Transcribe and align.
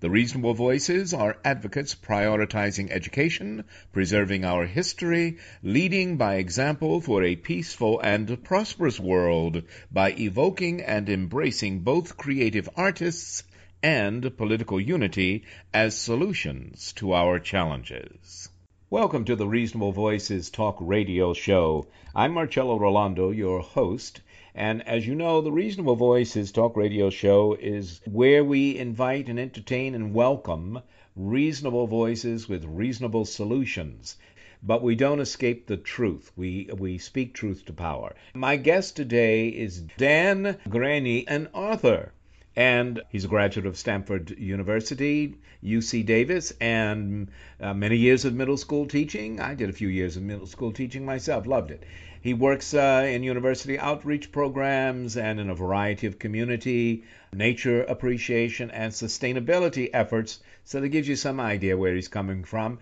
The 0.00 0.10
reasonable 0.10 0.54
voices 0.54 1.12
are 1.12 1.38
advocates 1.44 1.96
prioritizing 1.96 2.88
education, 2.92 3.64
preserving 3.92 4.44
our 4.44 4.64
history, 4.64 5.38
leading 5.60 6.16
by 6.16 6.36
example 6.36 7.00
for 7.00 7.24
a 7.24 7.34
peaceful 7.34 7.98
and 7.98 8.44
prosperous 8.44 9.00
world 9.00 9.64
by 9.90 10.12
evoking 10.12 10.82
and 10.82 11.08
embracing 11.08 11.80
both 11.80 12.16
creative 12.16 12.68
artists 12.76 13.42
and 13.82 14.36
political 14.36 14.80
unity 14.80 15.42
as 15.74 15.96
solutions 15.96 16.92
to 16.92 17.12
our 17.12 17.40
challenges. 17.40 18.50
Welcome 18.90 19.24
to 19.24 19.34
the 19.34 19.48
Reasonable 19.48 19.90
Voices 19.90 20.48
Talk 20.48 20.76
Radio 20.80 21.34
Show. 21.34 21.88
I'm 22.14 22.34
Marcello 22.34 22.78
Rollando, 22.78 23.36
your 23.36 23.62
host, 23.62 24.20
and 24.58 24.84
as 24.88 25.06
you 25.06 25.14
know, 25.14 25.40
the 25.40 25.52
Reasonable 25.52 25.94
Voices 25.94 26.50
Talk 26.50 26.76
Radio 26.76 27.10
Show 27.10 27.56
is 27.60 28.00
where 28.10 28.42
we 28.42 28.76
invite 28.76 29.28
and 29.28 29.38
entertain 29.38 29.94
and 29.94 30.12
welcome 30.12 30.80
reasonable 31.14 31.86
voices 31.86 32.48
with 32.48 32.64
reasonable 32.64 33.24
solutions. 33.24 34.16
But 34.60 34.82
we 34.82 34.96
don't 34.96 35.20
escape 35.20 35.68
the 35.68 35.76
truth. 35.76 36.32
We, 36.34 36.68
we 36.76 36.98
speak 36.98 37.34
truth 37.34 37.66
to 37.66 37.72
power. 37.72 38.16
My 38.34 38.56
guest 38.56 38.96
today 38.96 39.46
is 39.46 39.80
Dan 39.96 40.58
Greaney, 40.68 41.22
an 41.28 41.50
author 41.54 42.12
and 42.58 43.00
he's 43.10 43.24
a 43.24 43.28
graduate 43.28 43.66
of 43.66 43.78
Stanford 43.78 44.36
University, 44.36 45.36
UC 45.62 46.04
Davis, 46.04 46.52
and 46.60 47.28
uh, 47.60 47.72
many 47.72 47.96
years 47.96 48.24
of 48.24 48.34
middle 48.34 48.56
school 48.56 48.86
teaching. 48.86 49.38
I 49.38 49.54
did 49.54 49.70
a 49.70 49.72
few 49.72 49.86
years 49.86 50.16
of 50.16 50.24
middle 50.24 50.48
school 50.48 50.72
teaching 50.72 51.04
myself, 51.04 51.46
loved 51.46 51.70
it. 51.70 51.84
He 52.28 52.34
works 52.34 52.74
uh, 52.74 53.08
in 53.10 53.22
university 53.22 53.78
outreach 53.78 54.30
programs 54.32 55.16
and 55.16 55.40
in 55.40 55.48
a 55.48 55.54
variety 55.54 56.06
of 56.06 56.18
community, 56.18 57.04
nature 57.32 57.84
appreciation, 57.84 58.70
and 58.70 58.92
sustainability 58.92 59.88
efforts. 59.94 60.40
So 60.66 60.78
that 60.78 60.90
gives 60.90 61.08
you 61.08 61.16
some 61.16 61.40
idea 61.40 61.78
where 61.78 61.94
he's 61.94 62.08
coming 62.08 62.44
from. 62.44 62.80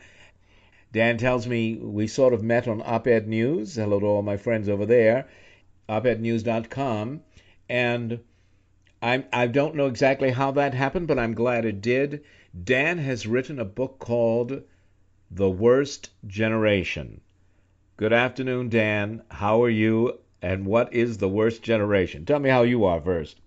Dan 0.91 1.17
tells 1.17 1.47
me 1.47 1.77
we 1.77 2.09
sort 2.09 2.35
of 2.35 2.43
met 2.43 2.67
on 2.67 2.83
Op 2.85 3.07
Ed 3.07 3.29
News. 3.29 3.77
Hello 3.77 4.01
to 4.01 4.07
all 4.07 4.23
my 4.23 4.37
friends 4.37 4.69
over 4.69 4.85
there, 4.85 5.29
opednews.com. 5.89 7.21
And 7.69 8.19
I'm, 9.01 9.27
I 9.33 9.47
don't 9.47 9.77
know 9.77 9.87
exactly 9.87 10.33
how 10.33 10.51
that 10.51 10.75
happened, 10.75 11.07
but 11.07 11.21
I'm 11.21 11.35
glad 11.35 11.65
it 11.65 11.81
did. 11.81 12.25
Dan 12.65 12.99
has 12.99 13.29
written 13.29 13.61
a 13.61 13.65
book 13.65 14.01
called 14.01 14.65
The 15.31 15.49
Worst 15.49 16.11
Generation. 16.27 17.21
Good 17.97 18.13
afternoon, 18.13 18.69
Dan. 18.69 19.23
How 19.31 19.65
are 19.65 19.73
you? 19.73 20.21
And 20.43 20.67
what 20.67 20.93
is 20.93 21.17
the 21.17 21.31
worst 21.33 21.63
generation? 21.63 22.27
Tell 22.27 22.39
me 22.39 22.51
how 22.51 22.61
you 22.61 22.85
are 22.85 23.01
first. 23.01 23.41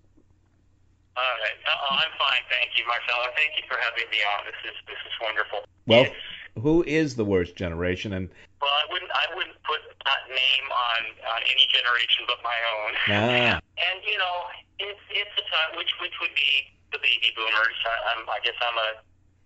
All 1.16 1.22
right. 1.22 1.54
Uh, 1.62 1.94
I'm 1.94 2.10
fine, 2.18 2.42
thank 2.50 2.74
you, 2.74 2.82
Marcello. 2.82 3.30
Thank 3.38 3.54
you 3.54 3.62
for 3.70 3.78
having 3.78 4.10
me 4.10 4.18
on. 4.34 4.50
This 4.50 4.58
is 4.66 4.76
this 4.90 4.98
is 5.06 5.14
wonderful. 5.22 5.62
Well, 5.86 6.10
it's, 6.10 6.18
who 6.58 6.82
is 6.82 7.14
the 7.14 7.24
worst 7.24 7.54
generation? 7.54 8.18
And 8.18 8.28
well, 8.60 8.74
I 8.74 8.90
wouldn't 8.90 9.12
I 9.14 9.26
wouldn't 9.38 9.54
put 9.62 9.86
that 9.86 10.26
name 10.26 10.66
on 10.66 11.00
on 11.30 11.40
any 11.46 11.70
generation 11.70 12.26
but 12.26 12.42
my 12.42 12.58
own. 12.74 12.90
Ah. 13.06 13.62
And 13.62 14.02
you 14.02 14.18
know, 14.18 14.36
it's 14.82 15.04
it's 15.14 15.34
a 15.38 15.46
time 15.46 15.78
which 15.78 15.94
which 16.02 16.18
would 16.18 16.34
be 16.34 16.74
the 16.90 16.98
baby 16.98 17.30
boomers. 17.38 17.78
I, 17.86 17.94
I'm 18.18 18.26
I 18.26 18.42
guess 18.42 18.58
I'm 18.58 18.74
a 18.74 18.90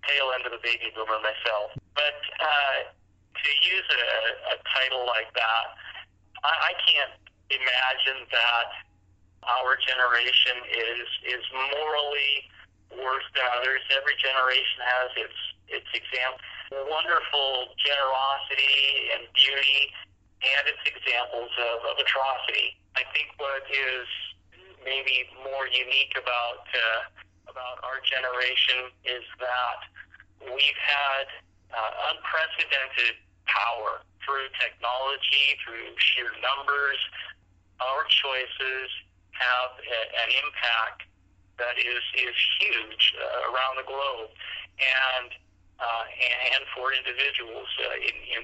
tail 0.08 0.32
end 0.32 0.48
of 0.48 0.52
the 0.56 0.64
baby 0.64 0.88
boomer 0.96 1.20
myself. 1.20 1.76
But 1.92 2.20
uh, 2.40 2.88
to 3.44 3.52
use 3.60 3.88
a, 3.92 4.04
a 4.52 4.56
title 4.72 5.04
like 5.06 5.28
that, 5.36 5.64
I, 6.42 6.52
I 6.70 6.72
can't 6.84 7.14
imagine 7.52 8.24
that 8.32 8.68
our 9.44 9.76
generation 9.76 10.56
is 10.72 11.08
is 11.28 11.44
morally 11.52 12.48
worse 12.96 13.26
than 13.36 13.44
others. 13.60 13.84
Every 13.92 14.16
generation 14.16 14.80
has 14.80 15.08
its 15.20 15.38
its 15.68 15.90
example, 15.92 16.40
wonderful 16.88 17.72
generosity 17.80 19.12
and 19.16 19.28
beauty, 19.36 19.92
and 20.44 20.62
its 20.68 20.82
examples 20.84 21.52
of, 21.56 21.76
of 21.88 21.96
atrocity. 22.00 22.76
I 22.96 23.04
think 23.12 23.32
what 23.36 23.64
is 23.68 24.06
maybe 24.84 25.28
more 25.44 25.68
unique 25.68 26.16
about 26.16 26.64
uh, 26.72 27.52
about 27.52 27.84
our 27.84 28.00
generation 28.04 28.92
is 29.04 29.24
that 29.40 29.80
we've 30.52 30.80
had 30.80 31.26
uh, 31.72 32.12
unprecedented 32.12 33.20
power 33.46 34.02
through 34.24 34.48
technology, 34.56 35.56
through 35.64 35.92
sheer 35.98 36.32
numbers. 36.40 36.98
Our 37.80 38.04
choices 38.08 38.88
have 39.36 39.76
a, 39.78 40.00
an 40.24 40.30
impact 40.46 41.04
that 41.58 41.78
is 41.78 42.02
is 42.16 42.36
huge 42.60 43.14
uh, 43.18 43.52
around 43.52 43.78
the 43.78 43.86
globe, 43.86 44.30
and 44.78 45.30
uh, 45.78 46.04
and 46.54 46.62
for 46.74 46.94
individuals 46.94 47.68
uh, 47.82 47.98
in, 47.98 48.16
in 48.30 48.42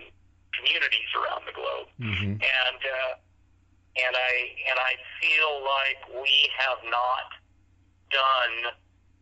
communities 0.55 1.11
around 1.17 1.47
the 1.47 1.55
globe. 1.55 1.89
Mm-hmm. 1.99 2.39
And 2.39 2.81
uh, 2.85 3.13
and 3.99 4.15
I 4.15 4.33
and 4.71 4.79
I 4.79 4.95
feel 5.19 5.53
like 5.65 6.01
we 6.23 6.51
have 6.59 6.81
not 6.87 7.35
done 8.11 8.75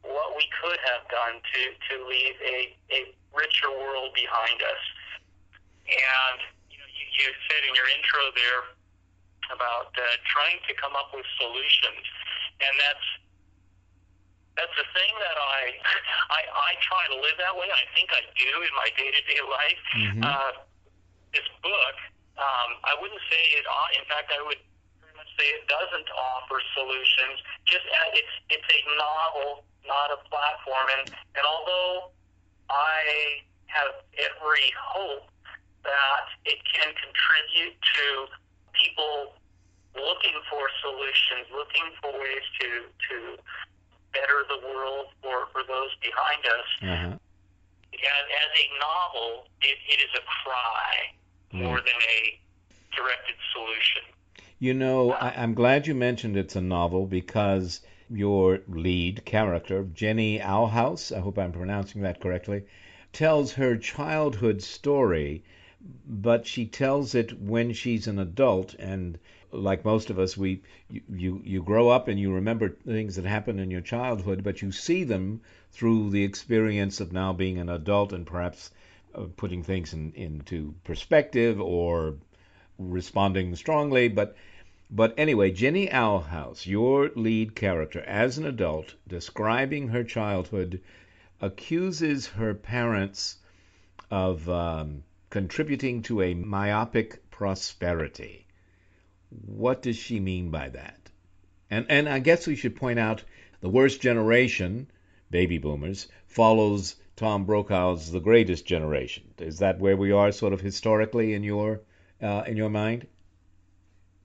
what 0.05 0.37
we 0.37 0.45
could 0.61 0.79
have 0.85 1.05
done 1.09 1.41
to 1.41 1.61
to 1.89 1.95
leave 2.09 2.37
a, 2.45 2.59
a 2.93 3.01
richer 3.33 3.71
world 3.73 4.13
behind 4.15 4.61
us. 4.63 4.83
And 5.89 6.39
you, 6.69 6.77
know, 6.77 6.89
you, 6.93 7.05
you 7.09 7.27
said 7.49 7.61
in 7.65 7.73
your 7.73 7.89
intro 7.89 8.23
there 8.37 8.63
about 9.53 9.93
uh, 9.97 10.05
trying 10.29 10.61
to 10.69 10.73
come 10.77 10.93
up 10.93 11.09
with 11.17 11.25
solutions, 11.41 12.05
and 12.61 12.75
that's 12.77 13.07
that's 14.59 14.75
the 14.75 14.89
thing 14.93 15.13
that 15.23 15.39
I, 15.39 15.61
I 16.39 16.41
I 16.45 16.71
try 16.85 17.05
to 17.09 17.17
live 17.17 17.37
that 17.41 17.55
way. 17.57 17.71
I 17.73 17.87
think 17.97 18.13
I 18.13 18.21
do 18.37 18.51
in 18.61 18.73
my 18.77 18.89
day 18.99 19.09
to 19.09 19.23
day 19.25 19.41
life. 19.41 19.83
Mm-hmm. 19.97 20.23
Uh, 20.25 20.53
this 21.33 21.49
book, 21.65 21.97
um, 22.37 22.71
I 22.85 22.97
wouldn't 23.01 23.23
say 23.33 23.43
it. 23.57 23.65
In 23.97 24.05
fact, 24.09 24.33
I 24.33 24.41
would 24.45 24.61
pretty 25.01 25.17
much 25.17 25.31
say 25.41 25.47
it 25.57 25.65
doesn't 25.69 26.09
offer 26.13 26.61
solutions. 26.77 27.41
Just 27.65 27.87
uh, 27.89 28.19
it's 28.19 28.35
it's 28.53 28.69
a 28.69 28.81
novel, 29.01 29.65
not 29.89 30.13
a 30.13 30.21
platform. 30.29 30.87
And 31.01 31.05
and 31.39 31.45
although 31.49 32.13
I 32.69 33.41
have 33.69 34.05
every 34.19 34.73
hope 34.77 35.31
that 35.89 36.25
it 36.45 36.61
can 36.69 36.93
contribute 36.93 37.77
to 37.81 38.07
people 38.77 39.35
looking 39.97 40.37
for 40.53 40.69
solutions, 40.85 41.49
looking 41.51 41.89
for 42.05 42.13
ways 42.13 42.47
to 42.61 42.69
to 43.09 43.17
better 44.13 44.45
the 44.53 44.61
world 44.69 45.09
for, 45.21 45.49
for 45.53 45.65
those 45.65 45.93
behind 46.05 46.43
us. 46.45 46.69
Uh-huh. 46.85 47.17
As, 47.99 48.25
as 48.45 48.51
a 48.55 48.67
novel, 48.79 49.49
it, 49.61 49.77
it 49.89 49.99
is 50.01 50.13
a 50.15 50.25
cry 50.45 51.19
Mm. 51.53 51.63
more 51.63 51.79
than 51.81 51.87
a 51.89 52.39
directed 52.95 53.37
solution. 53.53 54.03
You 54.59 54.75
know, 54.75 55.13
I, 55.13 55.31
I'm 55.43 55.55
glad 55.55 55.87
you 55.87 55.95
mentioned 55.95 56.37
it's 56.37 56.57
a 56.57 56.61
novel 56.61 57.07
because 57.07 57.81
your 58.11 58.61
lead 58.69 59.25
character, 59.25 59.85
Jenny 59.95 60.39
Alhouse, 60.41 61.17
I 61.17 61.21
hope 61.21 61.39
I'm 61.39 61.53
pronouncing 61.53 62.03
that 62.03 62.21
correctly, 62.21 62.65
tells 63.13 63.53
her 63.53 63.77
childhood 63.79 64.63
story 64.63 65.43
but 66.07 66.47
she 66.47 66.67
tells 66.67 67.15
it 67.15 67.41
when 67.41 67.73
she's 67.73 68.09
an 68.09 68.19
adult 68.19 68.75
and 68.81 69.19
like 69.53 69.85
most 69.85 70.11
of 70.11 70.19
us 70.19 70.37
we 70.37 70.61
you, 70.91 71.41
you 71.45 71.63
grow 71.63 71.89
up 71.89 72.09
and 72.09 72.19
you 72.19 72.33
remember 72.33 72.69
things 72.69 73.15
that 73.17 73.25
happened 73.25 73.61
in 73.61 73.71
your 73.71 73.81
childhood 73.81 74.43
but 74.43 74.61
you 74.61 74.73
see 74.73 75.05
them 75.05 75.41
through 75.71 76.11
the 76.11 76.25
experience 76.25 77.01
of 77.01 77.13
now 77.13 77.33
being 77.33 77.59
an 77.59 77.69
adult 77.69 78.13
and 78.13 78.27
perhaps 78.27 78.71
uh, 79.15 79.25
putting 79.37 79.63
things 79.63 79.93
in, 79.93 80.13
into 80.15 80.75
perspective 80.83 81.61
or 81.61 82.17
responding 82.79 83.55
strongly 83.55 84.09
but 84.09 84.37
but 84.91 85.13
anyway, 85.19 85.51
Jenny 85.51 85.87
Alhouse, 85.87 86.67
your 86.67 87.11
lead 87.15 87.55
character 87.55 88.01
as 88.05 88.39
an 88.39 88.47
adult, 88.47 88.95
describing 89.07 89.89
her 89.89 90.03
childhood, 90.03 90.81
accuses 91.43 92.27
her 92.29 92.55
parents 92.55 93.37
of 94.11 94.49
um, 94.49 95.05
contributing 95.31 96.03
to 96.03 96.23
a 96.23 96.35
myopic 96.35 97.31
prosperity. 97.31 98.47
What 99.47 99.83
does 99.83 99.97
she 99.97 100.21
mean 100.21 100.51
by 100.51 100.71
that? 100.71 100.99
And 101.71 101.87
and 101.91 102.09
I 102.09 102.19
guess 102.19 102.47
we 102.47 102.57
should 102.57 102.77
point 102.77 102.99
out 102.99 103.23
the 103.61 103.69
worst 103.69 104.01
generation, 104.01 104.91
baby 105.31 105.59
boomers, 105.59 106.09
follows 106.27 106.97
Tom 107.17 107.45
Brokaw's 107.45 108.11
The 108.11 108.21
Greatest 108.21 108.65
Generation. 108.65 109.25
Is 109.39 109.59
that 109.59 109.79
where 109.81 109.97
we 109.97 110.13
are, 110.13 110.33
sort 110.33 110.53
of 110.53 110.61
historically, 110.61 111.35
in 111.35 111.43
your 111.43 111.81
uh, 112.23 112.45
in 112.47 112.57
your 112.57 112.71
mind? 112.71 113.07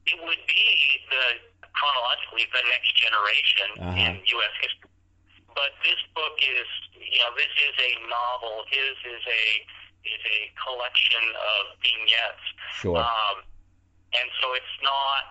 It 0.05 0.19
would 0.23 0.38
be 0.47 0.63
the 1.09 1.25
chronologically 1.73 2.45
the 2.53 2.63
next 2.69 2.95
generation 2.95 3.67
Uh-huh. 3.79 4.00
in 4.00 4.21
U.S. 4.38 4.53
history. 4.61 4.89
But 5.55 5.71
this 5.83 6.00
book 6.15 6.38
is, 6.39 6.67
you 6.95 7.19
know, 7.19 7.31
this 7.35 7.51
is 7.67 7.75
a 7.77 7.91
novel. 8.07 8.63
His 8.69 8.95
is 9.17 9.23
a 9.27 9.44
is 10.05 10.21
a 10.23 10.39
collection 10.59 11.23
of 11.31 11.61
vignettes. 11.79 12.45
Sure. 12.79 12.97
Um, 13.00 13.38
and 14.13 14.27
so 14.41 14.53
it's 14.53 14.77
not, 14.83 15.27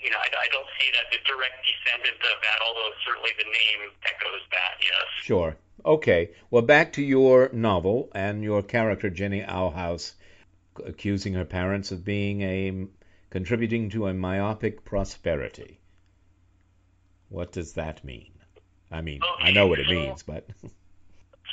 you 0.00 0.10
know, 0.10 0.18
I, 0.18 0.28
I 0.28 0.48
don't 0.52 0.68
see 0.78 0.90
that 0.92 1.06
the 1.10 1.18
direct 1.24 1.64
descendant 1.64 2.20
of 2.20 2.38
that, 2.42 2.58
although 2.66 2.90
certainly 3.06 3.30
the 3.38 3.48
name 3.48 3.90
echoes 4.04 4.44
that, 4.52 4.74
yes. 4.82 5.06
Sure. 5.22 5.56
Okay. 5.84 6.30
Well, 6.50 6.62
back 6.62 6.92
to 6.94 7.02
your 7.02 7.50
novel 7.52 8.10
and 8.14 8.42
your 8.42 8.62
character, 8.62 9.10
Jenny 9.10 9.42
Alhouse, 9.42 10.14
accusing 10.84 11.34
her 11.34 11.44
parents 11.44 11.92
of 11.92 12.04
being 12.04 12.42
a 12.42 12.86
contributing 13.30 13.90
to 13.90 14.06
a 14.06 14.14
myopic 14.14 14.84
prosperity. 14.84 15.80
What 17.28 17.52
does 17.52 17.74
that 17.74 18.04
mean? 18.04 18.32
I 18.90 19.00
mean, 19.00 19.20
I 19.40 19.50
know 19.50 19.66
what 19.66 19.80
it 19.80 19.88
means, 19.88 20.22
but 20.22 20.46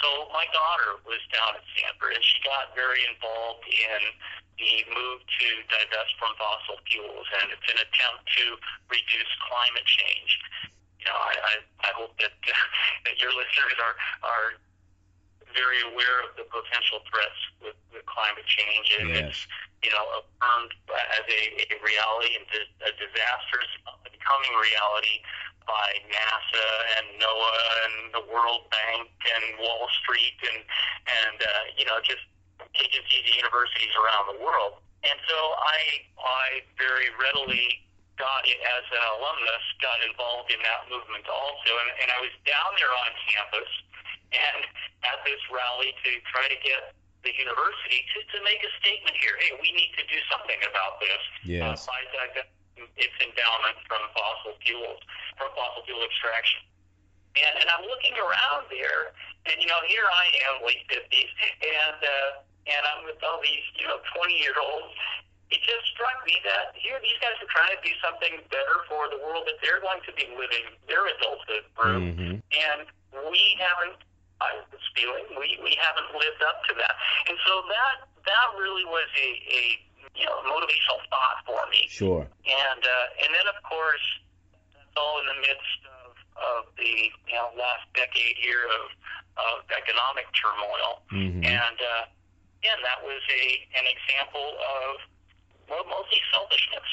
So 0.04 0.28
my 0.36 0.44
daughter 0.52 1.00
was 1.08 1.24
down 1.32 1.56
at 1.56 1.64
Stanford, 1.80 2.20
and 2.20 2.24
she 2.28 2.44
got 2.44 2.76
very 2.76 3.08
involved 3.08 3.64
in 3.72 4.02
the 4.60 4.84
move 4.92 5.24
to 5.24 5.48
divest 5.72 6.12
from 6.20 6.36
fossil 6.36 6.76
fuels, 6.92 7.24
and 7.40 7.56
it's 7.56 7.64
an 7.72 7.80
attempt 7.80 8.28
to 8.36 8.60
reduce 8.92 9.32
climate 9.48 9.88
change. 9.88 10.32
You 11.00 11.08
know, 11.08 11.16
I, 11.16 11.34
I, 11.40 11.54
I 11.88 11.92
hope 11.96 12.20
that 12.20 12.36
that 13.08 13.16
your 13.16 13.32
listeners 13.32 13.80
are 13.80 13.96
are 14.28 14.48
very 15.54 15.80
aware 15.88 16.26
of 16.26 16.36
the 16.38 16.46
potential 16.50 17.00
threats 17.10 17.40
with, 17.62 17.78
with 17.94 18.04
climate 18.06 18.46
change, 18.46 18.88
and 19.00 19.10
Yes. 19.10 19.20
it's 19.30 19.42
you 19.86 19.92
know 19.92 20.04
affirmed 20.22 20.74
as 20.90 21.26
a, 21.28 21.42
a 21.72 21.78
reality 21.84 22.36
and 22.38 22.46
a 22.88 22.92
disastrous 22.98 23.70
becoming 24.04 24.54
reality 24.60 25.20
by 25.68 25.96
NASA 26.12 26.68
and 27.00 27.06
NOAA 27.20 27.64
and 27.88 27.96
the 28.14 28.24
World 28.32 28.68
Bank 28.72 29.08
and 29.08 29.44
Wall 29.60 29.88
Street 30.04 30.36
and 30.44 30.60
and 31.24 31.38
uh, 31.40 31.64
you 31.78 31.86
know 31.86 32.00
just 32.04 32.24
agencies 32.76 33.24
and 33.28 33.36
universities 33.38 33.92
around 34.00 34.32
the 34.36 34.40
world. 34.44 34.80
And 35.04 35.20
so 35.28 35.38
I 35.60 35.80
I 36.20 36.46
very 36.80 37.12
readily 37.20 37.84
got 38.18 38.46
it 38.46 38.60
as 38.62 38.86
an 38.94 39.04
alumnus 39.18 39.66
got 39.82 39.98
involved 40.06 40.54
in 40.54 40.62
that 40.62 40.86
movement 40.88 41.26
also 41.26 41.72
and, 41.82 41.90
and 42.04 42.08
I 42.14 42.20
was 42.22 42.34
down 42.46 42.72
there 42.78 42.94
on 42.94 43.10
campus 43.30 43.72
and 44.34 44.62
at 45.06 45.20
this 45.26 45.42
rally 45.54 45.94
to 46.06 46.10
try 46.30 46.50
to 46.50 46.58
get 46.62 46.94
the 47.24 47.32
university 47.32 48.04
to, 48.14 48.18
to 48.36 48.38
make 48.44 48.60
a 48.62 48.72
statement 48.84 49.16
here. 49.16 49.40
Hey, 49.40 49.56
we 49.64 49.72
need 49.72 49.96
to 49.96 50.04
do 50.12 50.20
something 50.28 50.60
about 50.68 51.00
this 51.00 51.24
Yes. 51.48 51.88
uh, 51.88 51.96
by 51.96 52.00
divesting 52.12 52.88
its 53.00 53.16
endowment 53.24 53.80
from 53.88 54.04
fossil 54.12 54.60
fuels, 54.64 55.00
from 55.40 55.50
fossil 55.56 55.88
fuel 55.88 56.04
extraction. 56.04 56.62
And, 57.40 57.64
and 57.64 57.68
I'm 57.72 57.88
looking 57.88 58.14
around 58.20 58.70
there, 58.70 59.16
and 59.50 59.56
you 59.58 59.66
know, 59.66 59.82
here 59.90 60.06
I 60.06 60.26
am, 60.52 60.54
late 60.68 60.84
fifties, 60.86 61.32
and 61.64 62.00
uh, 62.00 62.46
and 62.70 62.82
I'm 62.94 63.02
with 63.10 63.20
all 63.26 63.42
these, 63.42 63.66
you 63.76 63.88
know, 63.90 64.00
20 64.16 64.38
year 64.38 64.54
olds. 64.56 64.94
It 65.54 65.62
just 65.62 65.86
struck 65.94 66.18
me 66.26 66.42
that 66.50 66.74
here 66.74 66.98
these 67.06 67.18
guys 67.22 67.38
are 67.38 67.52
trying 67.54 67.78
to 67.78 67.82
do 67.86 67.94
something 68.02 68.42
better 68.50 68.78
for 68.90 69.06
the 69.14 69.22
world 69.22 69.46
that 69.46 69.62
they're 69.62 69.80
going 69.86 70.02
to 70.02 70.14
be 70.18 70.26
living 70.34 70.66
their 70.90 71.06
adulthood 71.14 71.64
through, 71.78 72.02
Mhm. 72.18 72.42
and 72.58 72.80
we 73.30 73.54
haven't. 73.62 74.02
I 74.42 74.60
was 74.74 74.82
feeling 74.98 75.24
we 75.38 75.60
we 75.62 75.76
haven't 75.78 76.10
lived 76.18 76.42
up 76.42 76.66
to 76.68 76.74
that, 76.74 76.98
and 77.30 77.38
so 77.46 77.62
that 77.70 77.96
that 78.26 78.48
really 78.58 78.84
was 78.86 79.08
a 79.16 79.30
a 79.46 79.62
you 80.18 80.26
know 80.26 80.42
motivational 80.50 81.00
thought 81.14 81.46
for 81.46 81.62
me 81.70 81.88
sure. 81.88 82.28
and 82.50 82.82
uh, 82.86 83.22
and 83.24 83.30
then 83.34 83.48
of 83.48 83.62
course 83.64 84.04
that's 84.74 84.98
all 84.98 85.20
in 85.22 85.26
the 85.28 85.40
midst 85.48 85.80
of, 86.06 86.12
of 86.38 86.76
the 86.78 87.14
you 87.30 87.36
know 87.38 87.52
last 87.56 87.86
decade 87.94 88.36
here 88.38 88.66
of 88.82 88.90
of 89.38 89.56
economic 89.72 90.26
turmoil, 90.34 91.04
Mhm. 91.14 91.46
and 91.46 91.78
uh, 91.82 92.06
again 92.60 92.82
that 92.84 93.02
was 93.06 93.22
a 93.30 93.68
an 93.80 93.86
example 93.88 94.58
of 94.60 94.98
well 95.70 95.86
mostly 95.88 96.20
selfishness, 96.32 96.90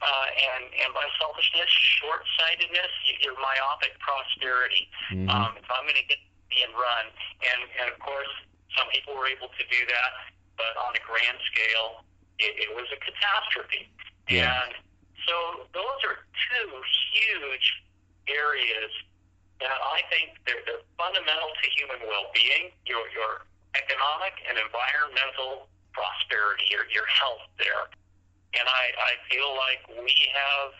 uh, 0.00 0.26
and 0.54 0.64
and 0.72 0.90
by 0.94 1.06
selfishness 1.18 1.70
short 2.00 2.22
sightedness 2.38 2.92
your 3.20 3.34
myopic 3.40 3.98
prosperity. 3.98 4.88
Mhm. 5.10 5.28
Um, 5.30 5.56
if 5.56 5.68
I'm 5.70 5.84
going 5.84 5.98
to 5.98 6.08
get 6.08 6.18
and 6.52 6.74
run, 6.76 7.06
and 7.40 7.60
and 7.80 7.86
of 7.88 7.98
course 7.98 8.28
some 8.76 8.88
people 8.92 9.16
were 9.16 9.26
able 9.26 9.48
to 9.48 9.64
do 9.72 9.80
that, 9.88 10.10
but 10.56 10.72
on 10.76 10.92
a 10.96 11.02
grand 11.04 11.38
scale 11.48 12.04
it, 12.38 12.52
it 12.58 12.70
was 12.74 12.88
a 12.92 12.98
catastrophe. 13.00 13.88
Yeah. 14.28 14.50
And 14.64 14.74
so 15.28 15.68
those 15.72 15.98
are 16.08 16.26
two 16.50 16.68
huge 17.14 17.66
areas 18.28 18.90
that 19.60 19.78
I 19.78 20.02
think 20.10 20.34
they're, 20.46 20.62
they're 20.66 20.82
fundamental 20.98 21.50
to 21.54 21.66
human 21.70 22.02
well-being, 22.08 22.74
your, 22.86 23.06
your 23.14 23.46
economic 23.78 24.34
and 24.48 24.58
environmental 24.58 25.70
prosperity, 25.94 26.66
your, 26.70 26.88
your 26.90 27.06
health 27.06 27.46
there. 27.62 27.86
And 28.58 28.68
I, 28.68 28.84
I 29.10 29.12
feel 29.30 29.50
like 29.56 30.04
we 30.04 30.14
have 30.34 30.72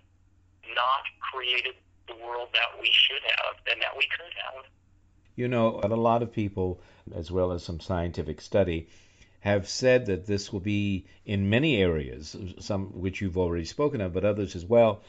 not 0.75 1.03
created 1.33 1.75
the 2.07 2.15
world 2.25 2.49
that 2.53 2.81
we 2.81 2.91
should 2.93 3.23
have 3.23 3.57
and 3.71 3.81
that 3.81 3.97
we 3.97 4.05
could 4.17 4.33
have. 4.47 4.65
You 5.37 5.49
know, 5.49 5.81
a 5.83 5.89
lot 5.89 6.23
of 6.23 6.33
people, 6.33 6.81
as 7.15 7.31
well 7.31 7.53
as 7.53 7.63
some 7.63 7.81
scientific 7.81 8.41
study, 8.41 8.89
have 9.41 9.69
said 9.69 10.07
that 10.07 10.27
this 10.27 10.53
will 10.53 10.61
be 10.61 11.07
in 11.25 11.51
many 11.51 11.77
areas, 11.77 12.37
some 12.61 12.87
which 13.01 13.21
you've 13.21 13.39
already 13.39 13.65
spoken 13.65 14.01
of, 14.01 14.13
but 14.13 14.25
others 14.25 14.55
as 14.55 14.65
well. 14.65 15.01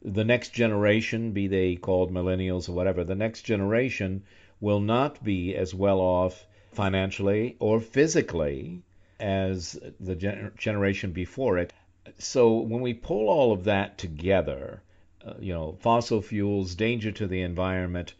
The 0.00 0.24
next 0.24 0.50
generation, 0.50 1.32
be 1.32 1.46
they 1.46 1.76
called 1.76 2.12
millennials 2.12 2.68
or 2.68 2.72
whatever, 2.72 3.04
the 3.04 3.14
next 3.14 3.42
generation 3.42 4.22
will 4.60 4.80
not 4.80 5.22
be 5.22 5.54
as 5.54 5.74
well 5.74 6.00
off 6.00 6.46
financially 6.72 7.56
or 7.58 7.80
physically 7.80 8.82
as 9.20 9.78
the 10.00 10.14
gen- 10.16 10.52
generation 10.56 11.12
before 11.12 11.58
it. 11.58 11.72
So 12.18 12.56
when 12.58 12.80
we 12.80 12.94
pull 12.94 13.28
all 13.28 13.52
of 13.52 13.64
that 13.64 13.96
together, 13.96 14.82
uh, 15.24 15.34
you 15.38 15.52
know, 15.52 15.76
fossil 15.80 16.20
fuels, 16.20 16.74
danger 16.74 17.12
to 17.12 17.28
the 17.28 17.42
environment, 17.42 18.14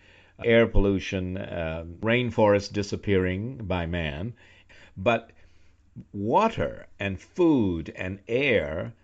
air 0.45 0.69
pollution, 0.69 1.37
uh, 1.37 1.85
rainforest 2.01 2.73
disappearing 2.73 3.57
by 3.57 3.87
man, 3.87 4.35
but 4.97 5.33
water 6.13 6.87
and 7.01 7.21
food 7.21 7.93
and 7.97 8.21
air 8.29 8.95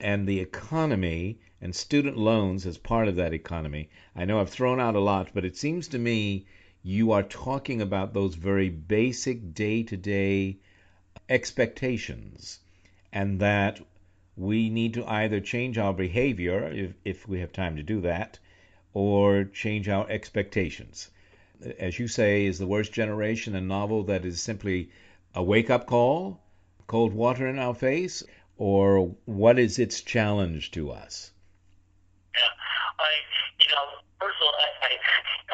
and 0.00 0.28
the 0.28 0.38
economy 0.38 1.38
and 1.60 1.74
student 1.74 2.16
loans 2.16 2.64
as 2.64 2.78
part 2.78 3.08
of 3.08 3.16
that 3.16 3.34
economy. 3.34 3.88
I 4.14 4.24
know 4.24 4.40
I've 4.40 4.50
thrown 4.50 4.78
out 4.78 4.94
a 4.94 5.00
lot, 5.00 5.30
but 5.34 5.44
it 5.44 5.56
seems 5.56 5.88
to 5.88 5.98
me 5.98 6.46
you 6.84 7.10
are 7.10 7.24
talking 7.24 7.82
about 7.82 8.14
those 8.14 8.36
very 8.36 8.68
basic 8.68 9.52
day 9.52 9.82
to 9.82 9.96
day 9.96 10.58
expectations 11.28 12.60
and 13.12 13.40
that 13.40 13.80
we 14.38 14.70
need 14.70 14.94
to 14.94 15.04
either 15.06 15.40
change 15.40 15.76
our 15.76 15.92
behavior 15.92 16.68
if, 16.72 16.92
if 17.04 17.28
we 17.28 17.40
have 17.40 17.52
time 17.52 17.74
to 17.76 17.82
do 17.82 18.00
that 18.00 18.38
or 18.94 19.44
change 19.44 19.88
our 19.88 20.08
expectations. 20.08 21.10
As 21.78 21.98
you 21.98 22.06
say, 22.06 22.46
is 22.46 22.58
the 22.58 22.66
worst 22.66 22.92
generation 22.92 23.56
a 23.56 23.60
novel 23.60 24.04
that 24.04 24.24
is 24.24 24.40
simply 24.40 24.90
a 25.34 25.42
wake 25.42 25.70
up 25.70 25.86
call, 25.86 26.40
cold 26.86 27.12
water 27.12 27.48
in 27.48 27.58
our 27.58 27.74
face, 27.74 28.22
or 28.56 29.16
what 29.24 29.58
is 29.58 29.78
its 29.78 30.00
challenge 30.02 30.70
to 30.70 30.92
us? 30.92 31.32
Yeah, 32.34 32.42
I, 33.00 33.10
you 33.58 33.68
know, 33.74 33.84
first 34.20 34.36
of 34.40 34.46
all, 34.46 34.54
I, 34.54 34.86
I, 34.86 34.90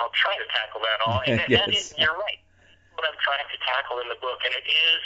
I'll 0.00 0.12
try 0.12 0.36
to 0.36 0.44
tackle 0.52 0.80
that 0.84 1.00
all, 1.08 1.22
and 1.26 1.40
that 1.40 1.48
Yes. 1.48 1.68
is, 1.72 1.94
you're 1.98 2.12
right. 2.12 2.38
What 2.92 3.08
I'm 3.08 3.16
trying 3.24 3.48
to 3.48 3.58
tackle 3.64 3.98
in 4.00 4.08
the 4.08 4.20
book, 4.20 4.40
and 4.44 4.52
it 4.54 4.68
is, 4.68 5.00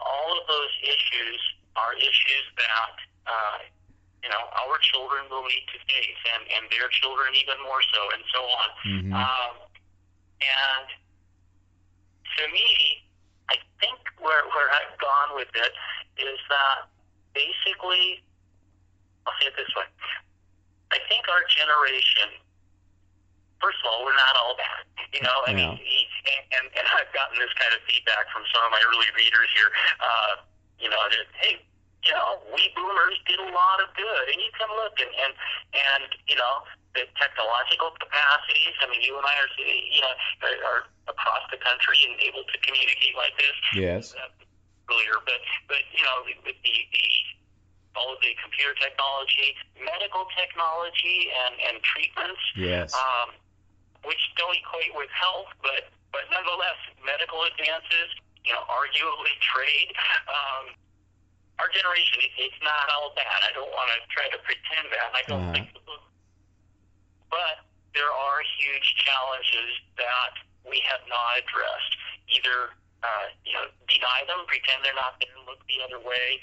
all 0.00 0.38
of 0.38 0.46
those 0.48 0.72
issues 0.82 1.40
are 1.76 1.94
issues 1.94 2.46
that 2.58 2.94
uh, 3.26 3.58
you 4.22 4.28
know 4.28 4.42
our 4.66 4.76
children 4.92 5.24
will 5.30 5.44
need 5.44 5.66
to 5.72 5.78
face, 5.86 6.20
and 6.34 6.42
and 6.56 6.70
their 6.70 6.88
children 6.90 7.34
even 7.36 7.56
more 7.62 7.82
so, 7.94 8.00
and 8.14 8.22
so 8.32 8.40
on. 8.42 8.68
Mhm. 8.84 9.12
Um, 9.14 9.52
and 10.40 10.86
to 12.38 12.42
me, 12.52 13.04
I 13.50 13.56
think 13.80 13.98
where 14.18 14.44
where 14.54 14.70
I've 14.72 14.96
gone 14.98 15.36
with 15.36 15.50
it 15.54 15.72
is 16.20 16.40
that 16.48 16.88
basically, 17.34 18.22
I'll 19.26 19.34
say 19.40 19.46
it 19.48 19.56
this 19.56 19.70
way. 19.76 19.86
I 20.90 20.98
think 21.08 21.22
our 21.30 21.42
generation, 21.46 22.34
first 23.62 23.78
of 23.84 23.86
all, 23.92 24.04
we're 24.04 24.16
not 24.18 24.34
all 24.36 24.56
bad. 24.58 24.82
You 25.14 25.22
know, 25.22 25.38
I 25.46 25.54
mean, 25.54 25.70
and, 25.70 26.66
and 26.70 26.86
I've 26.98 27.10
gotten 27.14 27.38
this 27.38 27.50
kind 27.58 27.74
of 27.74 27.80
feedback 27.86 28.26
from 28.34 28.42
some 28.54 28.62
of 28.66 28.70
my 28.70 28.82
early 28.82 29.06
readers 29.14 29.50
here. 29.54 29.70
Uh, 29.98 30.34
you 30.80 30.88
know, 30.88 31.00
that 31.12 31.28
hey, 31.40 31.60
you 32.04 32.12
know, 32.12 32.40
we 32.56 32.72
boomers 32.72 33.20
did 33.28 33.38
a 33.38 33.50
lot 33.52 33.78
of 33.84 33.92
good, 33.94 34.24
and 34.32 34.40
you 34.40 34.50
can 34.56 34.68
look 34.80 34.96
and 34.98 35.12
and 35.12 35.32
and 35.76 36.08
you 36.26 36.36
know 36.36 36.64
the 36.96 37.06
technological 37.20 37.94
capacities. 38.00 38.74
I 38.82 38.90
mean, 38.90 39.04
you 39.04 39.14
and 39.14 39.26
I 39.28 39.34
are 39.44 39.50
you 39.60 40.00
know 40.00 40.14
are, 40.42 40.58
are 40.64 40.82
across 41.12 41.44
the 41.52 41.60
country 41.60 42.00
and 42.08 42.16
able 42.24 42.42
to 42.42 42.56
communicate 42.64 43.14
like 43.14 43.36
this. 43.36 43.56
Yes. 43.76 44.04
Uh, 44.16 44.26
earlier, 44.90 45.22
but 45.22 45.38
but 45.70 45.82
you 45.94 46.02
know 46.02 46.26
with 46.26 46.58
the 46.66 46.76
the 46.90 47.06
all 47.98 48.14
of 48.14 48.20
the 48.22 48.34
computer 48.42 48.74
technology, 48.78 49.54
medical 49.78 50.26
technology, 50.34 51.30
and 51.46 51.54
and 51.70 51.82
treatments 51.82 52.42
Yes. 52.54 52.94
um, 52.94 53.34
which 54.06 54.20
don't 54.36 54.54
equate 54.56 54.94
with 54.94 55.10
health, 55.10 55.50
but 55.62 55.90
but 56.10 56.26
nonetheless, 56.30 56.78
medical 57.06 57.46
advances, 57.46 58.10
you 58.44 58.52
know, 58.52 58.62
arguably 58.68 59.34
trade. 59.52 59.90
Um, 60.28 60.74
our 61.60 61.68
generation, 61.72 62.24
it, 62.24 62.32
it's 62.40 62.60
not 62.64 62.88
all 62.96 63.12
bad. 63.16 63.40
I 63.44 63.52
don't 63.52 63.68
want 63.72 63.92
to 63.92 63.98
try 64.08 64.28
to 64.32 64.38
pretend 64.44 64.88
that. 64.96 65.08
I 65.12 65.22
don't 65.28 65.44
Uh-huh. 65.44 65.52
think, 65.60 65.68
but 67.28 67.56
there 67.94 68.08
are 68.10 68.40
huge 68.58 68.86
challenges 69.04 69.70
that 70.00 70.32
we 70.64 70.80
have 70.88 71.00
not 71.08 71.36
addressed. 71.38 71.92
Either 72.32 72.72
uh, 73.02 73.26
you 73.44 73.52
know, 73.56 73.64
deny 73.88 74.20
them, 74.28 74.44
pretend 74.46 74.84
they're 74.84 74.96
not 74.96 75.16
there, 75.20 75.32
look 75.48 75.60
the 75.68 75.80
other 75.84 76.00
way, 76.00 76.40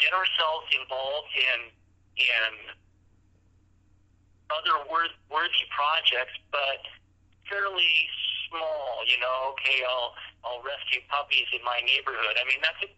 get 0.00 0.12
ourselves 0.12 0.64
involved 0.72 1.28
in 1.36 1.60
in 2.16 2.52
other 4.52 4.76
worth, 4.90 5.12
worthy 5.30 5.64
projects, 5.72 6.36
but 6.52 6.84
fairly 7.48 8.08
small. 8.48 9.02
You 9.06 9.18
know, 9.20 9.52
okay, 9.56 9.82
I'll 9.88 10.14
I'll 10.44 10.62
rescue 10.62 11.00
puppies 11.08 11.48
in 11.52 11.64
my 11.64 11.80
neighborhood. 11.84 12.36
I 12.36 12.44
mean, 12.44 12.60
that's 12.60 12.82
a 12.84 12.90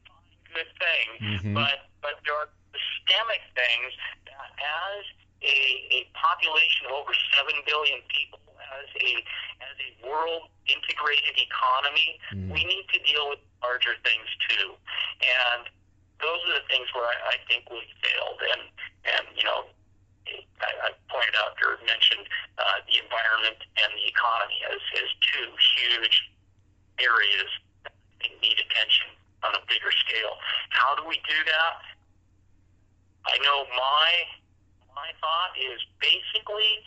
good 0.52 0.70
thing, 0.78 1.06
Mhm. 1.20 1.54
but 1.54 1.88
but 2.02 2.18
there 2.24 2.34
are 2.34 2.48
systemic 2.74 3.42
things 3.54 3.90
that 4.26 4.50
as 4.58 5.04
a, 5.42 5.56
a 5.94 6.00
population 6.14 6.86
of 6.86 6.92
over 6.92 7.12
seven 7.34 7.54
billion 7.66 8.02
people, 8.08 8.40
as 8.58 8.88
a 9.00 9.10
as 9.62 9.76
a 9.80 9.90
world 10.06 10.48
integrated 10.66 11.38
economy, 11.38 12.18
Mm. 12.32 12.50
we 12.50 12.64
need 12.64 12.88
to 12.92 12.98
deal 13.00 13.28
with 13.30 13.40
larger 13.62 13.96
things 14.04 14.28
too, 14.48 14.76
and 15.22 15.68
those 16.20 16.40
are 16.48 16.54
the 16.60 16.66
things 16.68 16.88
where 16.94 17.06
I, 17.06 17.34
I 17.34 17.36
think 17.48 17.70
we 17.70 17.80
failed, 18.02 18.40
and 18.52 18.62
and 19.04 19.24
you 19.36 19.44
know. 19.44 19.70
I, 20.58 20.88
I 20.88 20.92
pointed 21.08 21.36
out 21.36 21.54
or 21.62 21.78
mentioned 21.86 22.26
uh, 22.58 22.80
the 22.90 22.98
environment 22.98 23.62
and 23.78 23.92
the 23.94 24.06
economy 24.08 24.58
as, 24.66 24.80
as 24.98 25.08
two 25.22 25.46
huge 25.76 26.16
areas 27.00 27.50
that 27.84 27.92
need 28.42 28.58
attention 28.58 29.08
on 29.44 29.54
a 29.54 29.62
bigger 29.68 29.92
scale. 30.06 30.36
How 30.70 30.94
do 30.96 31.04
we 31.06 31.16
do 31.28 31.38
that? 31.46 31.74
I 33.26 33.36
know 33.42 33.66
my 33.74 34.10
my 34.94 35.10
thought 35.20 35.52
is 35.58 35.80
basically 36.00 36.80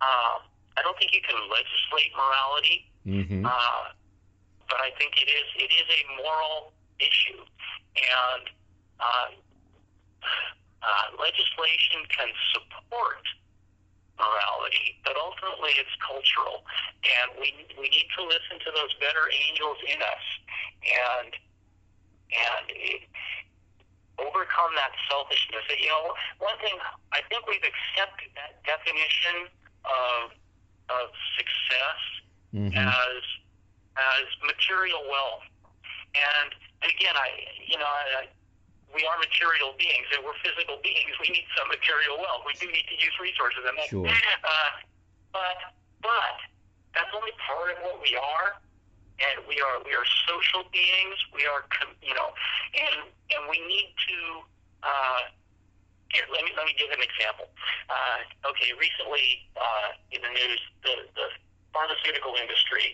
uh, 0.00 0.42
I 0.76 0.82
don't 0.82 0.96
think 0.98 1.14
you 1.14 1.20
can 1.22 1.36
legislate 1.48 2.10
morality, 2.16 2.90
Mhm. 3.06 3.44
uh, 3.46 3.92
but 4.68 4.80
I 4.80 4.90
think 4.98 5.14
it 5.20 5.28
is 5.28 5.46
it 5.56 5.70
is 5.70 5.86
a 5.88 6.02
moral 6.22 6.72
issue, 6.98 7.44
and 7.96 8.50
uh, 9.00 9.28
uh, 10.82 11.06
legislation 11.18 12.02
can 12.08 12.28
support 12.52 13.22
morality, 14.18 15.00
but 15.04 15.16
ultimately 15.16 15.72
it's 15.80 15.92
cultural, 16.04 16.64
and 17.04 17.40
we 17.40 17.52
we 17.78 17.88
need 17.88 18.08
to 18.16 18.22
listen 18.24 18.58
to 18.60 18.70
those 18.74 18.92
better 19.00 19.28
angels 19.32 19.78
in 19.88 19.98
us, 20.02 20.26
and 20.84 21.30
and 22.32 22.64
it, 22.70 23.02
overcome 24.20 24.72
that 24.76 24.92
selfishness. 25.08 25.64
You 25.80 25.88
know, 25.88 26.14
one 26.38 26.56
thing 26.60 26.76
I 27.12 27.20
think 27.28 27.46
we've 27.48 27.64
accepted 27.64 28.30
that 28.36 28.62
definition 28.64 29.48
of 29.84 30.32
of 30.90 31.08
success 31.36 32.00
Mhm. 32.54 32.76
as 32.76 33.22
as 33.96 34.24
material 34.44 35.02
wealth. 35.08 35.44
And 36.14 36.54
again, 36.82 37.16
I 37.16 37.28
you 37.64 37.78
know 37.78 37.86
I, 37.86 38.28
we 38.94 39.04
are 39.08 39.16
material 39.18 39.72
beings 39.80 40.06
and 40.12 40.20
we're 40.24 40.36
physical 40.44 40.76
beings. 40.84 41.12
We 41.20 41.32
need 41.32 41.48
some 41.56 41.68
material 41.68 42.20
wealth. 42.20 42.44
We 42.44 42.52
do 42.60 42.68
need 42.68 42.86
to 42.92 42.96
use 43.00 43.12
resources, 43.20 43.64
and 43.64 43.76
that, 43.76 43.88
Sure. 43.88 44.06
uh, 44.06 44.70
but 45.32 45.58
but 46.04 46.36
that's 46.94 47.12
only 47.16 47.32
part 47.40 47.72
of 47.72 47.78
what 47.82 48.00
we 48.00 48.12
are. 48.16 48.60
And 49.22 49.44
we 49.48 49.60
are 49.60 49.80
we 49.84 49.92
are 49.96 50.04
social 50.28 50.64
beings. 50.72 51.16
We 51.32 51.46
are 51.48 51.64
you 52.02 52.14
know, 52.14 52.32
and 52.76 53.08
and 53.32 53.42
we 53.48 53.58
need 53.66 53.92
to. 54.08 54.18
Uh, 54.82 55.20
here, 56.12 56.28
let 56.28 56.44
me 56.44 56.52
let 56.56 56.66
me 56.66 56.74
give 56.76 56.90
an 56.92 57.00
example. 57.00 57.48
Uh, 57.88 58.48
okay, 58.52 58.72
recently 58.76 59.48
uh, 59.56 59.96
in 60.12 60.20
the 60.20 60.28
news, 60.28 60.60
the 60.84 60.94
the 61.16 61.26
pharmaceutical 61.72 62.36
industry, 62.36 62.92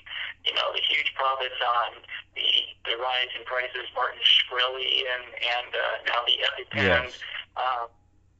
you 0.48 0.54
know, 0.56 0.72
the 0.72 0.80
huge 0.88 1.12
profits 1.12 1.60
on 1.60 2.00
the 2.32 2.48
the 2.88 2.96
rise 2.96 3.28
in 3.36 3.44
prices, 3.44 3.84
Martin 3.92 4.20
Shkreli 4.24 5.04
and 5.12 5.24
and 5.28 5.70
uh, 5.76 5.94
now 6.08 6.24
the 6.24 6.36
EpiPen, 6.40 7.04
Yes. 7.04 7.20
uh, 7.60 7.84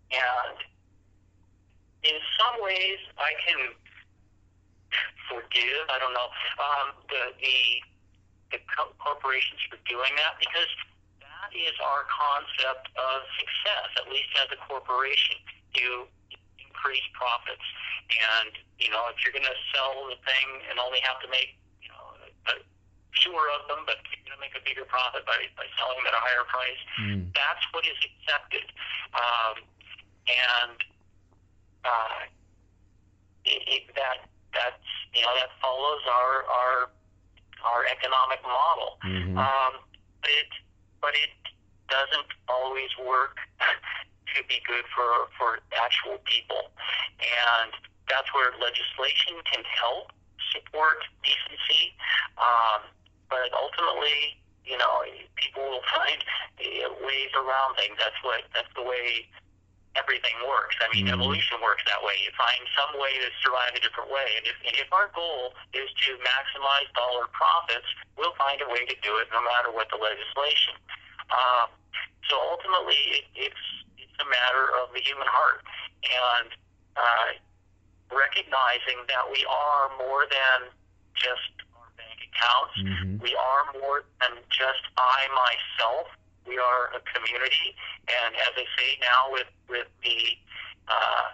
and 0.08 0.56
in 2.08 2.16
some 2.40 2.56
ways 2.64 2.96
I 3.20 3.36
can 3.44 3.76
forgive. 5.28 5.84
I 5.92 6.00
don't 6.00 6.16
know 6.16 6.30
um, 6.64 6.88
the 7.12 7.36
the 7.44 7.58
the 8.56 8.58
corporations 8.96 9.60
for 9.68 9.76
doing 9.84 10.16
that 10.16 10.40
because 10.40 10.70
that 11.20 11.52
is 11.52 11.76
our 11.84 12.08
concept 12.08 12.88
of 12.96 13.18
success, 13.36 13.88
at 14.00 14.08
least 14.08 14.32
as 14.40 14.48
a 14.56 14.58
corporation. 14.64 15.36
You 15.76 16.08
increase 16.56 17.04
profits, 17.12 17.68
and 18.08 18.56
you 18.80 18.88
know 18.88 19.04
if 19.12 19.20
you're 19.20 19.36
going 19.36 19.44
to 19.44 19.60
sell 19.76 20.08
the 20.08 20.16
thing 20.24 20.46
and 20.72 20.80
only 20.80 21.04
have 21.04 21.20
to 21.20 21.28
make 21.28 21.60
a, 22.48 22.54
fewer 23.16 23.46
of 23.58 23.66
them, 23.66 23.82
but 23.88 23.98
you're 24.08 24.22
going 24.28 24.36
to 24.36 24.42
make 24.42 24.54
a 24.54 24.62
bigger 24.62 24.86
profit 24.86 25.24
by 25.26 25.36
by 25.58 25.66
selling 25.80 25.96
them 25.98 26.06
at 26.06 26.16
a 26.16 26.22
higher 26.22 26.46
price. 26.46 26.82
Mm. 27.02 27.32
That's 27.34 27.64
what 27.74 27.84
is 27.88 27.98
accepted, 27.98 28.66
um, 29.16 29.54
and 30.28 30.78
uh, 31.84 32.20
it, 33.44 33.60
it, 33.66 33.82
that 33.96 34.28
that's 34.54 34.88
you 35.14 35.22
know 35.22 35.34
that 35.40 35.50
follows 35.58 36.02
our 36.06 36.34
our 36.46 36.74
our 37.64 37.82
economic 37.90 38.40
model. 38.44 38.98
Mhm. 39.02 39.34
Um, 39.34 39.72
but 40.22 40.30
it 40.30 40.50
but 41.00 41.14
it 41.16 41.32
doesn't 41.88 42.30
always 42.46 42.90
work 43.02 43.38
to 44.36 44.38
be 44.46 44.60
good 44.66 44.84
for 44.94 45.32
for 45.36 45.58
actual 45.74 46.18
people, 46.28 46.70
and 47.18 47.72
that's 48.06 48.28
where 48.34 48.52
legislation 48.60 49.36
can 49.48 49.64
help 49.80 50.12
support 50.52 51.04
decency. 51.22 51.94
Um, 52.38 52.86
but 53.28 53.52
ultimately, 53.52 54.40
you 54.64 54.76
know, 54.76 55.04
people 55.36 55.64
will 55.64 55.86
find 55.94 56.20
uh, 56.60 56.88
ways 57.04 57.30
around 57.36 57.76
things. 57.76 57.96
That's 57.98 58.18
what 58.22 58.44
that's 58.54 58.70
the 58.76 58.82
way 58.84 59.28
everything 59.96 60.36
works. 60.46 60.76
I 60.80 60.86
mean, 60.94 61.06
Mhm. 61.06 61.14
evolution 61.18 61.60
works 61.60 61.82
that 61.86 62.02
way. 62.04 62.14
You 62.22 62.30
find 62.38 62.60
some 62.76 62.98
way 63.00 63.18
to 63.18 63.30
survive 63.42 63.74
a 63.74 63.80
different 63.80 64.10
way. 64.10 64.36
And 64.36 64.46
if, 64.46 64.56
if 64.62 64.92
our 64.92 65.08
goal 65.08 65.54
is 65.72 65.90
to 66.06 66.16
maximize 66.18 66.86
dollar 66.94 67.26
profits, 67.34 67.86
we'll 68.16 68.34
find 68.34 68.60
a 68.62 68.68
way 68.68 68.84
to 68.86 68.94
do 69.02 69.16
it 69.18 69.28
no 69.32 69.40
matter 69.42 69.72
what 69.72 69.88
the 69.90 69.96
legislation. 69.96 70.74
Um, 71.30 71.68
so 72.28 72.38
ultimately, 72.38 72.96
it, 73.18 73.24
it's 73.34 73.64
it's 73.98 74.16
a 74.20 74.24
matter 74.28 74.70
of 74.78 74.92
the 74.94 75.00
human 75.00 75.26
heart 75.26 75.64
and 76.04 76.48
uh, 76.96 77.26
recognizing 78.10 78.98
that 79.08 79.24
we 79.30 79.44
are 79.48 79.90
more 79.98 80.24
than 80.30 80.68
just 81.14 81.52
our 81.76 81.88
bank 81.96 82.18
accounts. 82.32 82.76
Mhm. 82.78 83.20
We 83.20 83.34
are 83.34 83.72
more 83.80 84.04
than 84.20 84.38
just 84.50 84.82
I 84.96 85.26
myself. 85.34 86.08
We 86.46 86.58
are 86.58 86.94
a 86.94 87.00
community, 87.00 87.76
and 88.08 88.34
as 88.36 88.52
I 88.56 88.66
say 88.78 88.98
now, 89.00 89.30
with 89.32 89.48
with 89.68 89.88
the 90.02 90.38
uh, 90.88 91.32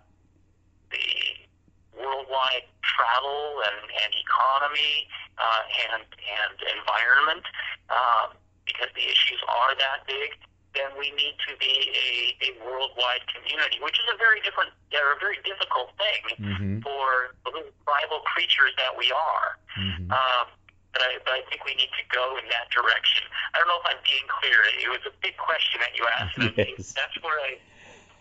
the 0.91 1.47
worldwide 1.95 2.67
travel 2.83 3.63
and, 3.63 3.91
and 4.03 4.15
economy 4.15 5.09
uh, 5.39 5.63
and 5.93 6.03
and 6.03 6.57
environment, 6.79 7.45
um, 7.91 8.35
because 8.67 8.89
the 8.95 9.07
issues 9.07 9.41
are 9.49 9.75
that 9.77 10.07
big, 10.07 10.35
then 10.75 10.91
we 10.99 11.11
need 11.15 11.35
to 11.49 11.53
be 11.59 11.75
a, 11.95 12.11
a 12.47 12.51
worldwide 12.67 13.23
community, 13.33 13.79
which 13.83 13.95
is 13.95 14.07
a 14.13 14.19
very 14.19 14.41
different, 14.43 14.71
or 14.93 15.15
a 15.15 15.19
very 15.21 15.39
difficult 15.45 15.91
thing 15.99 16.23
Mhm. 16.39 16.83
for 16.83 17.35
the 17.45 17.51
little 17.51 17.71
tribal 17.87 18.21
creatures 18.27 18.73
that 18.79 18.97
we 18.97 19.11
are. 19.13 19.59
Mhm. 19.79 20.11
Um, 20.11 20.47
but 20.93 21.03
I, 21.03 21.19
but 21.25 21.33
I 21.35 21.43
think 21.51 21.65
we 21.65 21.75
need 21.75 21.91
to 21.91 22.05
go 22.15 22.37
in 22.39 22.45
that 22.51 22.71
direction. 22.71 23.27
I 23.55 23.59
don't 23.59 23.69
know 23.69 23.79
if 23.83 23.87
I'm 23.87 24.03
being 24.05 24.27
clear. 24.29 24.59
It 24.83 24.89
was 24.91 25.01
a 25.07 25.15
big 25.23 25.37
question 25.37 25.81
that 25.81 25.97
you 25.99 26.07
asked. 26.19 26.39
and 26.39 26.45
I 26.47 26.51
think 26.51 26.77
That's 26.79 27.23
where 27.23 27.39
I'm 27.47 27.59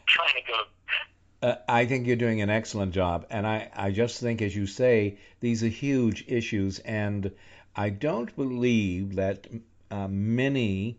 trying 0.07 0.35
to 0.35 0.41
go. 0.51 0.59
Uh, 1.43 1.55
I 1.67 1.85
think 1.85 2.07
you're 2.07 2.15
doing 2.15 2.41
an 2.41 2.49
excellent 2.49 2.93
job, 2.93 3.25
and 3.29 3.45
I, 3.45 3.69
I 3.75 3.91
just 3.91 4.19
think, 4.21 4.41
as 4.41 4.55
you 4.55 4.65
say, 4.65 5.17
these 5.41 5.61
are 5.63 5.67
huge 5.67 6.23
issues, 6.27 6.79
and 6.79 7.31
I 7.75 7.89
don't 7.89 8.33
believe 8.35 9.15
that 9.15 9.47
uh, 9.91 10.07
many 10.07 10.97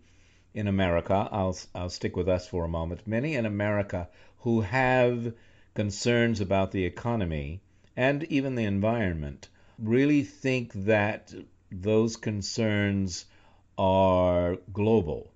in 0.54 0.68
America, 0.68 1.28
I'll 1.32 1.58
I'll 1.74 1.90
stick 1.90 2.16
with 2.16 2.28
us 2.28 2.46
for 2.46 2.64
a 2.64 2.68
moment, 2.68 3.06
many 3.06 3.34
in 3.34 3.44
America 3.44 4.08
who 4.38 4.60
have 4.60 5.34
concerns 5.74 6.40
about 6.40 6.70
the 6.70 6.84
economy 6.84 7.60
and 7.96 8.22
even 8.24 8.54
the 8.54 8.64
environment 8.64 9.48
really 9.78 10.22
think 10.22 10.72
that 10.72 11.34
those 11.72 12.16
concerns 12.16 13.26
are 13.76 14.56
global. 14.72 15.32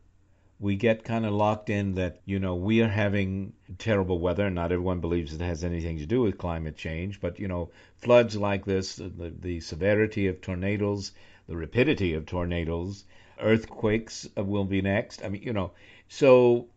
We 0.60 0.76
get 0.76 1.02
kind 1.02 1.26
of 1.26 1.32
locked 1.32 1.70
in 1.70 1.94
that 1.94 2.20
you 2.24 2.38
know 2.38 2.54
we 2.54 2.80
are 2.82 2.88
having 2.88 3.52
terrible 3.78 4.20
weather. 4.20 4.50
Not 4.50 4.70
everyone 4.70 5.00
believes 5.00 5.34
it 5.34 5.40
has 5.40 5.64
anything 5.64 5.98
to 5.98 6.06
do 6.06 6.20
with 6.20 6.38
climate 6.38 6.76
change, 6.76 7.20
but 7.20 7.40
you 7.40 7.48
know 7.48 7.70
floods 7.96 8.36
like 8.36 8.64
this, 8.64 8.96
the, 8.96 9.32
the 9.40 9.60
severity 9.60 10.28
of 10.28 10.40
tornadoes, 10.40 11.10
the 11.48 11.56
rapidity 11.56 12.14
of 12.14 12.26
tornadoes, 12.26 13.04
earthquakes 13.40 14.28
will 14.36 14.64
be 14.64 14.82
next. 14.82 15.24
I 15.24 15.28
mean, 15.28 15.42
you 15.42 15.52
know, 15.52 15.72
so 16.08 16.68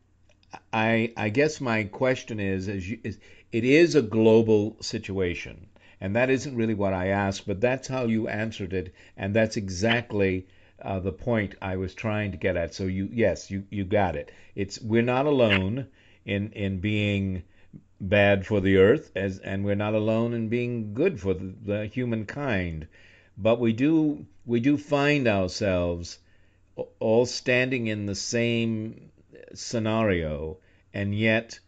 I 0.73 1.13
I 1.15 1.29
guess 1.29 1.61
my 1.61 1.85
question 1.85 2.39
is, 2.39 2.67
is, 2.67 2.89
you, 2.89 2.99
is 3.03 3.17
it 3.51 3.63
is 3.63 3.95
a 3.95 4.01
global 4.01 4.77
situation, 4.81 5.67
and 5.99 6.15
that 6.15 6.29
isn't 6.29 6.55
really 6.55 6.73
what 6.73 6.93
I 6.93 7.07
asked, 7.07 7.47
but 7.47 7.61
that's 7.61 7.87
how 7.87 8.05
you 8.05 8.27
answered 8.27 8.73
it, 8.73 8.93
and 9.15 9.33
that's 9.33 9.57
exactly 9.57 10.47
uh, 10.81 10.99
the 10.99 11.11
point 11.11 11.55
I 11.61 11.77
was 11.77 11.93
trying 11.93 12.31
to 12.31 12.37
get 12.37 12.57
at. 12.57 12.73
So 12.73 12.85
you, 12.85 13.09
yes, 13.11 13.49
you 13.49 13.65
you 13.69 13.85
got 13.85 14.15
it. 14.15 14.31
It's 14.55 14.81
we're 14.81 15.01
not 15.01 15.25
alone 15.25 15.87
in 16.25 16.51
in 16.51 16.79
being 16.79 17.43
bad 17.99 18.45
for 18.45 18.59
the 18.59 18.77
earth, 18.77 19.11
as 19.15 19.39
and 19.39 19.63
we're 19.63 19.75
not 19.75 19.93
alone 19.93 20.33
in 20.33 20.49
being 20.49 20.93
good 20.93 21.19
for 21.19 21.33
the, 21.33 21.53
the 21.63 21.85
humankind, 21.85 22.87
but 23.37 23.59
we 23.59 23.73
do 23.73 24.25
we 24.45 24.59
do 24.59 24.77
find 24.77 25.27
ourselves 25.27 26.19
all 26.99 27.25
standing 27.25 27.87
in 27.87 28.05
the 28.05 28.15
same 28.15 29.11
scenario, 29.53 30.57
and 30.93 31.13
yet 31.13 31.59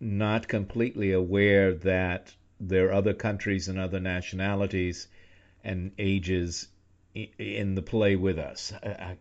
not 0.00 0.48
completely 0.48 1.12
aware 1.12 1.74
that 1.74 2.34
there 2.60 2.88
are 2.88 2.92
other 2.92 3.14
countries 3.14 3.68
and 3.68 3.78
other 3.78 4.00
nationalities 4.00 5.08
and 5.64 5.92
ages 5.98 6.68
in 7.14 7.74
the 7.74 7.82
play 7.82 8.16
with 8.16 8.38
us. 8.38 8.72
Uh, 8.82 8.88
uh, 8.88 9.14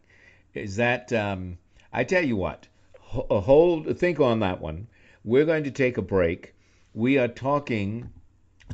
Is 0.53 0.77
that? 0.77 1.11
Um, 1.13 1.57
I 1.91 2.03
tell 2.03 2.23
you 2.23 2.35
what. 2.35 2.67
uh, 3.13 3.39
Hold. 3.41 3.97
Think 3.97 4.19
on 4.19 4.39
that 4.39 4.61
one. 4.61 4.87
We're 5.23 5.45
going 5.45 5.65
to 5.65 5.71
take 5.71 5.97
a 5.97 6.01
break. 6.01 6.55
We 6.93 7.17
are 7.17 7.27
talking 7.27 8.09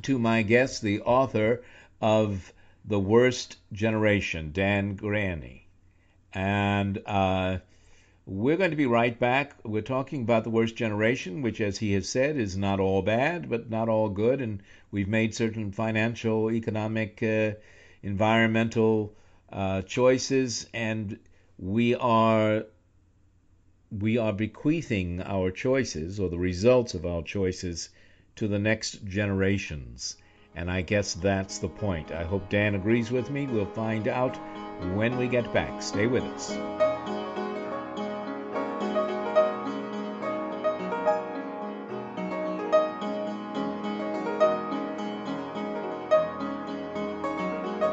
to 0.04 0.20
my 0.20 0.44
guest, 0.44 0.82
the 0.82 1.02
author 1.02 1.64
of 2.02 2.54
The 2.86 3.00
Worst 3.00 3.58
Generation, 3.74 4.52
Dan 4.54 4.96
Greaney, 4.98 5.62
and. 6.34 7.02
Uh, 7.06 7.60
we're 8.28 8.58
going 8.58 8.72
to 8.72 8.78
be 8.78 8.86
right 8.86 9.18
back. 9.18 9.56
We're 9.64 9.82
talking 9.82 10.22
about 10.22 10.44
the 10.44 10.50
worst 10.50 10.76
generation, 10.76 11.42
which, 11.42 11.62
as 11.62 11.78
he 11.78 11.94
has 11.94 12.10
said, 12.10 12.36
is 12.36 12.58
not 12.58 12.82
all 12.82 13.02
bad, 13.02 13.50
but 13.50 13.70
not 13.70 13.88
all 13.88 14.10
good. 14.10 14.42
And 14.42 14.62
we've 14.92 15.08
made 15.08 15.34
certain 15.34 15.72
financial, 15.72 16.52
economic, 16.52 17.24
uh, 17.24 17.52
environmental 18.04 19.14
uh, 19.50 19.82
choices, 19.84 20.68
and 20.74 21.18
we 21.58 21.96
are 21.96 22.66
we 23.90 24.18
are 24.18 24.34
bequeathing 24.34 25.22
our 25.22 25.50
choices 25.50 26.20
or 26.20 26.28
the 26.28 26.38
results 26.38 26.94
of 26.94 27.06
our 27.06 27.24
choices 27.24 27.88
to 28.36 28.50
the 28.50 28.60
next 28.60 29.06
generations. 29.06 30.18
And 30.54 30.70
I 30.70 30.82
guess 30.82 31.14
that's 31.14 31.60
the 31.60 31.70
point. 31.70 32.12
I 32.12 32.24
hope 32.24 32.50
Dan 32.50 32.76
agrees 32.76 33.10
with 33.10 33.32
me. 33.32 33.46
We'll 33.46 33.66
find 33.66 34.10
out 34.10 34.38
when 34.94 35.18
we 35.18 35.28
get 35.28 35.52
back. 35.54 35.82
Stay 35.82 36.08
with 36.08 36.24
us. 36.24 36.52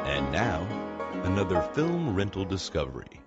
And 0.07 0.31
now, 0.33 0.67
another 1.25 1.63
film 1.75 2.15
rental 2.15 2.45
discovery. 2.45 3.21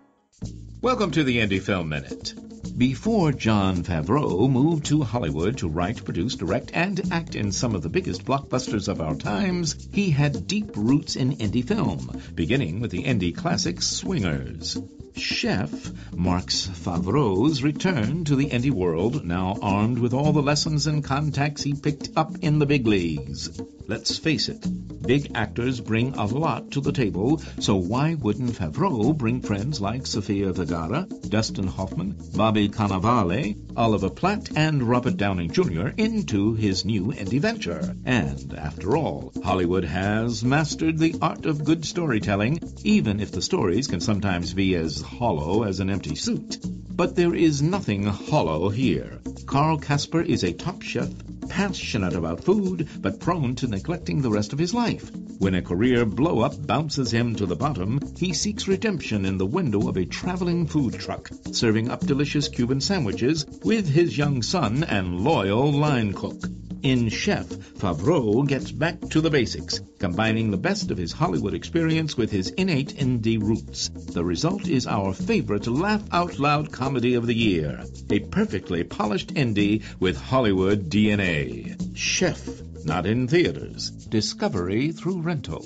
Welcome 0.81 1.11
to 1.11 1.23
the 1.23 1.37
Indie 1.37 1.61
Film 1.61 1.89
Minute. 1.89 2.33
Before 2.77 3.31
Jon 3.31 3.83
Favreau 3.83 4.47
moved 4.47 4.85
to 4.85 5.01
Hollywood 5.01 5.57
to 5.57 5.67
write, 5.67 6.05
produce, 6.05 6.35
direct, 6.35 6.69
and 6.75 7.01
act 7.11 7.33
in 7.33 7.51
some 7.51 7.73
of 7.73 7.81
the 7.81 7.89
biggest 7.89 8.23
blockbusters 8.23 8.87
of 8.87 9.01
our 9.01 9.15
times, 9.15 9.89
he 9.91 10.11
had 10.11 10.45
deep 10.45 10.77
roots 10.77 11.15
in 11.15 11.37
indie 11.37 11.67
film, 11.67 12.21
beginning 12.35 12.79
with 12.79 12.91
the 12.91 13.01
indie 13.03 13.35
classic 13.35 13.81
Swingers. 13.81 14.77
Chef 15.15 15.91
marks 16.15 16.67
Favreau's 16.67 17.63
return 17.63 18.25
to 18.25 18.35
the 18.35 18.51
indie 18.51 18.69
world, 18.69 19.25
now 19.25 19.57
armed 19.59 19.97
with 19.97 20.13
all 20.13 20.31
the 20.31 20.43
lessons 20.43 20.85
and 20.85 21.03
contacts 21.03 21.63
he 21.63 21.73
picked 21.73 22.09
up 22.15 22.35
in 22.43 22.59
the 22.59 22.67
big 22.67 22.85
leagues. 22.85 23.59
Let's 23.89 24.17
face 24.17 24.49
it, 24.49 24.67
big 25.01 25.31
actors 25.33 25.79
bring 25.79 26.13
a 26.15 26.25
lot 26.25 26.71
to 26.71 26.81
the 26.81 26.91
table, 26.91 27.41
so 27.59 27.77
why 27.77 28.15
wouldn't 28.15 28.51
Favreau 28.51 29.17
bring 29.17 29.39
friends 29.39 29.79
like 29.79 30.05
Sofia 30.05 30.51
Vergara, 30.51 31.07
Dustin 31.29 31.67
Hoffman, 31.67 32.17
Bobby 32.35 32.67
Cannavale, 32.67 33.55
Oliver 33.77 34.09
Platt, 34.09 34.49
and 34.57 34.83
Robert 34.83 35.15
Downey 35.15 35.47
Jr. 35.47 35.87
into 35.95 36.53
his 36.53 36.83
new 36.83 37.13
indie 37.13 37.39
venture? 37.39 37.95
And 38.03 38.53
after 38.55 38.97
all, 38.97 39.31
Hollywood 39.41 39.85
has 39.85 40.43
mastered 40.43 40.97
the 40.97 41.15
art 41.21 41.45
of 41.45 41.63
good 41.63 41.85
storytelling, 41.85 42.59
even 42.83 43.21
if 43.21 43.31
the 43.31 43.41
stories 43.41 43.87
can 43.87 44.01
sometimes 44.01 44.53
be 44.53 44.75
as 44.75 44.99
hollow 44.99 45.63
as 45.63 45.79
an 45.79 45.89
empty 45.89 46.15
suit. 46.15 46.57
But 46.89 47.15
there 47.15 47.33
is 47.33 47.61
nothing 47.61 48.03
hollow 48.03 48.67
here. 48.67 49.21
Carl 49.45 49.77
Casper 49.77 50.21
is 50.21 50.43
a 50.43 50.51
top 50.51 50.81
chef, 50.81 51.09
passionate 51.49 52.15
about 52.15 52.43
food, 52.43 52.87
but 52.99 53.19
prone 53.19 53.55
to 53.55 53.67
neglecting 53.67 54.21
the 54.21 54.29
rest 54.29 54.53
of 54.53 54.59
his 54.59 54.73
life. 54.73 55.11
When 55.39 55.55
a 55.55 55.61
career 55.61 56.05
blow 56.05 56.39
up 56.39 56.65
bounces 56.65 57.11
him 57.11 57.35
to 57.35 57.45
the 57.45 57.55
bottom, 57.55 57.99
he 58.17 58.33
seeks 58.33 58.67
redemption 58.67 59.25
in 59.25 59.37
the 59.37 59.45
window 59.45 59.87
of 59.87 59.97
a 59.97 60.05
traveling 60.05 60.67
food 60.67 60.93
truck, 60.95 61.29
serving 61.51 61.89
up 61.89 62.01
delicious 62.01 62.47
Cuban 62.47 62.81
sandwiches 62.81 63.45
with 63.63 63.87
his 63.87 64.17
young 64.17 64.41
son 64.41 64.83
and 64.83 65.21
loyal 65.21 65.71
line 65.71 66.13
cook. 66.13 66.43
In 66.87 67.09
Chef, 67.09 67.45
Favreau 67.47 68.47
gets 68.47 68.71
back 68.71 69.01
to 69.09 69.19
the 69.19 69.29
basics, 69.29 69.81
combining 69.99 70.51
the 70.51 70.55
best 70.55 70.89
of 70.89 70.97
his 70.97 71.11
Hollywood 71.11 71.53
experience 71.53 72.15
with 72.15 72.31
his 72.31 72.47
innate 72.51 72.95
indie 72.95 73.37
roots. 73.37 73.89
The 73.89 74.23
result 74.23 74.69
is 74.69 74.87
our 74.87 75.13
favorite 75.13 75.67
laugh 75.67 76.03
out 76.13 76.39
loud 76.39 76.71
comedy 76.71 77.15
of 77.15 77.27
the 77.27 77.35
year, 77.35 77.83
a 78.09 78.19
perfectly 78.19 78.85
polished 78.85 79.33
indie 79.33 79.83
with 79.99 80.15
Hollywood 80.15 80.89
DNA. 80.89 81.93
Chef, 81.93 82.47
not 82.85 83.05
in 83.05 83.27
theaters. 83.27 83.89
Discovery 83.89 84.93
through 84.93 85.23
rental. 85.23 85.65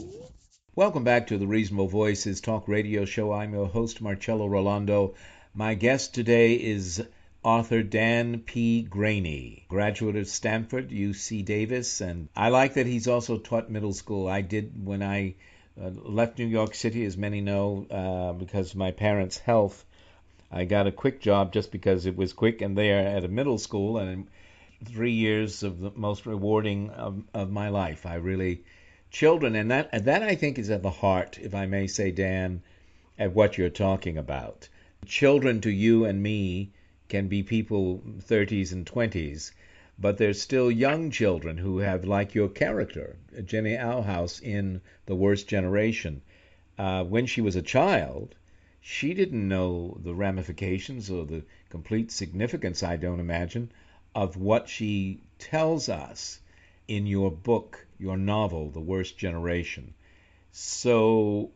Welcome 0.76 1.04
back 1.04 1.28
to 1.28 1.38
the 1.38 1.46
Reasonable 1.46 1.88
Voices 1.88 2.42
Talk 2.42 2.68
Radio 2.68 3.06
Show. 3.06 3.32
I'm 3.32 3.54
your 3.54 3.68
host, 3.68 4.02
Marcello 4.02 4.48
Rollando. 4.48 5.14
My 5.54 5.76
guest 5.76 6.16
today 6.16 6.56
is 6.56 7.04
author 7.44 7.82
Dan 7.82 8.40
P. 8.40 8.88
Greaney, 8.88 9.68
graduate 9.68 10.16
of 10.16 10.28
Stanford, 10.28 10.92
UC 10.92 11.44
Davis, 11.44 12.00
and 12.00 12.30
I 12.36 12.50
like 12.50 12.76
that 12.76 12.86
he's 12.86 13.08
also 13.08 13.40
taught 13.40 13.70
middle 13.70 13.94
school. 13.94 14.28
I 14.28 14.42
did 14.42 14.86
when 14.86 15.02
I 15.02 15.34
uh, 15.82 15.90
left 15.90 16.38
New 16.38 16.46
York 16.46 16.76
City, 16.76 17.04
as 17.04 17.18
many 17.18 17.42
know, 17.42 17.88
uh, 17.90 18.34
because 18.34 18.72
of 18.72 18.78
my 18.78 18.92
parents' 18.92 19.40
health. 19.40 19.84
I 20.52 20.66
got 20.66 20.86
a 20.86 20.92
quick 20.92 21.20
job 21.20 21.52
just 21.52 21.72
because 21.72 22.06
it 22.06 22.16
was 22.16 22.34
quick 22.34 22.62
and 22.62 22.78
there 22.78 23.00
at 23.00 23.26
a 23.26 23.28
middle 23.28 23.58
school, 23.58 23.98
and 23.98 24.28
three 24.86 25.14
years 25.14 25.64
of 25.64 25.80
the 25.80 25.92
most 25.96 26.28
rewarding 26.28 26.92
of, 26.92 27.24
of 27.34 27.50
my 27.50 27.70
life. 27.70 28.06
I 28.06 28.16
really 28.16 28.64
children, 29.10 29.56
and 29.56 29.72
that 29.72 30.06
that 30.06 30.22
I 30.22 30.36
think 30.36 30.60
is 30.60 30.70
at 30.70 30.84
the 30.84 30.92
heart, 30.92 31.40
if 31.42 31.56
I 31.56 31.66
may 31.66 31.88
say, 31.88 32.12
Dan, 32.12 32.62
at 33.18 33.34
what 33.34 33.58
you're 33.58 33.70
talking 33.70 34.18
about. 34.18 34.70
Children 35.08 35.62
to 35.62 35.72
you 35.72 36.06
and 36.06 36.22
me 36.22 36.70
can 37.12 37.28
be 37.28 37.44
people 37.44 38.02
30s 38.20 38.72
and 38.72 38.86
20s, 38.86 39.52
but 40.00 40.18
there's 40.18 40.42
still 40.42 40.72
young 40.72 41.12
children 41.12 41.58
who 41.58 41.80
have, 41.80 42.06
like 42.06 42.34
your 42.34 42.48
character, 42.48 43.18
Jenny 43.44 43.76
Alhouse 43.76 44.42
in 44.42 44.80
The 45.08 45.16
Worst 45.18 45.46
Generation. 45.46 46.22
Uh, 46.78 47.04
when 47.04 47.26
she 47.26 47.42
was 47.42 47.58
a 47.58 47.62
child, 47.62 48.34
she 48.80 49.14
didn't 49.14 49.46
know 49.46 50.00
the 50.02 50.16
ramifications 50.16 51.12
or 51.12 51.26
the 51.26 51.44
complete 51.68 52.12
significance, 52.12 52.82
I 52.82 52.96
don't 52.96 53.20
imagine, 53.20 53.74
of 54.16 54.38
what 54.38 54.70
she 54.70 55.20
tells 55.38 55.90
us 55.90 56.40
in 56.88 57.08
your 57.08 57.30
book, 57.30 57.86
your 58.00 58.16
novel, 58.16 58.70
The 58.70 58.80
Worst 58.80 59.18
Generation. 59.18 59.94
So, 60.54 61.52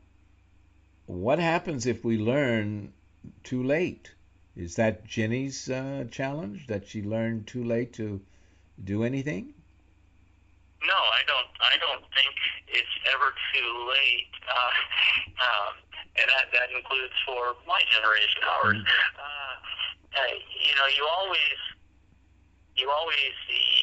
what 1.06 1.40
happens 1.40 1.86
if 1.86 2.04
we 2.04 2.18
learn 2.18 2.92
too 3.44 3.64
late? 3.64 4.12
Is 4.56 4.76
that 4.76 5.06
Jenny's 5.06 5.70
uh, 5.70 6.06
challenge 6.10 6.68
that 6.68 6.88
she 6.88 7.04
learned 7.04 7.48
too 7.48 7.64
late 7.64 7.92
to 7.94 8.22
do 8.84 9.04
anything? 9.04 9.54
No, 10.82 10.96
I 10.96 11.22
don't. 11.28 11.52
I 11.60 11.76
don't 11.76 12.06
think 12.16 12.36
it's 12.68 12.96
ever 13.12 13.36
too 13.52 13.72
late, 13.90 14.32
uh, 14.48 14.72
um, 15.44 15.74
and 16.16 16.28
that 16.30 16.48
that 16.54 16.72
includes 16.72 17.14
for 17.26 17.58
my 17.68 17.82
generation, 17.92 18.42
ours. 18.48 18.80
Mm-hmm. 18.80 19.20
Uh, 19.20 19.56
uh, 20.16 20.36
you 20.64 20.74
know, 20.80 20.88
you 20.96 21.04
always, 21.04 21.60
you 22.78 22.88
always, 22.88 23.34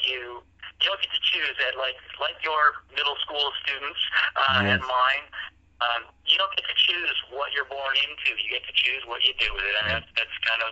you 0.08 0.40
you 0.80 0.88
don't 0.88 1.00
get 1.02 1.11
to 1.12 1.22
choose 1.37 1.56
that, 1.61 1.76
like 1.76 2.00
like 2.16 2.38
your 2.44 2.80
middle 2.96 3.16
school 3.20 3.52
students 3.61 4.00
uh, 4.40 4.62
yes. 4.64 4.78
and 4.78 4.82
mine. 4.82 5.26
Um, 5.83 6.07
you 6.27 6.38
don't 6.38 6.53
get 6.55 6.62
to 6.71 6.77
choose 6.79 7.16
what 7.35 7.51
you're 7.51 7.66
born 7.66 7.95
into. 8.07 8.38
You 8.38 8.49
get 8.55 8.62
to 8.62 8.75
choose 8.75 9.03
what 9.11 9.25
you 9.27 9.35
do 9.42 9.51
with 9.51 9.66
it, 9.66 9.75
and 9.83 9.87
that's 9.90 10.11
that's 10.14 10.37
kind 10.47 10.62
of 10.62 10.71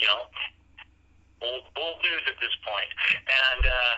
you 0.00 0.08
know 0.08 0.24
old 1.44 1.68
old 1.76 1.98
news 2.00 2.24
at 2.24 2.40
this 2.40 2.54
point. 2.64 2.90
And 3.12 3.62
uh, 3.68 3.94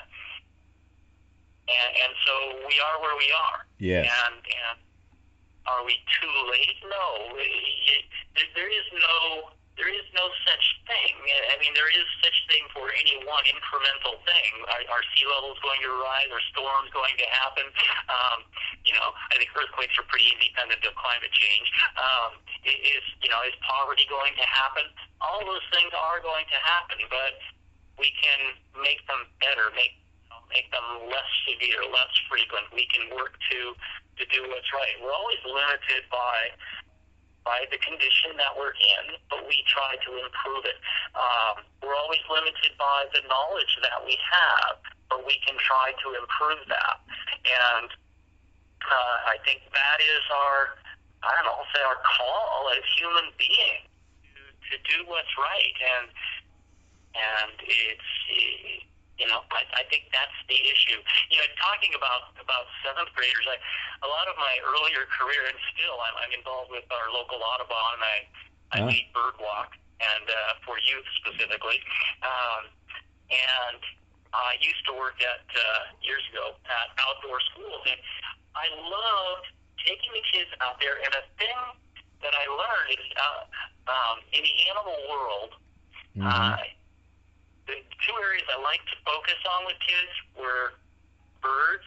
and 1.70 1.90
and 1.94 2.12
so 2.26 2.34
we 2.66 2.74
are 2.82 2.96
where 2.98 3.16
we 3.16 3.28
are. 3.30 3.58
Yes. 3.78 4.10
And 4.10 4.34
and 4.42 4.76
are 5.68 5.84
we 5.84 5.94
too 6.18 6.34
late? 6.50 6.80
No. 6.82 7.06
It, 7.38 8.04
it, 8.40 8.48
there 8.56 8.72
is 8.72 8.86
no 8.96 9.52
there 9.78 9.88
is 9.88 10.04
no 10.12 10.26
such 10.42 10.64
thing. 10.90 11.14
I 11.48 11.56
mean, 11.62 11.70
there 11.72 11.88
is 11.88 12.04
such 12.20 12.34
thing 12.50 12.66
for 12.74 12.90
any 12.90 13.22
one 13.22 13.46
incremental 13.46 14.18
thing. 14.26 14.52
Are, 14.66 14.82
are 14.90 15.02
sea 15.14 15.24
levels 15.30 15.56
going 15.62 15.78
to 15.86 15.92
rise? 16.02 16.28
Are 16.34 16.44
storms 16.50 16.90
going 16.90 17.14
to 17.14 17.26
happen? 17.30 17.66
Um, 18.10 18.38
you 18.82 18.92
know, 18.98 19.14
I 19.30 19.38
think 19.38 19.54
earthquakes 19.54 19.94
are 19.96 20.06
pretty 20.10 20.34
independent 20.34 20.82
of 20.82 20.98
climate 20.98 21.30
change. 21.30 21.70
Um, 21.94 22.42
is 22.66 23.06
you 23.22 23.30
know, 23.30 23.38
is 23.46 23.54
poverty 23.62 24.04
going 24.10 24.34
to 24.34 24.46
happen? 24.50 24.90
All 25.22 25.46
those 25.46 25.64
things 25.70 25.94
are 25.94 26.18
going 26.20 26.44
to 26.50 26.58
happen, 26.58 26.98
but 27.06 27.38
we 28.02 28.10
can 28.18 28.58
make 28.82 29.00
them 29.06 29.30
better, 29.38 29.70
make 29.78 29.94
make 30.50 30.66
them 30.74 31.06
less 31.06 31.30
severe, 31.46 31.86
less 31.86 32.12
frequent. 32.26 32.66
We 32.74 32.90
can 32.90 33.14
work 33.14 33.38
to 33.54 33.78
to 34.18 34.24
do 34.34 34.42
what's 34.50 34.70
right. 34.74 34.98
We're 34.98 35.14
always 35.14 35.38
limited 35.46 36.02
by 36.10 36.50
by 37.44 37.64
the 37.70 37.78
condition 37.80 38.36
that 38.36 38.52
we're 38.56 38.76
in, 38.76 39.16
but 39.30 39.44
we 39.46 39.56
try 39.66 39.96
to 40.04 40.10
improve 40.20 40.64
it. 40.68 40.78
Um, 41.16 41.64
we're 41.82 41.96
always 41.96 42.22
limited 42.28 42.76
by 42.76 43.08
the 43.14 43.22
knowledge 43.28 43.72
that 43.82 44.04
we 44.04 44.18
have, 44.20 44.76
but 45.08 45.24
we 45.24 45.40
can 45.46 45.56
try 45.60 45.92
to 45.92 46.08
improve 46.18 46.60
that. 46.68 46.96
And 47.48 47.88
uh, 48.84 49.16
I 49.32 49.36
think 49.44 49.64
that 49.72 49.98
is 50.00 50.24
our, 50.28 50.76
I 51.24 51.30
don't 51.36 51.48
know, 51.48 51.62
say 51.72 51.82
our 51.82 52.00
call 52.04 52.68
as 52.76 52.84
human 52.96 53.32
beings 53.40 53.88
to, 54.22 54.40
to 54.44 54.74
do 54.84 55.08
what's 55.08 55.32
right. 55.38 55.76
And 55.98 56.08
and 57.18 57.56
it's 57.66 58.10
you 59.18 59.26
know, 59.26 59.42
I, 59.50 59.66
I 59.74 59.84
think 59.90 60.08
that's 60.14 60.38
the 60.46 60.54
issue. 60.54 60.98
You 61.28 61.42
know, 61.42 61.48
talking 61.58 61.92
about 61.98 62.32
about 62.38 62.70
seventh 62.86 63.10
graders, 63.18 63.46
I, 63.50 63.58
a 64.06 64.08
lot 64.08 64.30
of 64.30 64.38
my 64.38 64.54
earlier 64.62 65.10
career, 65.10 65.42
and 65.50 65.58
still, 65.74 65.98
I'm, 65.98 66.16
I'm 66.22 66.32
involved 66.32 66.70
with 66.70 66.86
our 66.94 67.10
local 67.10 67.42
Audubon. 67.42 67.98
I 67.98 68.16
I 68.72 68.78
huh? 68.82 68.88
lead 68.88 69.10
bird 69.10 69.36
walk, 69.42 69.74
and 69.98 70.26
uh, 70.30 70.62
for 70.62 70.78
youth 70.78 71.06
specifically. 71.18 71.82
Um, 72.22 72.70
and 73.28 73.82
I 74.32 74.56
used 74.62 74.86
to 74.86 74.94
work 74.94 75.18
at 75.18 75.44
uh, 75.50 75.62
years 76.00 76.22
ago 76.30 76.54
at 76.64 76.88
outdoor 77.02 77.42
schools, 77.52 77.82
and 77.90 77.98
I 78.54 78.70
loved 78.70 79.46
taking 79.82 80.14
the 80.14 80.24
kids 80.30 80.50
out 80.62 80.78
there. 80.78 81.00
And 81.02 81.12
a 81.16 81.24
thing 81.36 81.58
that 82.22 82.34
I 82.34 82.44
learned 82.46 82.88
is 82.94 83.08
uh, 83.18 83.42
um, 83.90 84.16
in 84.30 84.42
the 84.46 84.54
animal 84.70 84.98
world. 85.10 85.52
Mm-hmm. 86.16 86.28
Uh, 86.28 86.56
the 87.68 87.76
two 88.00 88.16
areas 88.24 88.48
I 88.48 88.56
like 88.64 88.80
to 88.88 88.96
focus 89.04 89.38
on 89.44 89.68
with 89.68 89.76
kids 89.84 90.12
were 90.34 90.74
birds 91.44 91.86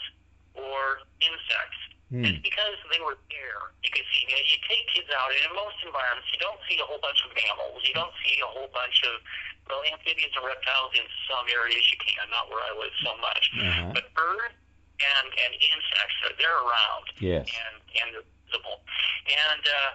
or 0.54 1.02
insects. 1.20 1.82
Hmm. 2.14 2.28
It's 2.28 2.44
because 2.44 2.78
they 2.92 3.02
were 3.02 3.18
there. 3.32 3.72
You 3.82 3.90
can 3.90 4.06
see, 4.14 4.28
you, 4.28 4.36
know, 4.36 4.44
you 4.46 4.60
take 4.68 4.84
kids 4.94 5.10
out, 5.16 5.32
and 5.32 5.42
in 5.48 5.52
most 5.56 5.80
environments, 5.82 6.28
you 6.36 6.40
don't 6.44 6.60
see 6.68 6.78
a 6.78 6.86
whole 6.86 7.00
bunch 7.00 7.24
of 7.24 7.32
mammals. 7.34 7.82
You 7.88 7.96
don't 7.96 8.14
see 8.22 8.36
a 8.44 8.50
whole 8.52 8.68
bunch 8.76 9.00
of, 9.08 9.24
well, 9.72 9.82
amphibians 9.88 10.36
and 10.36 10.44
reptiles 10.44 10.92
in 10.94 11.08
some 11.32 11.48
areas 11.48 11.82
you 11.88 11.98
can, 12.04 12.28
not 12.30 12.52
where 12.52 12.62
I 12.62 12.72
live 12.76 12.94
so 13.00 13.16
much. 13.24 13.44
Uh-huh. 13.58 13.96
But 13.96 14.12
birds 14.12 14.60
and, 15.00 15.28
and 15.34 15.52
insects, 15.56 16.18
they're 16.36 16.60
around. 16.62 17.06
Yes. 17.24 17.48
And, 17.48 17.76
and 17.96 18.08
they're 18.12 18.30
visible. 18.46 18.84
And, 19.32 19.64
uh, 19.64 19.92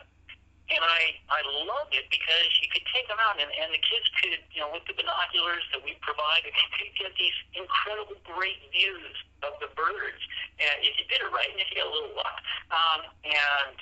and 0.66 0.82
I 0.82 1.14
I 1.30 1.40
loved 1.62 1.94
it 1.94 2.10
because 2.10 2.50
you 2.58 2.66
could 2.72 2.82
take 2.90 3.06
them 3.06 3.22
out 3.22 3.38
and, 3.38 3.46
and 3.46 3.70
the 3.70 3.82
kids 3.82 4.06
could 4.18 4.34
you 4.50 4.60
know 4.60 4.70
with 4.74 4.82
the 4.90 4.94
binoculars 4.98 5.62
that 5.70 5.82
we 5.82 5.94
provided 6.02 6.50
could 6.74 6.92
get 6.98 7.12
these 7.14 7.36
incredible 7.54 8.18
great 8.26 8.58
views 8.74 9.14
of 9.46 9.54
the 9.62 9.70
birds. 9.78 10.22
And 10.58 10.74
if 10.82 10.96
you 10.98 11.04
did 11.06 11.22
it 11.22 11.30
right 11.30 11.50
and 11.50 11.60
if 11.60 11.68
you 11.70 11.78
got 11.78 11.86
a 11.86 11.94
little 11.94 12.14
luck. 12.16 12.36
Um, 12.72 13.00
and 13.22 13.76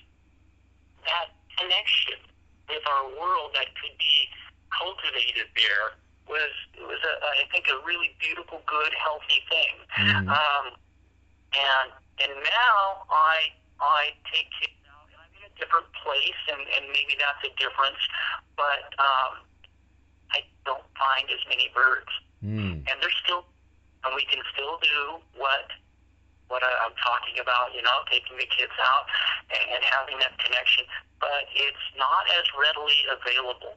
that 1.09 1.33
connection 1.57 2.21
with 2.69 2.85
our 2.85 3.07
world 3.17 3.57
that 3.57 3.73
could 3.81 3.97
be 3.97 4.17
cultivated 4.73 5.49
there 5.57 5.97
was 6.29 6.53
was 6.81 7.01
a, 7.01 7.13
I 7.41 7.49
think 7.53 7.69
a 7.69 7.81
really 7.85 8.17
beautiful 8.21 8.61
good 8.69 8.93
healthy 8.97 9.41
thing. 9.49 9.75
Mm-hmm. 9.97 10.29
um, 10.29 10.65
and 11.55 11.89
and 12.21 12.33
now 12.45 13.05
I 13.09 13.53
I 13.81 14.03
take 14.33 14.49
kids 14.61 14.84
different 15.59 15.87
place, 16.03 16.41
and, 16.51 16.61
and 16.79 16.85
maybe 16.91 17.15
that's 17.19 17.43
a 17.47 17.53
difference. 17.59 18.01
But 18.57 18.87
um, 18.99 19.43
I 20.33 20.47
don't 20.67 20.85
find 20.99 21.27
as 21.31 21.43
many 21.49 21.71
birds, 21.75 22.11
mm. 22.43 22.81
and 22.81 22.97
there's 23.01 23.19
still, 23.25 23.47
and 24.05 24.15
we 24.15 24.25
can 24.27 24.43
still 24.53 24.79
do 24.83 25.23
what 25.39 25.71
what 26.53 26.61
I'm 26.61 26.95
talking 27.01 27.41
about. 27.41 27.75
You 27.75 27.83
know, 27.83 28.05
taking 28.11 28.37
the 28.37 28.49
kids 28.49 28.75
out 28.79 29.05
and, 29.51 29.65
and 29.79 29.83
having 29.83 30.19
that 30.21 30.37
connection, 30.39 30.85
but 31.19 31.49
it's 31.55 31.87
not 31.99 32.29
as 32.39 32.47
readily 32.55 33.01
available. 33.11 33.77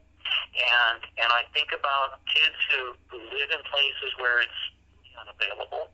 And 0.58 1.00
and 1.18 1.30
I 1.32 1.48
think 1.56 1.72
about 1.72 2.20
kids 2.28 2.58
who, 2.74 2.98
who 3.08 3.20
live 3.32 3.50
in 3.54 3.62
places 3.70 4.12
where 4.20 4.44
it's 4.44 4.62
unavailable 5.18 5.90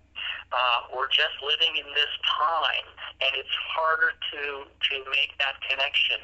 uh, 0.53 0.93
we're 0.93 1.09
just 1.09 1.33
living 1.41 1.81
in 1.81 1.89
this 1.97 2.13
time, 2.29 2.87
and 3.25 3.33
it's 3.33 3.57
harder 3.73 4.13
to 4.13 4.69
to 4.69 4.95
make 5.09 5.33
that 5.41 5.57
connection. 5.65 6.21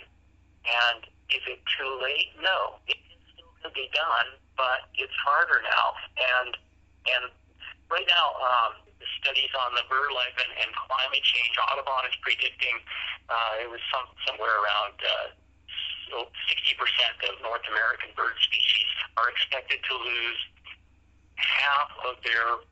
And 0.70 1.10
is 1.34 1.42
it 1.50 1.60
too 1.66 1.92
late? 1.98 2.38
No, 2.38 2.78
it 2.86 3.02
can 3.02 3.18
still 3.58 3.74
be 3.74 3.90
done, 3.90 4.38
but 4.54 4.86
it's 5.02 5.16
harder 5.26 5.66
now. 5.66 5.98
And 6.22 6.52
and 7.10 7.24
right 7.90 8.06
now, 8.06 8.38
um, 8.38 8.86
the 9.02 9.10
studies 9.18 9.50
on 9.58 9.74
the 9.74 9.86
bird 9.90 10.14
life 10.14 10.38
and, 10.38 10.54
and 10.62 10.70
climate 10.78 11.26
change, 11.26 11.58
Audubon 11.58 12.06
is 12.06 12.14
predicting 12.22 12.78
uh, 13.34 13.66
it 13.66 13.70
was 13.70 13.82
some 13.90 14.06
somewhere 14.30 14.54
around. 14.62 14.98
Uh, 15.02 15.34
60% 16.10 16.74
of 17.30 17.38
North 17.46 17.62
American 17.70 18.10
bird 18.18 18.34
species 18.42 18.90
are 19.14 19.30
expected 19.30 19.78
to 19.86 19.94
lose 19.94 20.42
half 21.38 21.94
of 22.02 22.18
their 22.26 22.66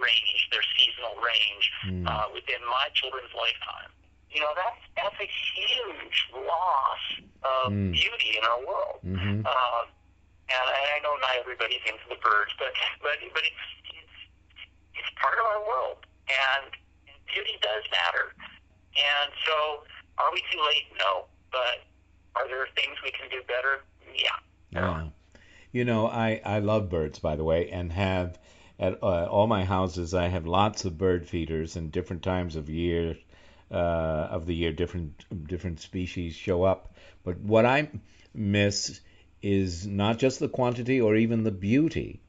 range, 0.00 0.48
their 0.50 0.64
seasonal 0.74 1.14
range, 1.20 1.64
mm. 1.86 2.04
uh, 2.08 2.26
within 2.32 2.60
my 2.64 2.88
children's 2.96 3.30
lifetime. 3.36 3.92
You 4.32 4.40
know, 4.40 4.54
that's 4.56 4.82
that's 4.96 5.18
a 5.20 5.28
huge 5.28 6.18
loss 6.32 7.04
of 7.42 7.72
mm. 7.72 7.92
beauty 7.92 8.38
in 8.38 8.44
our 8.46 8.60
world. 8.64 8.98
Mm-hmm. 9.04 9.44
Um, 9.44 9.84
and 10.50 10.66
I 10.66 10.98
know 11.02 11.14
not 11.22 11.38
everybody's 11.38 11.82
into 11.86 12.06
the 12.08 12.18
birds, 12.18 12.50
but 12.58 12.74
but 13.02 13.18
but 13.34 13.42
it's 13.42 13.66
it's, 13.94 14.16
it's 14.98 15.10
part 15.20 15.38
of 15.38 15.46
our 15.46 15.62
world, 15.66 16.06
and, 16.26 16.70
and 17.06 17.18
beauty 17.30 17.58
does 17.62 17.84
matter. 17.90 18.34
And 18.98 19.30
so, 19.46 19.86
are 20.18 20.30
we 20.32 20.42
too 20.50 20.58
late? 20.58 20.90
No, 20.98 21.26
but 21.50 21.86
are 22.34 22.48
there 22.48 22.66
things 22.74 22.98
we 23.02 23.10
can 23.10 23.28
do 23.30 23.42
better? 23.46 23.82
Yeah. 24.14 24.38
Yeah. 24.70 25.08
You 25.72 25.84
know, 25.84 26.06
I 26.06 26.40
I 26.44 26.58
love 26.58 26.88
birds, 26.90 27.18
by 27.18 27.36
the 27.36 27.44
way, 27.44 27.70
and 27.70 27.92
have 27.92 28.38
at 28.80 29.02
uh, 29.02 29.26
all 29.26 29.46
my 29.46 29.64
houses, 29.64 30.14
I 30.14 30.28
have 30.28 30.46
lots 30.46 30.86
of 30.86 30.96
bird 30.96 31.28
feeders, 31.28 31.76
and 31.76 31.92
different 31.92 32.22
times 32.22 32.56
of 32.56 32.70
year 32.70 33.14
uh, 33.70 34.28
of 34.30 34.46
the 34.46 34.54
year, 34.54 34.72
different 34.72 35.24
different 35.46 35.80
species 35.80 36.34
show 36.34 36.64
up. 36.64 36.94
But 37.22 37.38
what 37.40 37.66
I 37.66 37.90
miss 38.34 39.00
is 39.42 39.86
not 39.86 40.18
just 40.18 40.40
the 40.40 40.48
quantity 40.48 41.00
or 41.00 41.14
even 41.14 41.44
the 41.44 41.50
beauty. 41.50 42.22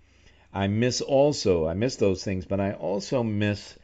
I 0.53 0.67
miss 0.67 0.99
also 0.99 1.67
I 1.67 1.73
miss 1.73 1.95
those 1.95 2.23
things, 2.23 2.45
but 2.45 2.59
I 2.59 2.73
also 2.73 3.23
miss 3.23 3.77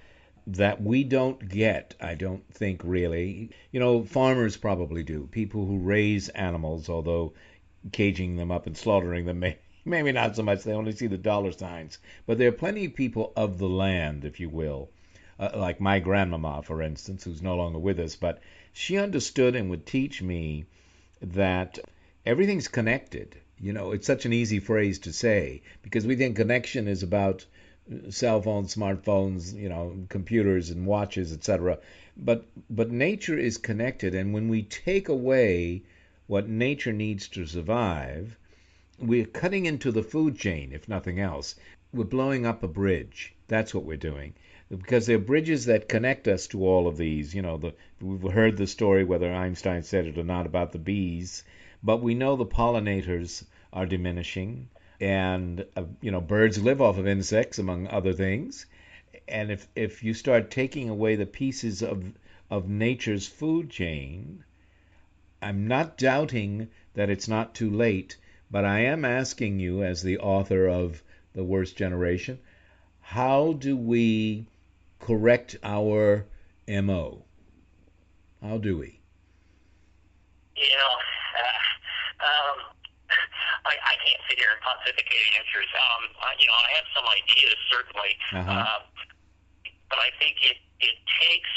that 0.48 0.82
we 0.82 1.04
don't 1.04 1.48
get, 1.48 1.96
I 2.02 2.16
don't 2.16 2.44
think 2.54 2.82
really. 2.84 3.52
You 3.72 3.80
know, 3.80 4.04
farmers 4.04 4.58
probably 4.58 5.04
do. 5.04 5.28
People 5.32 5.66
who 5.66 5.80
raise 5.80 6.30
animals, 6.30 6.90
although 6.90 7.34
caging 7.94 8.36
them 8.36 8.52
up 8.52 8.68
and 8.68 8.78
slaughtering 8.78 9.26
them 9.26 9.40
may 9.40 9.58
maybe 9.88 10.12
not 10.12 10.36
so 10.36 10.44
much. 10.44 10.64
They 10.64 10.74
only 10.74 10.92
see 10.92 11.08
the 11.08 11.18
dollar 11.18 11.52
signs. 11.52 11.98
But 12.26 12.38
there 12.38 12.50
are 12.50 12.64
plenty 12.64 12.86
of 12.86 12.96
people 12.96 13.32
of 13.36 13.58
the 13.58 13.70
land, 13.70 14.26
if 14.26 14.40
you 14.40 14.50
will, 14.50 14.90
uh, 15.40 15.52
like 15.56 15.80
my 15.80 16.00
grandmama, 16.00 16.62
for 16.62 16.82
instance, 16.82 17.24
who's 17.24 17.42
no 17.42 17.56
longer 17.56 17.80
with 17.80 18.00
us, 18.00 18.16
but 18.16 18.42
she 18.74 18.98
understood 18.98 19.56
and 19.56 19.70
would 19.70 19.86
teach 19.86 20.22
me 20.22 20.66
that 21.22 21.80
everything's 22.26 22.68
connected. 22.68 23.36
You 23.60 23.74
know, 23.74 23.92
it's 23.92 24.06
such 24.06 24.26
an 24.26 24.34
easy 24.34 24.60
phrase 24.60 25.00
to 25.00 25.14
say 25.14 25.62
because 25.82 26.06
we 26.06 26.16
think 26.16 26.36
connection 26.36 26.88
is 26.88 27.02
about 27.02 27.46
uh, 27.92 28.12
cell 28.12 28.42
phones, 28.42 28.76
smartphones, 28.76 29.56
you 29.56 29.70
know, 29.70 29.98
computers 30.10 30.70
and 30.70 30.86
watches, 30.86 31.34
etc. 31.34 31.80
But 32.16 32.46
but 32.70 32.92
nature 32.92 33.38
is 33.38 33.58
connected, 33.58 34.14
and 34.14 34.34
when 34.34 34.50
we 34.50 34.64
take 34.64 35.08
away 35.10 35.84
what 36.28 36.50
nature 36.50 36.94
needs 36.94 37.28
to 37.30 37.46
survive, 37.46 38.38
we're 39.00 39.26
cutting 39.26 39.68
into 39.68 39.92
the 39.92 40.02
food 40.02 40.40
chain, 40.40 40.72
if 40.74 40.90
nothing 40.90 41.20
else. 41.20 41.54
We're 41.94 42.04
blowing 42.04 42.48
up 42.48 42.64
a 42.64 42.68
bridge. 42.68 43.36
That's 43.48 43.72
what 43.72 43.84
we're 43.84 43.96
doing. 43.96 44.34
Because 44.70 45.06
there 45.06 45.18
are 45.18 45.20
bridges 45.20 45.66
that 45.66 45.88
connect 45.88 46.28
us 46.28 46.48
to 46.48 46.66
all 46.66 46.88
of 46.88 46.98
these. 46.98 47.36
You 47.36 47.44
know, 47.44 47.58
the, 47.58 47.76
we've 48.02 48.34
heard 48.34 48.58
the 48.58 48.66
story, 48.66 49.04
whether 49.04 49.32
Einstein 49.32 49.84
said 49.84 50.08
it 50.08 50.18
or 50.18 50.24
not, 50.24 50.48
about 50.48 50.72
the 50.72 50.80
bees, 50.80 51.44
but 51.84 52.02
we 52.02 52.16
know 52.16 52.36
the 52.36 52.46
pollinators 52.46 53.46
are 53.72 53.86
diminishing, 53.86 54.68
and 55.00 55.64
uh, 55.76 55.84
you 56.02 56.10
know, 56.10 56.20
birds 56.20 56.62
live 56.62 56.82
off 56.82 56.98
of 56.98 57.08
insects, 57.08 57.60
among 57.60 57.88
other 57.88 58.14
things. 58.14 58.66
And 59.28 59.52
if 59.52 59.68
if 59.76 60.04
you 60.04 60.16
start 60.16 60.50
taking 60.50 60.90
away 60.90 61.16
the 61.16 61.28
pieces 61.28 61.84
of 61.84 62.04
of 62.50 62.68
nature's 62.68 63.28
food 63.28 63.70
chain, 63.70 64.44
I'm 65.40 65.68
not 65.68 66.00
doubting 66.00 66.70
that 66.96 67.12
it's 67.12 67.28
not 67.28 67.54
too 67.54 67.70
late 67.70 68.18
but 68.50 68.64
I 68.64 68.80
am 68.80 69.04
asking 69.04 69.60
you, 69.60 69.84
as 69.84 70.02
the 70.02 70.20
author 70.20 70.68
of 70.68 71.04
The 71.34 71.44
Worst 71.44 71.76
Generation, 71.76 72.40
how 73.02 73.54
do 73.54 73.76
we 73.76 74.46
correct 75.00 75.58
our 75.64 76.26
MO? 76.68 77.24
How 78.42 78.58
do 78.58 78.78
we? 78.78 79.00
You 80.56 80.70
know, 80.70 80.96
uh, 81.44 82.24
um, 82.24 82.58
I, 83.66 83.76
I 83.84 83.96
can't 84.06 84.22
sit 84.30 84.40
here 84.40 84.52
and 84.52 84.62
pontificate 84.64 85.28
answers. 85.36 85.70
Um, 85.76 86.04
I, 86.24 86.32
you 86.40 86.48
know, 86.48 86.56
I 86.56 86.70
have 86.80 86.88
some 86.96 87.06
ideas, 87.08 87.58
certainly. 87.72 88.12
Uh-huh. 88.32 88.52
Uh, 88.52 88.80
but 89.90 90.00
I 90.00 90.10
think 90.20 90.40
it, 90.44 90.58
it 90.80 90.98
takes 91.20 91.54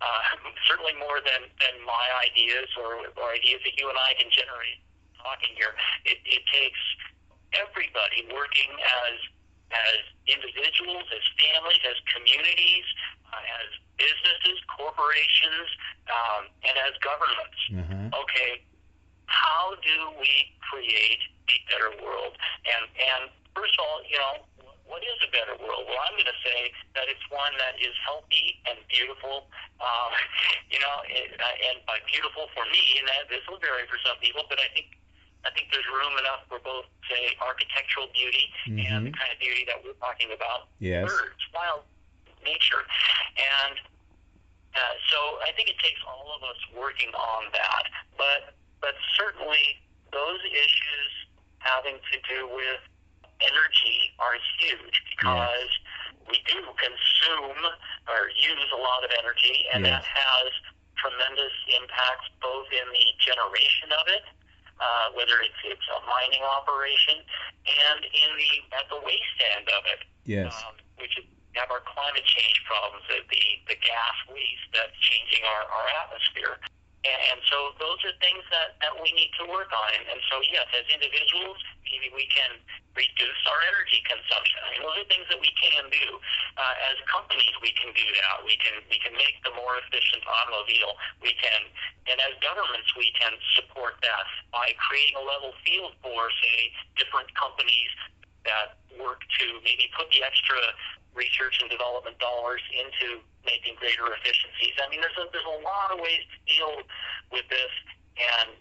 uh, 0.00 0.22
certainly 0.68 0.96
more 0.96 1.20
than, 1.20 1.44
than 1.60 1.76
my 1.84 2.06
ideas 2.24 2.72
or, 2.80 3.04
or 3.20 3.36
ideas 3.36 3.60
that 3.64 3.76
you 3.76 3.88
and 3.88 3.98
I 4.00 4.16
can 4.16 4.32
generate 4.32 4.80
talking 5.26 5.50
here. 5.58 5.74
It, 6.06 6.22
it 6.22 6.42
takes 6.46 6.82
everybody 7.58 8.30
working 8.30 8.70
as 8.78 9.18
as 9.74 9.98
individuals, 10.30 11.02
as 11.10 11.24
families, 11.42 11.82
as 11.90 11.98
communities, 12.14 12.86
uh, 13.34 13.58
as 13.58 13.68
businesses, 13.98 14.62
corporations, 14.70 15.66
um, 16.06 16.46
and 16.62 16.74
as 16.86 16.94
governments. 17.02 17.60
Mm-hmm. 17.74 18.06
Okay, 18.14 18.62
how 19.26 19.74
do 19.82 20.14
we 20.22 20.54
create 20.70 21.18
a 21.50 21.58
better 21.66 21.90
world? 21.98 22.38
And 22.62 22.86
and 22.94 23.22
first 23.58 23.74
of 23.74 23.82
all, 23.82 24.06
you 24.06 24.18
know, 24.22 24.46
what 24.86 25.02
is 25.02 25.18
a 25.26 25.30
better 25.34 25.58
world? 25.58 25.82
Well, 25.90 25.98
I'm 25.98 26.14
going 26.14 26.30
to 26.30 26.40
say 26.46 26.70
that 26.94 27.10
it's 27.10 27.26
one 27.26 27.50
that 27.58 27.74
is 27.82 27.94
healthy 28.06 28.62
and 28.70 28.78
beautiful. 28.86 29.50
Um, 29.82 30.10
you 30.72 30.78
know, 30.78 30.96
and, 31.10 31.34
and 31.34 31.76
by 31.90 31.98
beautiful 32.06 32.46
for 32.54 32.62
me, 32.70 33.02
and 33.02 33.06
that 33.10 33.26
this 33.26 33.42
will 33.50 33.58
vary 33.58 33.82
for 33.90 33.98
some 34.06 34.14
people, 34.22 34.46
but 34.46 34.62
I 34.62 34.70
think 34.70 34.94
I 35.44 35.50
think 35.54 35.68
there's 35.70 35.86
room 35.86 36.16
enough 36.18 36.46
for 36.48 36.58
both, 36.60 36.86
say, 37.08 37.36
architectural 37.40 38.08
beauty 38.14 38.52
Mhm. 38.66 38.86
and 38.90 39.06
the 39.06 39.10
kind 39.12 39.30
of 39.32 39.38
beauty 39.38 39.64
that 39.66 39.82
we're 39.84 39.94
talking 39.94 40.32
about. 40.32 40.68
Yes. 40.80 41.06
Birds, 41.06 41.42
wild 41.52 41.84
nature. 42.42 42.86
And 43.36 43.80
uh, 44.74 44.94
so 45.10 45.40
I 45.46 45.52
think 45.56 45.68
it 45.68 45.78
takes 45.78 46.00
all 46.06 46.34
of 46.36 46.42
us 46.42 46.56
working 46.74 47.12
on 47.14 47.50
that. 47.52 47.84
But 48.16 48.54
but 48.80 48.94
certainly 49.16 49.80
those 50.12 50.40
issues 50.44 51.10
having 51.58 51.98
to 52.12 52.20
do 52.28 52.46
with 52.48 52.80
energy 53.40 54.14
are 54.18 54.34
huge 54.58 55.02
because 55.10 55.70
we 56.28 56.42
do 56.46 56.60
consume 56.76 57.64
or 58.08 58.28
use 58.36 58.70
a 58.72 58.76
lot 58.76 59.04
of 59.04 59.10
energy, 59.18 59.66
and 59.72 59.84
Yes. 59.86 60.02
that 60.02 60.04
has 60.04 60.52
tremendous 60.96 61.52
impacts 61.68 62.28
both 62.40 62.70
in 62.72 62.88
the 62.92 63.06
generation 63.18 63.92
of 63.92 64.08
it, 64.08 64.24
uh, 64.80 65.06
whether 65.16 65.40
it's, 65.40 65.60
it's 65.64 65.88
a 65.92 66.00
mining 66.04 66.44
operation, 66.44 67.20
and 67.66 68.00
in 68.04 68.30
the 68.36 68.52
at 68.76 68.86
the 68.92 69.00
waste 69.04 69.38
end 69.56 69.66
of 69.72 69.82
it, 69.88 70.00
Yes. 70.24 70.52
um, 70.66 70.76
which 70.98 71.16
is 71.18 71.24
we 71.26 71.60
have 71.60 71.70
our 71.72 71.80
climate 71.88 72.24
change 72.28 72.60
problems, 72.68 73.04
the 73.08 73.24
the, 73.32 73.42
the 73.72 73.78
gas 73.80 74.16
waste 74.28 74.68
that's 74.76 74.96
changing 75.00 75.40
our, 75.48 75.64
our 75.72 75.86
atmosphere. 76.04 76.60
And, 77.04 77.20
and 77.34 77.38
so 77.50 77.76
those 77.76 78.00
are 78.06 78.14
things 78.22 78.42
that, 78.48 78.80
that 78.80 78.94
we 78.96 79.12
need 79.12 79.30
to 79.42 79.44
work 79.50 79.68
on. 79.70 79.88
And, 79.94 80.04
and 80.16 80.20
so, 80.30 80.40
yes, 80.48 80.66
as 80.72 80.86
individuals, 80.88 81.60
maybe 81.84 82.08
we 82.14 82.26
can 82.32 82.58
reduce 82.96 83.40
our 83.44 83.60
energy 83.68 84.00
consumption. 84.08 84.58
I 84.64 84.66
mean, 84.72 84.82
those 84.82 84.98
are 85.04 85.08
things 85.12 85.28
that 85.28 85.38
we 85.38 85.52
can 85.60 85.86
do. 85.92 86.06
Uh, 86.56 86.88
as 86.90 86.96
companies, 87.06 87.52
we 87.60 87.76
can 87.76 87.92
do 87.92 88.06
that. 88.24 88.42
We 88.42 88.56
can 88.56 88.80
we 88.88 88.96
can 88.98 89.12
make 89.14 89.36
the 89.44 89.52
more 89.52 89.76
efficient 89.84 90.24
automobile. 90.24 90.96
We 91.20 91.36
can, 91.36 91.68
and 92.08 92.16
as 92.24 92.32
governments, 92.40 92.88
we 92.96 93.12
can 93.14 93.36
support 93.54 94.00
that 94.00 94.24
by 94.48 94.72
creating 94.80 95.20
a 95.20 95.24
level 95.24 95.52
field 95.68 95.92
for, 96.00 96.32
say, 96.40 96.72
different 96.96 97.28
companies 97.36 97.92
that 98.48 98.78
work 98.96 99.20
to 99.42 99.44
maybe 99.66 99.90
put 99.92 100.08
the 100.14 100.24
extra 100.24 100.56
research 101.12 101.60
and 101.60 101.68
development 101.72 102.16
dollars 102.20 102.60
into 102.76 103.20
making 103.44 103.74
greater 103.80 104.04
efficiencies. 104.12 104.74
I 104.80 104.88
mean, 104.92 105.00
there's 105.00 105.16
a, 105.16 105.24
there's 105.32 105.48
a 105.48 105.58
lot 105.64 105.92
of 105.92 105.98
ways 106.00 106.22
to 106.28 106.36
deal 106.48 106.72
with 107.32 107.46
this, 107.48 107.72
and 108.16 108.56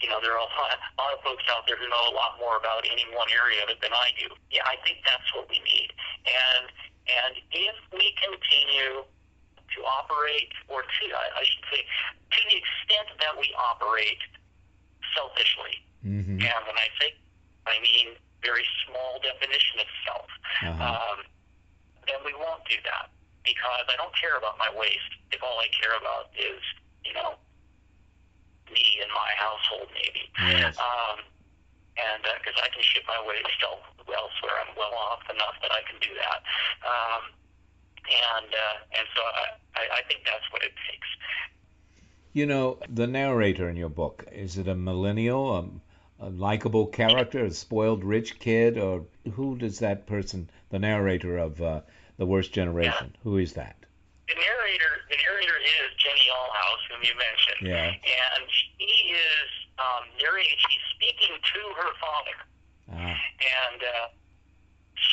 you 0.00 0.06
know, 0.06 0.22
there 0.22 0.30
are 0.30 0.42
a 0.42 0.46
lot, 0.46 0.70
a 0.78 0.94
lot 1.02 1.10
of 1.10 1.20
folks 1.26 1.42
out 1.50 1.66
there 1.66 1.74
who 1.74 1.88
know 1.90 2.04
a 2.08 2.14
lot 2.14 2.38
more 2.38 2.54
about 2.54 2.86
any 2.86 3.02
one 3.18 3.26
area 3.34 3.58
of 3.66 3.68
it 3.68 3.82
than 3.82 3.90
I 3.90 4.14
do. 4.14 4.30
Yeah, 4.48 4.62
I 4.62 4.78
think 4.86 5.02
that's 5.02 5.26
what 5.34 5.50
we 5.50 5.58
need, 5.62 5.90
and 6.26 6.64
and 7.08 7.32
if 7.50 7.76
we 7.92 8.14
continue 8.20 9.02
to 9.04 9.78
operate, 9.84 10.48
or 10.70 10.80
to 10.86 11.04
I, 11.12 11.26
I 11.40 11.44
should 11.44 11.66
say, 11.68 11.80
to 11.82 12.40
the 12.46 12.56
extent 12.62 13.08
that 13.20 13.34
we 13.36 13.50
operate 13.54 14.22
selfishly, 15.16 15.82
Mm-hmm. 16.06 16.38
and 16.38 16.60
when 16.62 16.78
I 16.78 16.86
say, 17.02 17.10
I 17.66 17.74
mean 17.82 18.14
very 18.42 18.64
small 18.86 19.18
definition 19.22 19.80
of 19.80 19.88
self. 20.06 20.30
Uh-huh. 20.62 20.82
Um, 20.82 21.18
then 22.06 22.20
we 22.24 22.32
won't 22.34 22.64
do 22.68 22.76
that 22.88 23.10
because 23.44 23.86
I 23.88 23.96
don't 23.96 24.14
care 24.16 24.36
about 24.36 24.56
my 24.58 24.70
waste 24.72 25.12
if 25.32 25.42
all 25.42 25.58
I 25.60 25.68
care 25.72 25.96
about 25.96 26.32
is, 26.36 26.60
you 27.04 27.12
know, 27.14 27.36
me 28.72 29.00
and 29.00 29.10
my 29.12 29.30
household 29.36 29.88
maybe. 29.92 30.28
Yes. 30.38 30.76
Um, 30.76 31.24
and 31.98 32.22
because 32.22 32.54
I 32.62 32.68
can 32.70 32.82
ship 32.82 33.02
my 33.08 33.18
waste 33.26 33.60
el- 33.64 33.82
elsewhere, 34.06 34.56
I'm 34.62 34.72
well 34.76 34.94
off 34.94 35.24
enough 35.28 35.56
that 35.62 35.72
I 35.72 35.82
can 35.88 35.98
do 36.00 36.12
that. 36.14 36.40
Um, 36.86 37.22
and 38.08 38.50
uh, 38.54 38.76
and 38.96 39.06
so 39.16 39.20
I, 39.20 39.44
I, 39.76 39.82
I 39.98 40.00
think 40.08 40.24
that's 40.24 40.46
what 40.52 40.62
it 40.62 40.72
takes. 40.88 41.08
You 42.32 42.46
know, 42.46 42.78
the 42.88 43.06
narrator 43.06 43.68
in 43.68 43.76
your 43.76 43.88
book, 43.88 44.24
is 44.30 44.56
it 44.58 44.68
a 44.68 44.74
millennial, 44.74 45.80
a, 46.20 46.28
likable 46.30 46.86
character, 46.86 47.44
a 47.44 47.50
spoiled 47.50 48.04
rich 48.04 48.38
kid, 48.38 48.78
or 48.78 49.04
who 49.32 49.56
does 49.56 49.78
that 49.80 50.06
person, 50.06 50.50
the 50.70 50.78
narrator 50.78 51.38
of 51.38 51.60
uh, 51.62 51.80
The 52.16 52.26
Worst 52.26 52.52
Generation, 52.52 53.14
who 53.22 53.38
is 53.38 53.52
that? 53.54 53.76
The 54.28 54.34
narrator, 54.34 54.92
the 55.10 55.16
narrator 55.16 55.56
is 55.56 55.96
Jenny 55.96 56.28
Alhouse, 56.28 56.84
whom 56.92 57.02
you 57.02 57.14
mentioned. 57.16 57.68
Yeah. 57.68 57.88
And 57.88 58.44
she 58.50 58.94
is 59.14 59.48
um, 59.78 60.04
narrating. 60.20 60.56
She's 60.58 60.84
speaking 60.94 61.34
to 61.36 61.60
her 61.80 61.92
father. 62.00 62.36
Ah, 62.92 63.16
And 63.72 63.80
uh, 63.82 64.08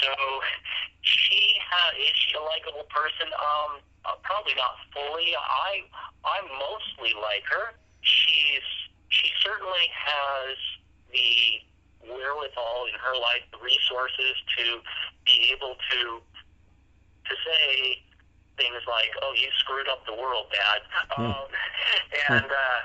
so 0.01 0.09
she 1.01 1.55
ha- 1.69 1.93
is 1.99 2.15
she 2.17 2.35
a 2.35 2.41
likable 2.41 2.87
person? 2.89 3.27
Um, 3.35 3.71
uh, 4.05 4.15
probably 4.23 4.53
not 4.55 4.75
fully. 4.93 5.31
I 5.35 5.83
I 6.23 6.37
mostly 6.59 7.13
like 7.19 7.43
her. 7.51 7.75
She's 8.01 8.63
she 9.09 9.29
certainly 9.43 9.87
has 9.91 10.57
the 11.15 12.11
wherewithal 12.11 12.85
in 12.91 12.99
her 12.99 13.15
life, 13.17 13.41
the 13.51 13.57
resources 13.63 14.35
to 14.59 14.79
be 15.25 15.51
able 15.55 15.75
to 15.91 16.19
to 17.25 17.33
say 17.47 18.03
things 18.57 18.81
like, 18.87 19.09
"Oh, 19.23 19.33
you 19.39 19.47
screwed 19.57 19.87
up 19.89 20.05
the 20.05 20.13
world, 20.13 20.45
Dad," 20.51 20.81
Hmm. 21.11 21.21
um, 21.23 21.47
and 22.29 22.45
uh, 22.45 22.81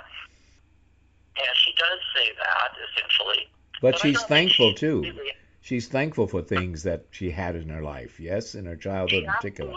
and 1.36 1.56
she 1.56 1.72
does 1.74 1.98
say 2.16 2.30
that 2.38 2.70
essentially. 2.88 3.48
but 3.82 3.94
I 3.96 3.98
she's 3.98 4.22
thankful 4.24 4.70
she's 4.70 4.80
too. 4.80 5.00
really- 5.02 5.32
She's 5.62 5.88
thankful 5.88 6.26
for 6.26 6.40
things 6.40 6.82
that 6.84 7.04
she 7.10 7.30
had 7.30 7.54
in 7.54 7.68
her 7.68 7.82
life, 7.82 8.18
yes, 8.18 8.54
in 8.54 8.64
her 8.64 8.76
childhood 8.76 9.10
She 9.10 9.26
in 9.26 9.30
particular. 9.30 9.72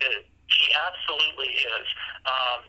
is. 0.00 0.24
She 0.46 0.72
absolutely 0.86 1.48
is. 1.52 1.86
Um, 2.24 2.60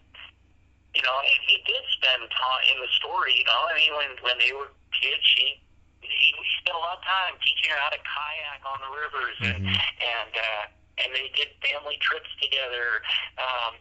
you 0.96 1.04
know, 1.04 1.18
and 1.20 1.40
he 1.46 1.60
did 1.68 1.84
spend 2.00 2.24
time 2.32 2.64
in 2.72 2.78
the 2.80 2.90
story. 2.98 3.36
You 3.38 3.46
know, 3.46 3.62
I 3.68 3.74
mean, 3.76 3.94
when 3.96 4.12
when 4.24 4.38
they 4.40 4.52
were 4.56 4.72
kids, 4.96 5.24
she 5.36 5.60
he 6.02 6.28
spent 6.64 6.76
a 6.76 6.80
lot 6.80 6.98
of 7.00 7.04
time 7.04 7.36
teaching 7.44 7.70
her 7.74 7.80
how 7.82 7.92
to 7.92 8.00
kayak 8.02 8.62
on 8.64 8.78
the 8.80 8.92
rivers, 8.96 9.38
and 9.44 9.62
Mhm. 9.68 9.76
and 9.76 10.34
uh, 10.34 10.64
and 11.04 11.10
they 11.14 11.28
did 11.36 11.52
family 11.62 11.98
trips 12.00 12.30
together. 12.42 13.04
Um, 13.38 13.76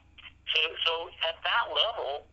so 0.53 0.61
so 0.85 0.93
at 1.29 1.39
that 1.47 1.67
level, 1.71 2.27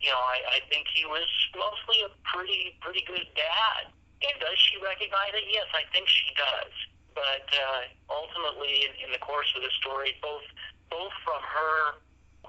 you 0.00 0.08
know, 0.08 0.18
I, 0.18 0.56
I 0.56 0.60
think 0.72 0.88
he 0.88 1.04
was 1.04 1.28
mostly 1.54 2.00
a 2.02 2.10
pretty 2.24 2.76
pretty 2.80 3.04
good 3.04 3.28
dad. 3.36 3.92
And 4.20 4.36
does 4.40 4.58
she 4.60 4.76
recognize 4.84 5.32
it? 5.32 5.44
Yes, 5.48 5.64
I 5.72 5.84
think 5.96 6.04
she 6.08 6.28
does. 6.36 6.72
But 7.16 7.48
uh, 7.56 7.80
ultimately, 8.12 8.84
in, 8.84 8.92
in 9.08 9.12
the 9.12 9.18
course 9.18 9.48
of 9.56 9.62
the 9.64 9.72
story, 9.80 10.12
both 10.20 10.44
both 10.92 11.12
from 11.24 11.40
her, 11.40 11.98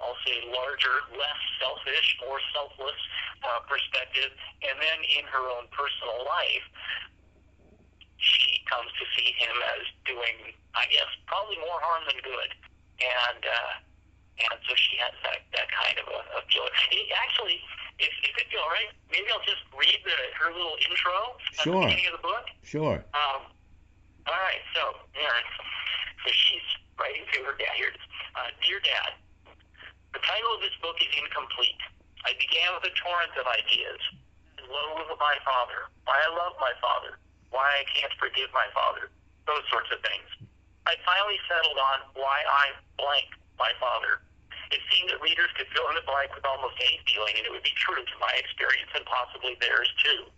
I'll 0.02 0.18
say, 0.26 0.42
larger, 0.50 0.96
less 1.14 1.42
selfish, 1.62 2.18
more 2.26 2.42
selfless 2.52 2.98
uh, 3.46 3.62
perspective, 3.70 4.34
and 4.66 4.76
then 4.82 5.00
in 5.18 5.26
her 5.30 5.46
own 5.54 5.70
personal 5.70 6.26
life, 6.26 6.66
she 8.18 8.62
comes 8.70 8.90
to 8.98 9.06
see 9.18 9.34
him 9.38 9.56
as 9.78 9.84
doing, 10.06 10.54
I 10.74 10.86
guess, 10.90 11.10
probably 11.26 11.58
more 11.62 11.78
harm 11.82 12.06
than 12.10 12.18
good. 12.22 12.52
And 13.02 13.42
uh, 13.46 13.74
and 14.42 14.58
so 14.66 14.74
she 14.78 14.98
has 15.02 15.14
that, 15.26 15.46
that 15.54 15.70
kind 15.70 15.98
of 16.02 16.06
a, 16.10 16.20
a 16.38 16.40
feel. 16.50 16.66
It, 16.66 17.10
actually, 17.18 17.62
if, 18.02 18.10
if 18.26 18.34
it'd 18.38 18.50
be 18.50 18.58
all 18.58 18.70
right, 18.74 18.90
maybe 19.14 19.30
I'll 19.30 19.46
just 19.46 19.62
read 19.74 20.02
the, 20.02 20.18
her 20.38 20.50
little 20.54 20.78
intro 20.82 21.38
at 21.38 21.62
Sure. 21.62 21.78
the 21.78 21.86
beginning 21.94 22.10
of 22.10 22.18
the 22.22 22.26
book. 22.26 22.46
Sure. 22.66 22.98
Um, 23.14 23.54
all 24.26 24.42
right, 24.42 24.62
so, 24.74 24.98
yeah, 25.14 25.30
so 26.26 26.30
she's 26.30 26.66
writing 26.98 27.26
to 27.34 27.38
her 27.46 27.54
dad. 27.58 27.74
Here 27.78 27.90
it 27.94 27.98
is. 27.98 28.06
Uh, 28.38 28.50
Dear 28.66 28.80
Dad, 28.82 29.14
title 30.32 30.56
of 30.56 30.64
this 30.64 30.76
book 30.80 30.96
is 31.04 31.12
incomplete. 31.12 31.84
I 32.24 32.32
began 32.40 32.72
with 32.72 32.88
a 32.88 32.94
torrent 32.96 33.36
of 33.36 33.44
ideas. 33.52 34.00
Loathe 34.64 35.12
my 35.20 35.36
father. 35.44 35.92
Why 36.08 36.16
I 36.16 36.30
love 36.32 36.56
my 36.56 36.72
father. 36.80 37.20
Why 37.52 37.68
I 37.68 37.84
can't 37.92 38.16
forgive 38.16 38.48
my 38.56 38.64
father. 38.72 39.12
Those 39.44 39.68
sorts 39.68 39.92
of 39.92 40.00
things. 40.00 40.48
I 40.88 40.96
finally 41.04 41.36
settled 41.52 41.76
on 41.76 41.98
why 42.16 42.48
I 42.48 42.72
blank 42.96 43.28
my 43.60 43.76
father. 43.84 44.24
It 44.72 44.80
seemed 44.88 45.12
that 45.12 45.20
readers 45.20 45.52
could 45.60 45.68
fill 45.76 45.92
in 45.92 46.00
the 46.00 46.08
blank 46.08 46.32
with 46.32 46.48
almost 46.48 46.80
any 46.80 47.04
feeling, 47.04 47.36
and 47.36 47.44
it 47.44 47.52
would 47.52 47.68
be 47.68 47.76
true 47.76 48.00
to 48.00 48.16
my 48.24 48.32
experience 48.40 48.88
and 48.96 49.04
possibly 49.04 49.60
theirs 49.60 49.92
too. 50.00 50.32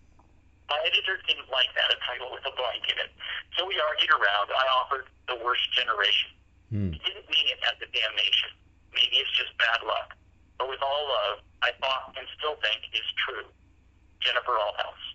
My 0.73 0.81
editor 0.89 1.21
didn't 1.29 1.53
like 1.53 1.69
that 1.77 1.93
a 1.93 2.01
title 2.01 2.33
with 2.33 2.41
a 2.49 2.53
blank 2.57 2.81
in 2.89 2.97
it, 2.97 3.13
so 3.53 3.69
we 3.69 3.77
argued 3.77 4.09
around. 4.09 4.49
I 4.49 4.65
offered 4.73 5.05
the 5.29 5.37
worst 5.37 5.69
generation. 5.77 6.33
Hmm. 6.73 6.97
He 6.97 6.99
didn't 7.05 7.29
mean 7.29 7.47
it 7.53 7.61
as 7.61 7.77
a 7.77 7.87
damnation. 7.93 8.57
Maybe 8.93 9.17
it's 9.17 9.33
just 9.35 9.53
bad 9.57 9.81
luck. 9.85 10.13
But 10.57 10.69
with 10.69 10.81
all 10.81 11.03
love, 11.09 11.43
I 11.61 11.71
thought 11.81 12.13
and 12.17 12.27
still 12.37 12.55
think 12.61 12.81
is 12.93 13.07
true. 13.25 13.49
Jennifer 14.21 14.55
Alhouse. 14.55 15.05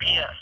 P.S. 0.00 0.36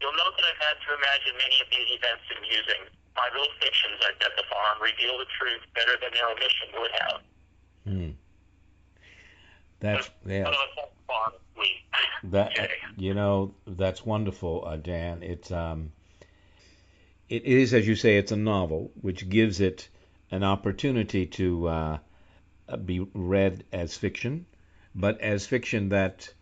You'll 0.00 0.16
note 0.18 0.34
that 0.36 0.46
I've 0.46 0.62
had 0.62 0.76
to 0.82 0.90
imagine 0.98 1.34
many 1.38 1.58
of 1.62 1.68
these 1.70 1.88
events 1.94 2.24
in 2.34 2.38
musing. 2.42 2.82
My 3.14 3.28
little 3.30 3.52
fictions 3.60 4.02
I 4.02 4.10
bet 4.18 4.34
the 4.36 4.42
farm 4.50 4.82
reveal 4.82 5.18
the 5.18 5.30
truth 5.38 5.62
better 5.74 5.94
than 6.00 6.10
their 6.14 6.28
omission 6.30 6.68
would 6.74 6.90
have. 6.98 7.20
Hmm. 7.86 8.10
That's 9.80 10.10
yeah. 10.26 10.44
But 10.44 10.54
on 10.54 10.68
the 10.76 10.82
farm, 11.06 11.32
we. 11.58 11.68
That 12.30 12.56
you 12.96 13.14
know, 13.14 13.54
that's 13.66 14.06
wonderful, 14.06 14.64
uh, 14.64 14.76
Dan. 14.76 15.24
It's 15.24 15.50
um, 15.50 15.90
it 17.28 17.42
is 17.44 17.74
as 17.74 17.86
you 17.86 17.96
say, 17.96 18.16
it's 18.16 18.30
a 18.30 18.36
novel, 18.36 18.92
which 19.00 19.28
gives 19.28 19.60
it 19.60 19.88
an 20.32 20.42
opportunity 20.42 21.26
to 21.26 21.68
uh, 21.68 21.98
be 22.86 23.06
read 23.12 23.62
as 23.70 23.96
fiction, 23.96 24.46
but 24.94 25.20
as 25.20 25.46
fiction 25.46 25.90
that 25.90 26.32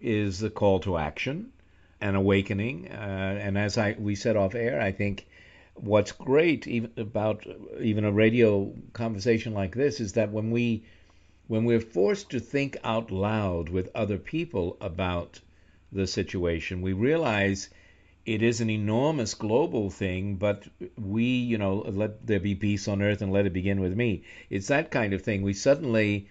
is 0.00 0.42
a 0.42 0.50
call 0.50 0.80
to 0.80 0.98
action, 0.98 1.52
an 2.00 2.16
awakening, 2.16 2.88
uh, 2.88 3.38
and 3.40 3.56
as 3.56 3.78
I 3.78 3.94
we 3.98 4.16
said 4.16 4.36
off 4.36 4.56
air, 4.56 4.80
I 4.80 4.90
think 4.90 5.26
what's 5.74 6.10
great 6.10 6.66
even 6.66 6.90
about 6.96 7.46
even 7.80 8.04
a 8.04 8.10
radio 8.10 8.74
conversation 8.92 9.54
like 9.54 9.76
this 9.76 10.00
is 10.00 10.14
that 10.14 10.32
when 10.32 10.50
we 10.50 10.82
when 11.46 11.64
we're 11.64 11.80
forced 11.80 12.30
to 12.30 12.40
think 12.40 12.76
out 12.82 13.12
loud 13.12 13.68
with 13.68 13.88
other 13.94 14.18
people 14.18 14.76
about 14.80 15.40
the 15.92 16.08
situation, 16.08 16.82
we 16.82 16.92
realize 16.92 17.70
it 18.26 18.42
is 18.42 18.60
an 18.60 18.68
enormous 18.68 19.34
global 19.34 19.88
thing, 19.88 20.34
but 20.34 20.64
we, 20.98 21.22
you 21.22 21.58
know, 21.58 21.76
let 21.86 22.26
there 22.26 22.40
be 22.40 22.56
peace 22.56 22.88
on 22.88 23.00
earth 23.00 23.22
and 23.22 23.32
let 23.32 23.46
it 23.46 23.52
begin 23.52 23.80
with 23.80 23.96
me. 23.96 24.24
It's 24.50 24.66
that 24.66 24.90
kind 24.90 25.14
of 25.14 25.22
thing. 25.22 25.42
We 25.42 25.52
suddenly, 25.52 26.28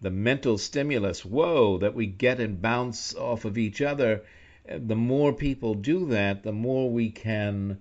the 0.00 0.10
mental 0.10 0.56
stimulus, 0.56 1.22
whoa, 1.22 1.76
that 1.78 1.94
we 1.94 2.06
get 2.06 2.40
and 2.40 2.62
bounce 2.62 3.14
off 3.14 3.44
of 3.44 3.58
each 3.58 3.82
other, 3.82 4.22
uh, 4.68 4.78
the 4.78 4.96
more 4.96 5.34
people 5.34 5.74
do 5.74 6.06
that, 6.06 6.42
the 6.42 6.52
more 6.52 6.90
we 6.90 7.10
can 7.10 7.78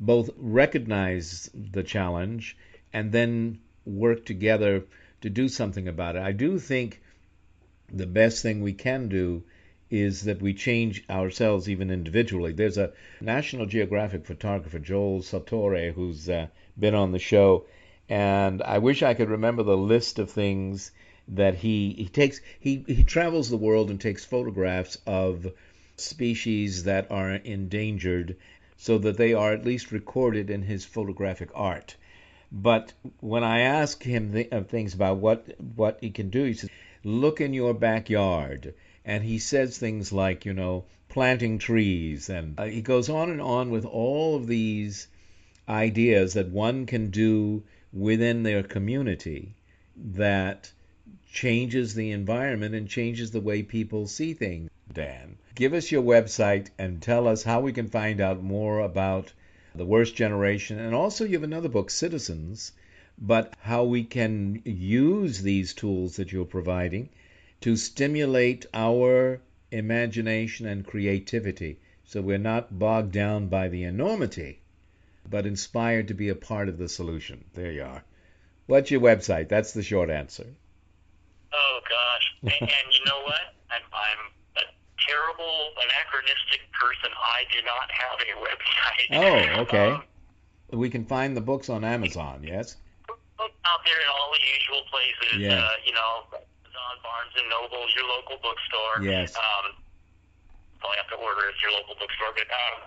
both 0.00 0.30
recognize 0.36 1.48
the 1.54 1.84
challenge 1.84 2.56
and 2.92 3.12
then 3.12 3.60
work 3.86 4.26
together 4.26 4.82
to 5.20 5.30
do 5.30 5.48
something 5.48 5.86
about 5.86 6.16
it. 6.16 6.22
I 6.22 6.32
do 6.32 6.58
think 6.58 7.00
the 7.92 8.06
best 8.06 8.42
thing 8.42 8.62
we 8.62 8.72
can 8.72 9.08
do 9.08 9.44
is 9.94 10.24
that 10.24 10.42
we 10.42 10.52
change 10.52 11.04
ourselves 11.08 11.68
even 11.68 11.88
individually. 11.88 12.52
There's 12.52 12.78
a 12.78 12.92
National 13.20 13.64
Geographic 13.64 14.26
photographer, 14.26 14.80
Joel 14.80 15.22
Sartore, 15.22 15.92
who's 15.92 16.28
uh, 16.28 16.48
been 16.76 16.96
on 16.96 17.12
the 17.12 17.20
show, 17.20 17.66
and 18.08 18.60
I 18.60 18.78
wish 18.78 19.04
I 19.04 19.14
could 19.14 19.30
remember 19.30 19.62
the 19.62 19.76
list 19.76 20.18
of 20.18 20.32
things 20.32 20.90
that 21.28 21.54
he 21.54 21.92
he 21.92 22.08
takes. 22.08 22.40
He 22.58 22.84
he 22.88 23.04
travels 23.04 23.48
the 23.48 23.56
world 23.56 23.88
and 23.88 24.00
takes 24.00 24.24
photographs 24.24 24.98
of 25.06 25.52
species 25.96 26.82
that 26.82 27.08
are 27.08 27.34
endangered, 27.34 28.36
so 28.76 28.98
that 28.98 29.16
they 29.16 29.32
are 29.32 29.52
at 29.52 29.64
least 29.64 29.92
recorded 29.92 30.50
in 30.50 30.62
his 30.62 30.84
photographic 30.84 31.50
art. 31.54 31.94
But 32.50 32.92
when 33.20 33.44
I 33.44 33.60
ask 33.60 34.02
him 34.02 34.32
things 34.64 34.92
about 34.92 35.18
what 35.18 35.54
what 35.76 35.98
he 36.00 36.10
can 36.10 36.30
do, 36.30 36.42
he 36.44 36.54
says, 36.54 36.70
"Look 37.04 37.40
in 37.40 37.54
your 37.54 37.74
backyard." 37.74 38.74
And 39.04 39.22
he 39.22 39.38
says 39.38 39.76
things 39.76 40.12
like, 40.12 40.44
you 40.44 40.54
know, 40.54 40.84
planting 41.08 41.58
trees, 41.58 42.28
and 42.28 42.58
uh, 42.58 42.64
he 42.64 42.80
goes 42.80 43.08
on 43.08 43.30
and 43.30 43.40
on 43.40 43.70
with 43.70 43.84
all 43.84 44.34
of 44.34 44.46
these 44.46 45.06
ideas 45.68 46.34
that 46.34 46.48
one 46.48 46.86
can 46.86 47.10
do 47.10 47.62
within 47.92 48.42
their 48.42 48.62
community 48.62 49.54
that 49.96 50.72
changes 51.30 51.94
the 51.94 52.10
environment 52.10 52.74
and 52.74 52.88
changes 52.88 53.30
the 53.30 53.40
way 53.40 53.62
people 53.62 54.06
see 54.06 54.34
things. 54.34 54.70
Dan, 54.92 55.36
give 55.54 55.72
us 55.72 55.92
your 55.92 56.02
website 56.02 56.68
and 56.78 57.00
tell 57.00 57.28
us 57.28 57.42
how 57.42 57.60
we 57.60 57.72
can 57.72 57.88
find 57.88 58.20
out 58.20 58.42
more 58.42 58.80
about 58.80 59.32
the 59.74 59.84
worst 59.84 60.14
generation. 60.16 60.78
And 60.78 60.94
also, 60.94 61.24
you 61.24 61.34
have 61.34 61.42
another 61.42 61.68
book, 61.68 61.90
Citizens, 61.90 62.72
but 63.18 63.54
how 63.60 63.84
we 63.84 64.04
can 64.04 64.62
use 64.64 65.42
these 65.42 65.74
tools 65.74 66.16
that 66.16 66.32
you're 66.32 66.44
providing 66.44 67.08
to 67.64 67.76
stimulate 67.76 68.66
our 68.74 69.40
imagination 69.70 70.66
and 70.66 70.86
creativity 70.86 71.78
so 72.04 72.20
we're 72.20 72.36
not 72.36 72.78
bogged 72.78 73.10
down 73.10 73.46
by 73.46 73.68
the 73.68 73.84
enormity, 73.84 74.60
but 75.30 75.46
inspired 75.46 76.06
to 76.08 76.12
be 76.12 76.28
a 76.28 76.34
part 76.34 76.68
of 76.68 76.76
the 76.76 76.90
solution. 76.90 77.42
There 77.54 77.72
you 77.72 77.84
are. 77.84 78.04
What's 78.66 78.90
your 78.90 79.00
website? 79.00 79.48
That's 79.48 79.72
the 79.72 79.82
short 79.82 80.10
answer. 80.10 80.46
Oh 81.54 81.80
gosh, 81.88 82.36
and, 82.42 82.52
and 82.52 82.86
you 82.92 83.02
know 83.06 83.22
what? 83.22 83.40
I'm 83.70 83.80
I'm 83.94 84.22
a 84.58 84.64
terrible 85.08 85.70
anachronistic 85.86 86.70
person. 86.78 87.10
I 87.16 87.44
do 87.50 87.62
not 87.64 87.90
have 87.90 88.18
a 88.20 88.34
website. 88.44 89.56
Oh, 89.56 89.60
okay. 89.62 89.88
Um, 89.88 90.78
We 90.78 90.90
can 90.90 91.06
find 91.06 91.34
the 91.34 91.40
books 91.40 91.70
on 91.70 91.82
Amazon, 91.82 92.44
yes? 92.44 92.76
books 93.38 93.54
out 93.64 93.80
there 93.86 93.96
in 93.96 94.08
all 94.12 94.30
the 94.36 94.44
usual 94.52 94.82
places. 94.90 95.38
Yeah. 95.40 95.64
Uh, 95.64 95.70
you 95.86 95.92
know, 95.94 96.44
Amazon, 96.94 97.02
Barnes 97.02 97.34
and 97.34 97.48
Noble, 97.50 97.86
your 97.94 98.06
local 98.06 98.38
bookstore. 98.38 99.02
Yes. 99.02 99.34
Um, 99.34 99.74
all 100.84 100.92
you 100.92 101.00
have 101.00 101.10
to 101.10 101.16
order 101.16 101.48
is 101.48 101.56
your 101.64 101.72
local 101.72 101.96
bookstore, 101.96 102.30
but 102.36 102.46
um, 102.46 102.84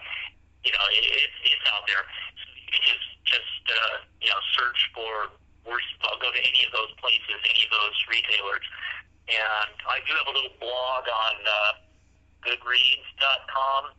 you 0.64 0.72
know, 0.72 0.86
it, 0.94 1.04
it's 1.04 1.38
it's 1.44 1.66
out 1.74 1.84
there. 1.90 2.06
So 2.06 2.46
you 2.56 2.70
can 2.72 2.84
just 2.86 3.08
just 3.26 3.64
uh, 3.68 3.96
you 4.22 4.30
know 4.30 4.42
search 4.56 4.80
for. 4.94 5.34
Worst, 5.68 5.84
I'll 6.08 6.16
go 6.24 6.32
to 6.32 6.40
any 6.40 6.64
of 6.64 6.72
those 6.72 6.96
places, 6.96 7.44
any 7.44 7.68
of 7.68 7.72
those 7.76 7.98
retailers, 8.08 8.64
and 9.28 9.76
I 9.84 10.00
do 10.08 10.16
have 10.16 10.32
a 10.32 10.36
little 10.40 10.56
blog 10.64 11.04
on 11.04 11.36
uh, 11.44 11.72
Goodreads.com, 12.40 13.92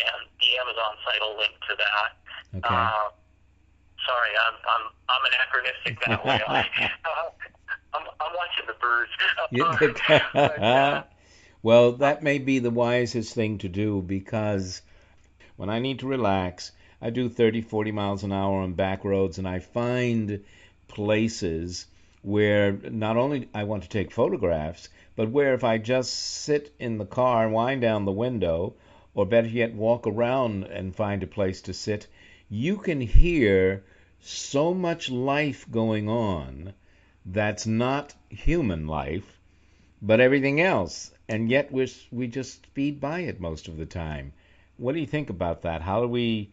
and 0.00 0.20
the 0.40 0.50
Amazon 0.56 0.96
site 1.04 1.20
will 1.20 1.36
link 1.36 1.52
to 1.68 1.76
that. 1.76 2.10
Okay. 2.56 2.72
Uh, 2.72 3.12
sorry, 4.08 4.32
I'm 4.32 4.56
I'm 4.64 4.84
I'm 5.12 5.22
anachronistic 5.28 6.00
that 6.08 6.24
way. 6.24 6.40
Uh, 7.04 7.28
I'm 7.92 8.06
I'm 8.20 8.32
watching 8.34 8.66
the 8.66 8.74
birds. 8.80 9.10
But, 10.32 10.60
uh, 10.62 11.02
well, 11.62 11.92
that 11.92 12.22
may 12.22 12.38
be 12.38 12.58
the 12.58 12.70
wisest 12.70 13.34
thing 13.34 13.58
to 13.58 13.68
do 13.68 14.00
because 14.00 14.82
when 15.56 15.68
I 15.68 15.80
need 15.80 15.98
to 16.00 16.06
relax, 16.06 16.72
I 17.02 17.10
do 17.10 17.28
30, 17.28 17.62
40 17.62 17.92
miles 17.92 18.22
an 18.22 18.32
hour 18.32 18.60
on 18.60 18.74
back 18.74 19.04
roads, 19.04 19.38
and 19.38 19.48
I 19.48 19.58
find 19.58 20.44
places 20.86 21.86
where 22.22 22.72
not 22.72 23.16
only 23.16 23.48
I 23.54 23.64
want 23.64 23.82
to 23.82 23.88
take 23.88 24.12
photographs, 24.12 24.88
but 25.16 25.30
where 25.30 25.54
if 25.54 25.64
I 25.64 25.78
just 25.78 26.12
sit 26.12 26.72
in 26.78 26.98
the 26.98 27.06
car 27.06 27.44
and 27.44 27.54
wind 27.54 27.80
down 27.80 28.04
the 28.04 28.12
window, 28.12 28.74
or 29.14 29.26
better 29.26 29.48
yet, 29.48 29.74
walk 29.74 30.06
around 30.06 30.64
and 30.64 30.94
find 30.94 31.22
a 31.22 31.26
place 31.26 31.62
to 31.62 31.72
sit, 31.72 32.06
you 32.48 32.76
can 32.76 33.00
hear 33.00 33.82
so 34.20 34.74
much 34.74 35.10
life 35.10 35.68
going 35.70 36.08
on 36.08 36.74
that's 37.24 37.66
not 37.66 38.14
human 38.28 38.86
life, 38.86 39.38
but 40.00 40.20
everything 40.20 40.60
else. 40.60 41.12
And 41.28 41.48
yet 41.50 41.70
we 41.70 41.92
we 42.10 42.26
just 42.26 42.64
speed 42.64 43.00
by 43.00 43.20
it 43.20 43.40
most 43.40 43.68
of 43.68 43.76
the 43.76 43.86
time. 43.86 44.32
What 44.76 44.94
do 44.94 45.00
you 45.00 45.06
think 45.06 45.30
about 45.30 45.62
that? 45.62 45.82
How 45.82 46.00
do 46.00 46.08
we 46.08 46.52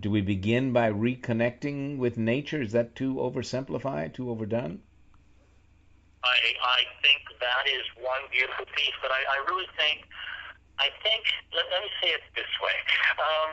do 0.00 0.10
we 0.10 0.20
begin 0.20 0.72
by 0.72 0.90
reconnecting 0.90 1.98
with 1.98 2.16
nature? 2.16 2.62
Is 2.62 2.72
that 2.72 2.94
too 2.94 3.14
oversimplified, 3.14 4.14
too 4.14 4.30
overdone? 4.30 4.82
I 6.22 6.38
I 6.62 6.80
think 7.02 7.22
that 7.40 7.64
is 7.68 7.84
one 8.00 8.24
beautiful 8.30 8.66
piece, 8.76 8.96
but 9.02 9.10
I, 9.10 9.20
I 9.20 9.38
really 9.50 9.68
think 9.76 10.06
I 10.78 10.88
think 11.02 11.24
let, 11.52 11.64
let 11.70 11.82
me 11.82 11.90
say 12.02 12.08
it 12.10 12.22
this 12.34 12.52
way. 12.62 12.76
Um, 13.20 13.50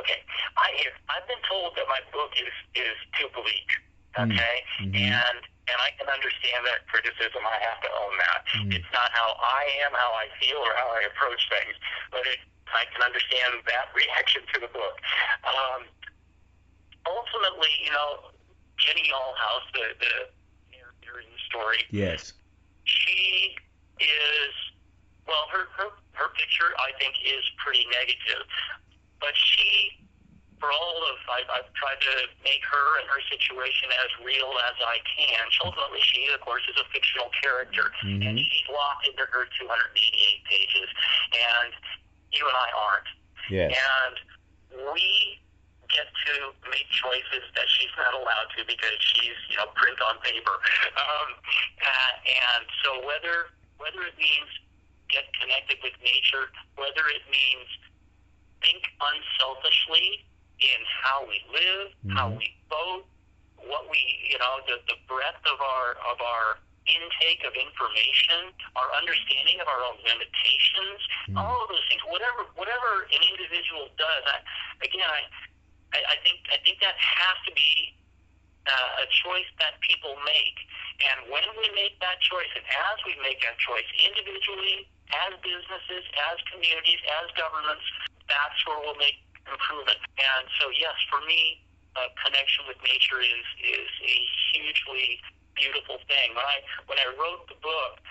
okay, 0.00 0.20
I 0.56 0.68
I've 1.08 1.26
been 1.28 1.42
told 1.48 1.76
that 1.76 1.86
my 1.88 2.00
book 2.12 2.32
is 2.36 2.54
is 2.74 2.96
too 3.18 3.28
bleak. 3.34 3.68
Hmm. 4.14 4.30
Okay, 4.30 4.58
mm-hmm. 4.80 4.94
and 4.94 5.38
and 5.66 5.78
I 5.80 5.90
can 5.96 6.06
understand 6.12 6.60
that 6.68 6.84
criticism. 6.86 7.40
I 7.40 7.58
have 7.64 7.80
to 7.82 7.90
own 7.90 8.14
that. 8.20 8.40
Mm. 8.60 8.70
It's 8.76 8.92
not 8.92 9.08
how 9.16 9.34
I 9.40 9.64
am, 9.82 9.96
how 9.96 10.12
I 10.12 10.28
feel, 10.36 10.60
or 10.60 10.76
how 10.76 10.92
I 10.92 11.08
approach 11.08 11.40
things, 11.48 11.74
but 12.12 12.20
it, 12.28 12.38
I 12.68 12.84
can 12.92 13.00
understand 13.00 13.64
that 13.64 13.88
reaction 13.98 14.44
to 14.54 14.56
the 14.60 14.70
book. 14.70 14.96
Um, 15.42 15.88
ultimately, 17.08 17.72
you 17.80 17.90
know, 17.90 18.30
Jenny 18.76 19.08
Alhouse, 19.08 19.66
the 19.72 19.86
the 19.98 20.14
narrator 20.70 21.24
in 21.24 21.28
the 21.32 21.42
story, 21.48 21.80
yes, 21.88 22.36
she 22.84 23.56
is 23.98 24.54
well. 25.26 25.48
Her 25.48 25.66
her 25.80 25.90
her 26.12 26.28
picture, 26.36 26.76
I 26.76 26.92
think, 27.00 27.16
is 27.24 27.44
pretty 27.56 27.88
negative, 27.88 28.44
but 29.18 29.32
she 29.32 30.03
for 30.64 30.72
all 30.72 30.96
of 31.12 31.16
I've, 31.28 31.50
I've 31.60 31.70
tried 31.76 32.00
to 32.00 32.14
make 32.40 32.64
her 32.64 32.86
and 32.96 33.06
her 33.12 33.20
situation 33.28 33.92
as 34.00 34.10
real 34.24 34.48
as 34.64 34.76
I 34.80 34.96
can. 35.04 35.44
Ultimately, 35.60 36.00
she 36.00 36.24
of 36.32 36.40
course 36.40 36.64
is 36.72 36.80
a 36.80 36.88
fictional 36.88 37.28
character, 37.36 37.92
mm-hmm. 38.00 38.24
and 38.24 38.40
she's 38.40 38.68
locked 38.72 39.04
into 39.04 39.28
her 39.28 39.44
288 39.60 39.92
pages, 40.48 40.88
and 41.36 41.72
you 42.32 42.48
and 42.48 42.56
I 42.56 42.68
aren't. 42.72 43.10
Yes. 43.52 43.76
And 43.76 44.16
we 44.88 45.36
get 45.92 46.08
to 46.08 46.56
make 46.72 46.88
choices 46.88 47.44
that 47.60 47.68
she's 47.76 47.92
not 48.00 48.16
allowed 48.16 48.48
to 48.56 48.64
because 48.64 48.96
she's 49.12 49.36
you 49.52 49.60
know 49.60 49.68
print 49.76 50.00
on 50.00 50.16
paper. 50.24 50.56
Um, 50.94 51.30
uh, 51.82 52.12
and 52.22 52.64
so 52.86 53.02
whether 53.04 53.50
whether 53.82 54.06
it 54.06 54.14
means 54.14 54.48
get 55.10 55.26
connected 55.36 55.76
with 55.82 55.92
nature, 56.00 56.48
whether 56.78 57.04
it 57.10 57.26
means 57.28 57.66
think 58.62 58.86
unselfishly 59.02 60.24
in 60.60 60.80
how 61.02 61.26
we 61.26 61.38
live, 61.50 61.88
mm-hmm. 62.04 62.16
how 62.16 62.30
we 62.30 62.46
vote, 62.70 63.04
what 63.58 63.88
we, 63.90 64.00
you 64.28 64.38
know, 64.38 64.60
the, 64.68 64.78
the 64.86 64.98
breadth 65.08 65.42
of 65.48 65.58
our 65.60 65.98
of 66.10 66.18
our 66.20 66.60
intake 66.84 67.40
of 67.48 67.56
information, 67.56 68.52
our 68.76 68.92
understanding 69.00 69.56
of 69.60 69.66
our 69.66 69.80
own 69.88 69.96
limitations, 70.04 71.00
mm-hmm. 71.28 71.40
all 71.40 71.64
of 71.64 71.68
those 71.72 71.84
things. 71.88 72.04
Whatever 72.06 72.46
whatever 72.54 73.08
an 73.08 73.22
individual 73.24 73.88
does, 73.96 74.22
I, 74.28 74.38
again, 74.84 75.08
I, 75.08 75.22
I 75.96 75.98
I 76.12 76.16
think 76.22 76.44
I 76.52 76.58
think 76.60 76.78
that 76.84 76.94
has 76.94 77.36
to 77.48 77.52
be 77.56 77.96
uh, 78.68 79.04
a 79.04 79.06
choice 79.24 79.48
that 79.60 79.80
people 79.80 80.16
make. 80.24 80.56
And 81.10 81.32
when 81.32 81.44
we 81.58 81.66
make 81.74 81.98
that 82.00 82.22
choice, 82.22 82.48
and 82.54 82.64
as 82.64 82.96
we 83.02 83.18
make 83.18 83.42
that 83.42 83.58
choice 83.58 83.88
individually, 83.98 84.86
as 85.10 85.34
businesses, 85.42 86.04
as 86.30 86.36
communities, 86.48 87.02
as 87.20 87.28
governments, 87.34 87.84
that's 88.30 88.56
where 88.64 88.78
we'll 88.80 88.96
make 88.96 89.23
improvement. 89.48 90.00
And 90.18 90.44
so, 90.60 90.70
yes, 90.74 90.94
for 91.08 91.20
me, 91.26 91.64
uh, 91.94 92.10
connection 92.26 92.66
with 92.66 92.78
nature 92.82 93.22
is 93.22 93.46
is 93.62 93.90
a 94.02 94.16
hugely 94.50 95.22
beautiful 95.54 96.02
thing. 96.10 96.34
When 96.34 96.44
I 96.44 96.58
when 96.90 96.98
I 96.98 97.08
wrote 97.14 97.46
the 97.46 97.58
book, 97.62 98.02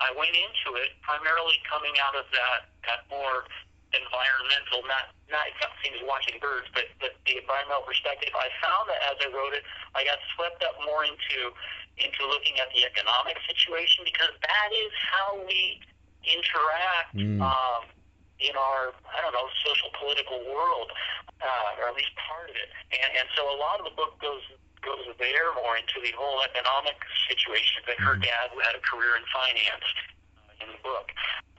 I 0.00 0.08
went 0.16 0.32
into 0.32 0.80
it 0.80 0.96
primarily 1.04 1.60
coming 1.68 1.92
out 2.00 2.16
of 2.16 2.24
that 2.32 2.72
that 2.88 3.04
more 3.12 3.44
environmental, 3.92 4.86
not 4.86 5.12
not 5.28 5.44
it's 5.50 5.60
not 5.60 5.70
watching 6.06 6.40
birds, 6.40 6.66
but, 6.72 6.88
but 6.98 7.12
the 7.26 7.38
environmental 7.38 7.84
perspective. 7.86 8.32
I 8.34 8.48
found 8.62 8.88
that 8.90 9.00
as 9.10 9.16
I 9.20 9.28
wrote 9.30 9.54
it, 9.54 9.62
I 9.94 10.02
got 10.06 10.18
swept 10.34 10.62
up 10.64 10.78
more 10.82 11.04
into 11.04 11.52
into 12.00 12.20
looking 12.24 12.56
at 12.58 12.72
the 12.72 12.88
economic 12.88 13.36
situation 13.44 14.06
because 14.08 14.32
that 14.40 14.70
is 14.72 14.92
how 14.96 15.36
we 15.44 15.80
interact. 16.24 17.12
Mm. 17.14 17.44
Um, 17.44 17.82
in 18.40 18.56
our, 18.56 18.96
I 19.04 19.20
don't 19.20 19.36
know, 19.36 19.48
social 19.60 19.92
political 20.00 20.40
world, 20.48 20.88
uh, 21.40 21.80
or 21.80 21.92
at 21.92 21.94
least 21.96 22.12
part 22.16 22.48
of 22.48 22.56
it. 22.56 22.68
And, 22.92 23.08
and 23.20 23.26
so 23.36 23.44
a 23.48 23.56
lot 23.56 23.78
of 23.80 23.84
the 23.84 23.94
book 23.94 24.16
goes 24.20 24.42
goes 24.80 25.04
there 25.20 25.52
more 25.60 25.76
into 25.76 26.00
the 26.00 26.08
whole 26.16 26.40
economic 26.40 26.96
situation. 27.28 27.84
That 27.84 28.00
her 28.00 28.16
mm-hmm. 28.16 28.24
dad 28.24 28.48
who 28.52 28.64
had 28.64 28.72
a 28.72 28.82
career 28.82 29.16
in 29.16 29.24
finance 29.28 29.88
uh, 30.40 30.64
in 30.64 30.68
the 30.72 30.80
book. 30.80 31.12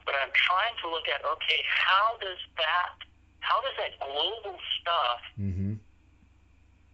But 0.06 0.18
I'm 0.18 0.34
trying 0.34 0.74
to 0.82 0.90
look 0.90 1.06
at 1.06 1.22
okay, 1.22 1.62
how 1.70 2.18
does 2.18 2.42
that 2.58 2.98
how 3.46 3.62
does 3.62 3.78
that 3.78 3.94
global 4.02 4.58
stuff 4.82 5.22
mm-hmm. 5.38 5.78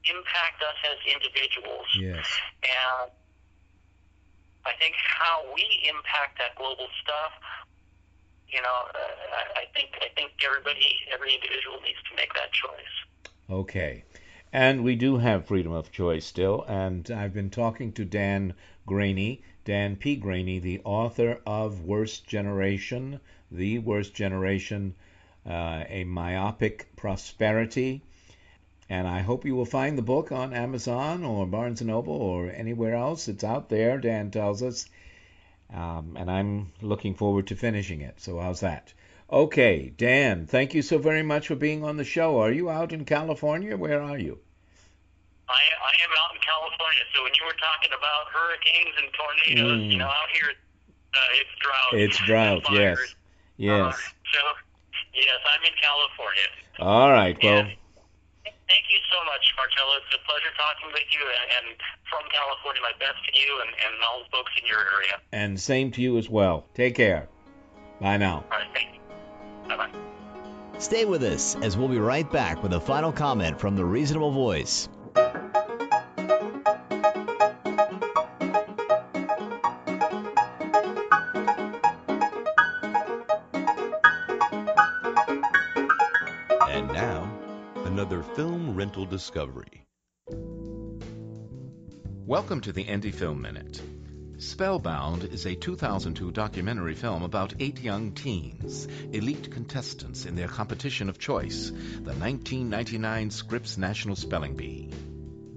impact 0.04 0.60
us 0.64 0.80
as 0.92 1.00
individuals? 1.08 1.88
Yes. 1.96 2.28
And 2.64 3.12
I 4.68 4.76
think 4.76 4.96
how 5.00 5.48
we 5.56 5.64
impact 5.88 6.40
that 6.44 6.60
global 6.60 6.92
stuff 7.00 7.32
you 8.50 8.62
know, 8.62 8.78
uh, 8.96 8.98
I, 8.98 9.62
I 9.62 9.66
think 9.76 9.90
I 10.02 10.08
think 10.16 10.32
everybody, 10.46 10.96
every 11.14 11.34
individual 11.34 11.80
needs 11.84 12.00
to 12.10 12.16
make 12.16 12.34
that 12.34 12.52
choice. 12.52 13.40
Okay. 13.50 14.04
And 14.54 14.84
we 14.84 14.96
do 14.96 15.18
have 15.18 15.46
freedom 15.46 15.74
of 15.74 15.92
choice 15.92 16.26
still. 16.26 16.64
And 16.68 17.12
I've 17.12 17.34
been 17.34 17.50
talking 17.50 17.92
to 17.94 18.06
Dan 18.06 18.54
Greaney, 18.88 19.42
Dan 19.66 19.98
P. 19.98 20.18
Greaney, 20.18 20.62
the 20.62 20.80
author 20.86 21.42
of 21.46 21.82
Worst 21.82 22.26
Generation, 22.26 23.20
The 23.52 23.80
Worst 23.80 24.14
Generation, 24.14 24.96
uh, 25.46 25.84
A 25.90 26.06
Myopic 26.06 26.88
Prosperity. 26.96 28.02
And 28.90 29.06
I 29.06 29.20
hope 29.20 29.44
you 29.44 29.54
will 29.54 29.66
find 29.66 29.98
the 29.98 30.02
book 30.02 30.32
on 30.32 30.54
Amazon 30.54 31.26
or 31.26 31.46
Barnes 31.46 31.82
& 31.82 31.84
Noble 31.84 32.16
or 32.16 32.50
anywhere 32.50 32.96
else. 32.96 33.28
It's 33.28 33.44
out 33.44 33.68
there, 33.68 33.98
Dan 33.98 34.32
tells 34.32 34.64
us. 34.64 34.88
Um, 35.74 36.16
and 36.18 36.32
I'm 36.32 36.72
looking 36.82 37.16
forward 37.16 37.48
to 37.48 37.56
finishing 37.56 38.02
it. 38.02 38.22
So 38.22 38.40
how's 38.40 38.62
that? 38.62 38.94
Okay, 39.30 39.92
Dan, 39.98 40.46
thank 40.46 40.74
you 40.74 40.82
so 40.82 40.98
very 40.98 41.24
much 41.24 41.48
for 41.48 41.56
being 41.56 41.84
on 41.84 41.98
the 41.98 42.06
show. 42.06 42.40
Are 42.40 42.52
you 42.52 42.70
out 42.70 42.94
in 42.94 43.04
California? 43.04 43.76
Where 43.76 44.02
are 44.02 44.18
you? 44.18 44.40
I, 45.50 45.54
I 45.54 45.94
am 46.04 46.12
out 46.24 46.36
in 46.36 46.42
California. 46.42 47.04
So 47.14 47.24
when 47.24 47.34
you 47.38 47.46
were 47.46 47.60
talking 47.60 47.92
about 47.98 48.28
hurricanes 48.32 48.96
and 48.98 49.08
tornadoes, 49.14 49.82
mm. 49.84 49.92
you 49.92 49.98
know, 49.98 50.08
out 50.08 50.30
here 50.32 50.52
uh, 51.14 51.20
it's 51.34 51.50
drought. 51.60 52.00
It's 52.00 52.18
drought. 52.26 52.64
Yes. 52.72 53.16
Yes. 53.58 53.96
Uh, 53.96 53.98
so 54.34 54.40
yes, 55.14 55.40
I'm 55.54 55.64
in 55.64 55.76
California. 55.82 56.48
All 56.80 57.12
right. 57.12 57.38
Well. 57.44 57.68
Thank 58.68 58.84
you 58.92 59.00
so 59.12 59.24
much, 59.26 59.54
Marcello. 59.56 59.96
It's 60.04 60.14
a 60.14 60.22
pleasure 60.28 60.54
talking 60.58 60.92
with 60.92 61.08
you, 61.10 61.24
and, 61.24 61.72
and 61.72 61.78
from 62.10 62.24
California, 62.30 62.82
my 62.82 62.92
best 63.00 63.24
to 63.26 63.40
you 63.40 63.62
and, 63.62 63.70
and 63.70 64.04
all 64.04 64.24
the 64.24 64.30
folks 64.30 64.52
in 64.60 64.68
your 64.68 64.80
area. 64.80 65.16
And 65.32 65.60
same 65.60 65.92
to 65.92 66.02
you 66.02 66.18
as 66.18 66.30
well. 66.30 66.66
Take 66.74 66.96
care. 66.96 67.30
Bye 68.02 68.18
now. 68.18 68.44
All 68.52 68.60
right, 68.60 68.68
thank 68.74 68.94
you. 68.94 69.00
Bye-bye. 69.70 70.80
Stay 70.80 71.06
with 71.06 71.24
us 71.24 71.56
as 71.64 71.78
we'll 71.78 71.88
be 71.88 71.98
right 71.98 72.30
back 72.32 72.62
with 72.62 72.74
a 72.74 72.80
final 72.80 73.12
comment 73.12 73.60
from 73.60 73.76
the 73.76 73.86
Reasonable 73.86 74.32
Voice. 74.32 74.90
Film 88.36 88.76
rental 88.76 89.08
discovery. 89.08 89.84
Welcome 92.28 92.62
to 92.62 92.72
the 92.72 92.84
Indie 92.84 93.12
Film 93.12 93.42
Minute. 93.42 93.82
Spellbound 94.38 95.24
is 95.24 95.48
a 95.48 95.56
2002 95.56 96.32
documentary 96.32 96.94
film 96.94 97.24
about 97.24 97.56
eight 97.60 97.82
young 97.82 98.12
teens, 98.12 98.88
elite 99.12 99.52
contestants 99.52 100.28
in 100.28 100.36
their 100.36 100.48
competition 100.48 101.10
of 101.10 101.18
choice, 101.18 101.72
the 101.72 102.14
1999 102.14 103.32
Scripps 103.32 103.80
National 103.80 104.16
Spelling 104.16 104.56
Bee. 104.56 104.92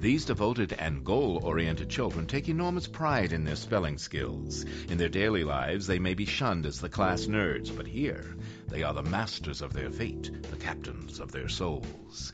These 0.01 0.25
devoted 0.25 0.73
and 0.73 1.05
goal 1.05 1.41
oriented 1.45 1.91
children 1.91 2.27
take 2.27 2.49
enormous 2.49 2.87
pride 2.87 3.35
in 3.35 3.45
their 3.45 3.55
spelling 3.55 3.99
skills. 3.99 4.65
In 4.89 4.97
their 4.97 5.11
daily 5.11 5.45
lives, 5.45 5.87
they 5.87 5.99
may 5.99 6.15
be 6.15 6.25
shunned 6.25 6.65
as 6.65 6.81
the 6.81 6.89
class 6.89 7.27
nerds, 7.27 7.77
but 7.77 7.87
here, 7.87 8.35
they 8.69 8.83
are 8.83 8.95
the 8.95 9.03
masters 9.03 9.61
of 9.61 9.75
their 9.75 9.91
fate, 9.91 10.31
the 10.51 10.57
captains 10.57 11.21
of 11.21 11.33
their 11.33 11.51
souls. 11.51 12.33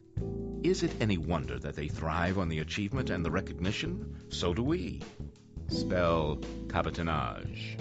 Is 0.62 0.85
it 0.85 0.95
any 1.01 1.19
wonder 1.19 1.59
that 1.59 1.75
they 1.75 1.89
thrive 1.89 2.39
on 2.39 2.49
the 2.49 2.61
achievement 2.61 3.11
and 3.11 3.25
the 3.25 3.33
recognition? 3.33 4.17
So 4.29 4.55
do 4.55 4.62
we. 4.62 5.03
Spell 5.67 6.37
cabotinage. 6.69 7.79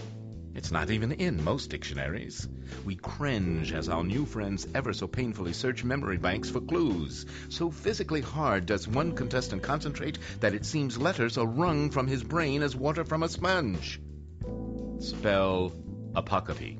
It's 0.56 0.72
not 0.72 0.90
even 0.90 1.12
in 1.12 1.44
most 1.44 1.70
dictionaries. 1.70 2.48
We 2.86 2.96
cringe 2.96 3.74
as 3.74 3.90
our 3.90 4.06
new 4.06 4.26
friends 4.26 4.66
ever 4.74 4.94
so 4.94 5.06
painfully 5.06 5.52
search 5.52 5.84
memory 5.84 6.16
banks 6.16 6.50
for 6.50 6.62
clues. 6.62 7.26
So 7.50 7.70
physically 7.70 8.22
hard 8.22 8.66
does 8.66 8.88
one 8.88 9.12
contestant 9.12 9.64
concentrate 9.64 10.18
that 10.40 10.54
it 10.54 10.66
seems 10.66 10.98
letters 10.98 11.38
are 11.38 11.46
wrung 11.46 11.90
from 11.90 12.08
his 12.08 12.24
brain 12.24 12.64
as 12.64 12.74
water 12.74 13.04
from 13.04 13.24
a 13.24 13.28
sponge. 13.28 14.00
Spell 15.00 15.74
apocope. 16.14 16.80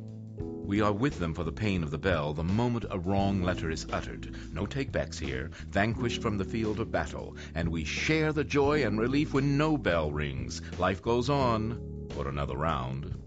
We 0.66 0.80
are 0.80 0.94
with 0.94 1.20
them 1.20 1.34
for 1.34 1.44
the 1.44 1.52
pain 1.52 1.84
of 1.84 1.92
the 1.92 1.98
bell 1.98 2.34
the 2.34 2.46
moment 2.46 2.86
a 2.90 2.98
wrong 2.98 3.44
letter 3.44 3.70
is 3.70 3.86
uttered. 3.92 4.34
No 4.54 4.66
takebacks 4.66 5.20
here, 5.20 5.52
vanquished 5.68 6.22
from 6.22 6.38
the 6.38 6.46
field 6.46 6.80
of 6.80 6.94
battle, 6.94 7.36
and 7.54 7.68
we 7.68 7.84
share 7.84 8.32
the 8.32 8.46
joy 8.46 8.86
and 8.86 8.98
relief 8.98 9.34
when 9.34 9.58
no 9.58 9.78
bell 9.78 10.12
rings. 10.12 10.62
Life 10.80 11.02
goes 11.02 11.30
on 11.30 12.08
for 12.12 12.30
another 12.30 12.56
round. 12.56 13.25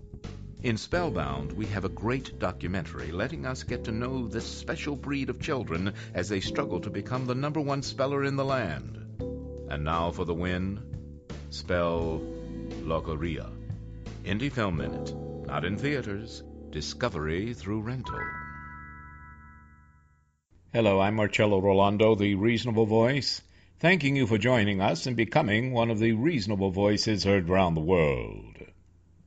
In 0.60 0.76
Spellbound, 0.76 1.52
we 1.52 1.66
have 1.66 1.84
a 1.84 1.88
great 1.88 2.40
documentary 2.40 3.12
letting 3.12 3.46
us 3.46 3.62
get 3.62 3.84
to 3.84 3.92
know 3.92 4.26
this 4.26 4.44
special 4.44 4.96
breed 4.96 5.30
of 5.30 5.40
children 5.40 5.94
as 6.14 6.28
they 6.28 6.40
struggle 6.40 6.80
to 6.80 6.90
become 6.90 7.26
the 7.26 7.34
number 7.36 7.60
one 7.60 7.80
speller 7.80 8.24
in 8.24 8.34
the 8.34 8.44
land. 8.44 8.98
And 9.70 9.84
now 9.84 10.10
for 10.10 10.24
the 10.24 10.34
win 10.34 10.82
Spell 11.50 12.20
Logorrhea. 12.82 13.48
Indie 14.24 14.50
Film 14.50 14.78
Minute. 14.78 15.14
Not 15.46 15.64
in 15.64 15.78
theaters. 15.78 16.42
Discovery 16.70 17.54
through 17.54 17.82
rental. 17.82 18.20
Hello, 20.72 21.00
I'm 21.00 21.14
Marcello 21.14 21.60
Rollando, 21.60 22.18
the 22.18 22.34
Reasonable 22.34 22.86
Voice, 22.86 23.42
thanking 23.78 24.16
you 24.16 24.26
for 24.26 24.38
joining 24.38 24.80
us 24.80 25.06
and 25.06 25.16
becoming 25.16 25.72
one 25.72 25.92
of 25.92 26.00
the 26.00 26.14
reasonable 26.14 26.72
voices 26.72 27.22
heard 27.22 27.48
around 27.48 27.76
the 27.76 27.80
world. 27.80 28.57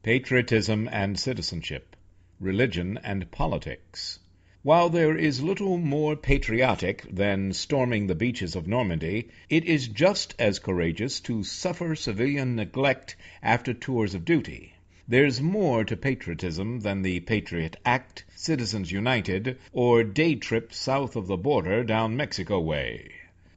Patriotism 0.04 0.90
and 0.92 1.20
Citizenship, 1.20 1.96
Religion 2.40 3.00
and 3.04 3.30
Politics. 3.30 4.18
While 4.64 4.90
there 4.90 5.16
is 5.16 5.44
little 5.44 5.78
more 5.78 6.16
patriotic 6.16 7.06
than 7.08 7.54
storming 7.54 8.08
the 8.08 8.16
beaches 8.16 8.56
of 8.56 8.66
Normandy, 8.66 9.28
it 9.48 9.64
is 9.66 9.88
just 9.88 10.34
as 10.40 10.58
courageous 10.58 11.20
to 11.20 11.44
suffer 11.44 11.94
civilian 11.94 12.56
neglect 12.56 13.16
after 13.44 13.76
tours 13.76 14.16
of 14.16 14.26
duty. 14.26 14.74
There's 15.08 15.40
more 15.40 15.84
to 15.84 15.96
patriotism 15.96 16.80
than 16.80 17.04
the 17.04 17.20
Patriot 17.20 17.78
Act, 17.86 18.26
Citizens 18.36 18.92
United, 18.92 19.60
or 19.72 20.04
day 20.04 20.34
trip 20.34 20.74
south 20.74 21.16
of 21.16 21.28
the 21.28 21.38
border 21.38 21.84
down 21.84 22.18
Mexico 22.18 22.60
way. 22.60 23.12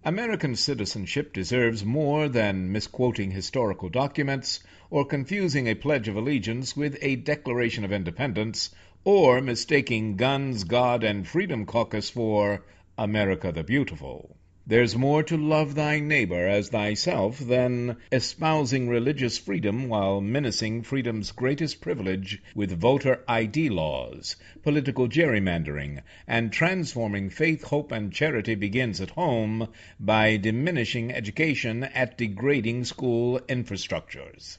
American 0.07 0.55
citizenship 0.55 1.33
deserves 1.33 1.83
more 1.83 2.29
than 2.29 2.71
misquoting 2.71 3.31
historical 3.31 3.89
documents 3.89 4.63
or 4.91 5.07
confusing 5.07 5.67
a 5.67 5.75
Pledge 5.75 6.09
of 6.09 6.17
Allegiance 6.17 6.77
with 6.77 6.99
a 7.01 7.17
Declaration 7.17 7.87
of 7.87 7.93
Independence 7.93 8.69
or 9.05 9.41
mistaking 9.41 10.17
Guns, 10.17 10.65
God, 10.65 11.05
and 11.05 11.27
Freedom 11.27 11.65
Caucus 11.65 12.11
for 12.11 12.67
America 12.99 13.51
the 13.51 13.65
Beautiful. 13.65 14.37
There's 14.67 14.97
more 14.97 15.23
to 15.25 15.37
love 15.37 15.75
thy 15.75 16.01
neighbor 16.01 16.49
as 16.49 16.71
thyself 16.71 17.39
than 17.39 17.99
espousing 18.11 18.89
religious 18.89 19.37
freedom 19.37 19.89
while 19.89 20.23
menacing 20.23 20.85
freedom's 20.85 21.33
greatest 21.33 21.83
privilege 21.83 22.41
with 22.55 22.71
voter 22.81 23.23
ID 23.29 23.69
laws, 23.69 24.37
political 24.63 25.07
gerrymandering, 25.07 26.01
and 26.27 26.51
transforming 26.51 27.29
faith, 27.29 27.65
hope, 27.65 27.93
and 27.93 28.11
charity 28.11 28.55
begins 28.55 29.03
at 29.03 29.11
home 29.11 29.69
by 30.01 30.39
diminishing 30.39 31.13
education 31.13 31.85
at 31.85 32.17
degrading 32.17 32.87
school 32.87 33.41
infrastructures. 33.41 34.57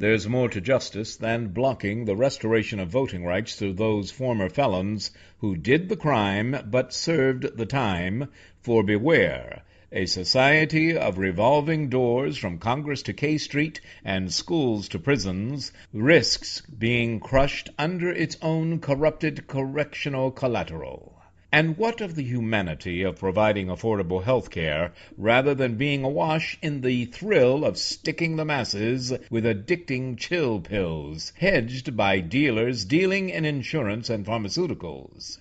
There's 0.00 0.28
more 0.28 0.48
to 0.50 0.60
justice 0.60 1.16
than 1.16 1.48
blocking 1.48 2.04
the 2.04 2.14
restoration 2.14 2.78
of 2.78 2.88
voting 2.88 3.24
rights 3.24 3.56
to 3.56 3.72
those 3.72 4.12
former 4.12 4.48
felons 4.48 5.10
who 5.40 5.56
did 5.56 5.88
the 5.88 5.96
crime 5.96 6.56
but 6.70 6.92
served 6.92 7.56
the 7.56 7.66
time, 7.66 8.28
for 8.60 8.84
beware, 8.84 9.64
a 9.90 10.06
society 10.06 10.96
of 10.96 11.18
revolving 11.18 11.88
doors 11.88 12.38
from 12.38 12.58
Congress 12.58 13.02
to 13.02 13.12
K 13.12 13.38
Street 13.38 13.80
and 14.04 14.32
schools 14.32 14.88
to 14.90 15.00
prisons 15.00 15.72
risks 15.92 16.60
being 16.60 17.18
crushed 17.18 17.68
under 17.76 18.12
its 18.12 18.36
own 18.40 18.78
corrupted 18.78 19.48
correctional 19.48 20.30
collateral. 20.30 21.17
And 21.50 21.78
what 21.78 22.02
of 22.02 22.14
the 22.14 22.24
humanity 22.24 23.02
of 23.02 23.18
providing 23.20 23.68
affordable 23.68 24.22
health 24.22 24.50
care 24.50 24.92
rather 25.16 25.54
than 25.54 25.76
being 25.76 26.04
awash 26.04 26.58
in 26.60 26.82
the 26.82 27.06
thrill 27.06 27.64
of 27.64 27.78
sticking 27.78 28.36
the 28.36 28.44
masses 28.44 29.14
with 29.30 29.46
addicting 29.46 30.18
chill 30.18 30.60
pills, 30.60 31.32
hedged 31.38 31.96
by 31.96 32.20
dealers 32.20 32.84
dealing 32.84 33.30
in 33.30 33.46
insurance 33.46 34.10
and 34.10 34.26
pharmaceuticals? 34.26 35.38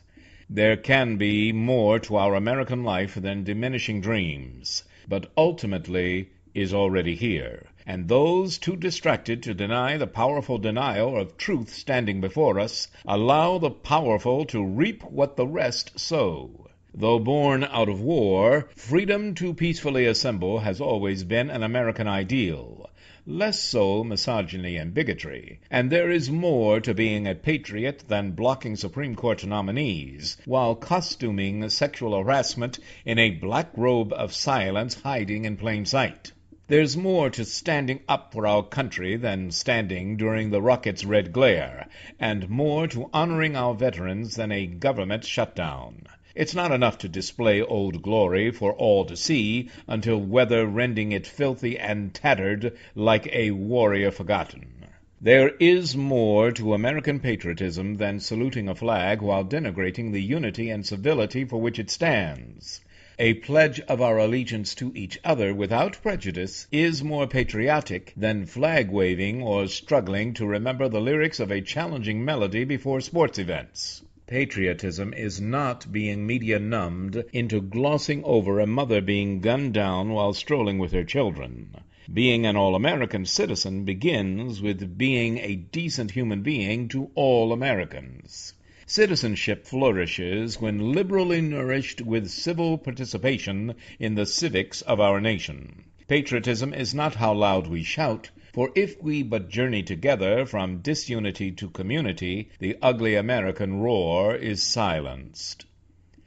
There 0.49 0.77
can 0.77 1.17
be 1.17 1.51
more 1.51 1.99
to 1.99 2.15
our 2.15 2.35
American 2.35 2.85
life 2.85 3.15
than 3.15 3.43
diminishing 3.43 3.99
dreams, 3.99 4.85
but 5.09 5.29
ultimately 5.35 6.29
is 6.53 6.73
already 6.73 7.15
here 7.15 7.65
and 7.89 8.09
those 8.09 8.57
too 8.57 8.75
distracted 8.75 9.41
to 9.41 9.53
deny 9.53 9.95
the 9.95 10.05
powerful 10.05 10.57
denial 10.57 11.17
of 11.17 11.37
truth 11.37 11.69
standing 11.69 12.19
before 12.19 12.59
us 12.59 12.89
allow 13.07 13.57
the 13.57 13.71
powerful 13.71 14.43
to 14.43 14.61
reap 14.61 15.01
what 15.03 15.37
the 15.37 15.47
rest 15.47 15.97
sow. 15.97 16.67
Though 16.93 17.19
born 17.19 17.63
out 17.63 17.87
of 17.87 18.01
war, 18.01 18.67
freedom 18.75 19.33
to 19.35 19.53
peacefully 19.53 20.05
assemble 20.05 20.59
has 20.59 20.81
always 20.81 21.23
been 21.23 21.49
an 21.49 21.63
American 21.63 22.09
ideal. 22.09 22.89
Less 23.25 23.59
so 23.61 24.03
misogyny 24.03 24.75
and 24.75 24.93
bigotry, 24.93 25.61
and 25.71 25.89
there 25.89 26.11
is 26.11 26.29
more 26.29 26.81
to 26.81 26.93
being 26.93 27.25
a 27.25 27.35
patriot 27.35 28.03
than 28.09 28.31
blocking 28.31 28.75
Supreme 28.75 29.15
Court 29.15 29.45
nominees, 29.45 30.35
while 30.43 30.75
costuming 30.75 31.69
sexual 31.69 32.17
harassment 32.17 32.79
in 33.05 33.17
a 33.17 33.29
black 33.29 33.69
robe 33.77 34.11
of 34.11 34.33
silence 34.33 34.95
hiding 35.01 35.45
in 35.45 35.55
plain 35.55 35.85
sight. 35.85 36.33
There's 36.69 36.97
more 36.97 37.29
to 37.29 37.45
standing 37.45 38.01
up 38.09 38.33
for 38.33 38.45
our 38.45 38.61
country 38.61 39.15
than 39.15 39.51
standing 39.51 40.17
during 40.17 40.49
the 40.49 40.61
rocket's 40.61 41.05
red 41.05 41.31
glare, 41.31 41.87
and 42.19 42.49
more 42.49 42.89
to 42.89 43.09
honoring 43.13 43.55
our 43.55 43.73
veterans 43.73 44.35
than 44.35 44.51
a 44.51 44.65
government 44.65 45.23
shutdown. 45.23 46.01
It's 46.35 46.53
not 46.53 46.73
enough 46.73 46.97
to 46.97 47.07
display 47.07 47.61
old 47.61 48.01
glory 48.01 48.51
for 48.51 48.73
all 48.73 49.05
to 49.05 49.15
see 49.15 49.69
until 49.87 50.19
weather 50.19 50.65
rending 50.65 51.13
it 51.13 51.25
filthy 51.25 51.79
and 51.79 52.13
tattered 52.13 52.75
like 52.95 53.29
a 53.31 53.51
warrior 53.51 54.11
forgotten. 54.11 54.87
There 55.21 55.51
is 55.61 55.95
more 55.95 56.51
to 56.51 56.73
American 56.73 57.21
patriotism 57.21 57.95
than 57.95 58.19
saluting 58.19 58.67
a 58.67 58.75
flag 58.75 59.21
while 59.21 59.45
denigrating 59.45 60.11
the 60.11 60.21
unity 60.21 60.69
and 60.69 60.85
civility 60.85 61.45
for 61.45 61.61
which 61.61 61.79
it 61.79 61.89
stands. 61.89 62.81
A 63.19 63.33
pledge 63.33 63.79
of 63.79 63.99
our 63.99 64.19
allegiance 64.19 64.75
to 64.75 64.91
each 64.93 65.17
other 65.23 65.51
without 65.51 65.99
prejudice 66.03 66.67
is 66.71 67.03
more 67.03 67.25
patriotic 67.25 68.13
than 68.15 68.45
flag 68.45 68.91
waving 68.91 69.41
or 69.41 69.65
struggling 69.65 70.35
to 70.35 70.45
remember 70.45 70.87
the 70.87 71.01
lyrics 71.01 71.39
of 71.39 71.49
a 71.49 71.61
challenging 71.61 72.23
melody 72.23 72.63
before 72.63 73.01
sports 73.01 73.39
events. 73.39 74.03
Patriotism 74.27 75.15
is 75.15 75.41
not 75.41 75.91
being 75.91 76.27
media 76.27 76.59
numbed 76.59 77.23
into 77.33 77.59
glossing 77.59 78.23
over 78.23 78.59
a 78.59 78.67
mother 78.67 79.01
being 79.01 79.39
gunned 79.39 79.73
down 79.73 80.11
while 80.11 80.33
strolling 80.33 80.77
with 80.77 80.91
her 80.91 81.03
children. 81.03 81.73
Being 82.13 82.45
an 82.45 82.55
all 82.55 82.75
American 82.75 83.25
citizen 83.25 83.83
begins 83.83 84.61
with 84.61 84.95
being 84.95 85.39
a 85.39 85.55
decent 85.55 86.11
human 86.11 86.43
being 86.43 86.87
to 86.89 87.09
all 87.15 87.51
Americans. 87.51 88.53
Citizenship 88.89 89.65
flourishes 89.65 90.61
when 90.61 90.93
liberally 90.93 91.41
nourished 91.41 91.99
with 91.99 92.29
civil 92.29 92.77
participation 92.77 93.75
in 93.99 94.15
the 94.15 94.25
civics 94.25 94.81
of 94.83 95.01
our 95.01 95.19
nation. 95.19 95.83
Patriotism 96.07 96.73
is 96.73 96.95
not 96.95 97.15
how 97.15 97.33
loud 97.33 97.67
we 97.67 97.83
shout, 97.83 98.29
for 98.53 98.71
if 98.75 98.95
we 99.03 99.23
but 99.23 99.49
journey 99.49 99.83
together 99.83 100.45
from 100.45 100.77
disunity 100.77 101.51
to 101.51 101.69
community, 101.69 102.49
the 102.59 102.77
ugly 102.81 103.15
American 103.15 103.81
roar 103.81 104.33
is 104.33 104.63
silenced. 104.63 105.65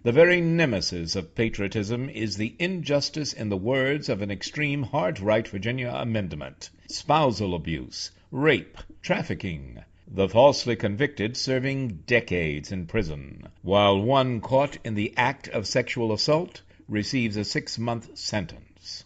The 0.03 0.13
very 0.13 0.43
nemesis 0.43 1.17
of 1.17 1.35
patriotism 1.35 2.11
is 2.11 2.37
the 2.37 2.57
injustice 2.59 3.33
in 3.33 3.49
the 3.49 3.57
words 3.57 4.11
of 4.11 4.21
an 4.21 4.31
extreme 4.31 4.83
hard 4.83 5.19
right 5.19 5.49
Virginia 5.49 5.95
amendment 5.95 6.69
spousal 6.89 7.55
abuse, 7.55 8.11
rape, 8.31 8.77
trafficking, 9.01 9.79
the 10.13 10.29
falsely 10.29 10.75
convicted 10.75 11.37
serving 11.37 11.87
decades 12.05 12.73
in 12.73 12.85
prison, 12.85 13.47
while 13.63 14.03
one 14.03 14.41
caught 14.41 14.77
in 14.83 14.97
the 14.97 15.15
act 15.17 15.47
of 15.51 15.69
sexual 15.69 16.13
assault 16.13 16.61
receives 16.89 17.37
a 17.37 17.45
six 17.45 17.79
month 17.79 18.19
sentence. 18.19 19.05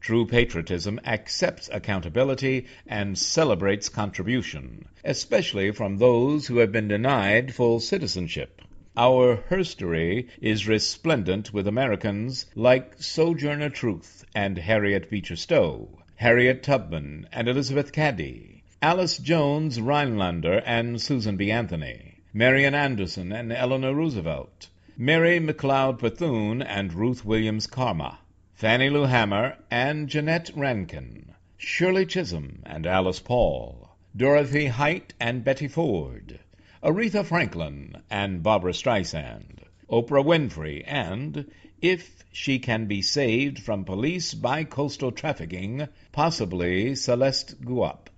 True 0.00 0.24
patriotism 0.24 0.98
accepts 1.04 1.68
accountability 1.70 2.64
and 2.86 3.18
celebrates 3.18 3.90
contribution, 3.90 4.86
especially 5.04 5.72
from 5.72 5.98
those 5.98 6.46
who 6.46 6.56
have 6.56 6.72
been 6.72 6.88
denied 6.88 7.52
full 7.52 7.78
citizenship. 7.78 8.62
Our 8.96 9.44
herstory 9.50 10.28
is 10.40 10.66
resplendent 10.66 11.52
with 11.52 11.66
Americans 11.66 12.46
like 12.54 12.94
Sojourner 13.02 13.68
Truth 13.68 14.24
and 14.34 14.56
Harriet 14.56 15.10
Beecher 15.10 15.36
Stowe, 15.36 15.98
Harriet 16.14 16.62
Tubman 16.62 17.28
and 17.30 17.46
Elizabeth 17.46 17.92
Cady, 17.92 18.55
Alice 18.82 19.16
Jones 19.16 19.80
Rhinelander 19.80 20.62
and 20.66 21.00
Susan 21.00 21.38
B. 21.38 21.50
Anthony, 21.50 22.18
Marian 22.34 22.74
Anderson 22.74 23.32
and 23.32 23.50
Eleanor 23.50 23.94
Roosevelt, 23.94 24.68
Mary 24.98 25.40
McLeod 25.40 25.98
Bethune 25.98 26.60
and 26.60 26.92
Ruth 26.92 27.24
Williams 27.24 27.66
Khama, 27.66 28.18
Fannie 28.52 28.90
Lou 28.90 29.06
Hamer 29.06 29.56
and 29.70 30.10
Jeannette 30.10 30.50
Rankin, 30.54 31.32
Shirley 31.56 32.04
Chisholm 32.04 32.62
and 32.66 32.86
Alice 32.86 33.18
Paul, 33.18 33.96
Dorothy 34.14 34.66
Height 34.66 35.14
and 35.18 35.42
Betty 35.42 35.68
Ford, 35.68 36.38
Aretha 36.82 37.24
Franklin 37.24 37.96
and 38.10 38.42
Barbra 38.42 38.72
Streisand, 38.72 39.60
Oprah 39.88 40.22
Winfrey, 40.22 40.84
and, 40.86 41.50
if 41.80 42.22
she 42.30 42.58
can 42.58 42.84
be 42.84 43.00
saved 43.00 43.58
from 43.58 43.86
police 43.86 44.34
by 44.34 44.64
coastal 44.64 45.12
trafficking, 45.12 45.88
possibly 46.12 46.94
Celeste 46.94 47.58
Guap. 47.62 48.10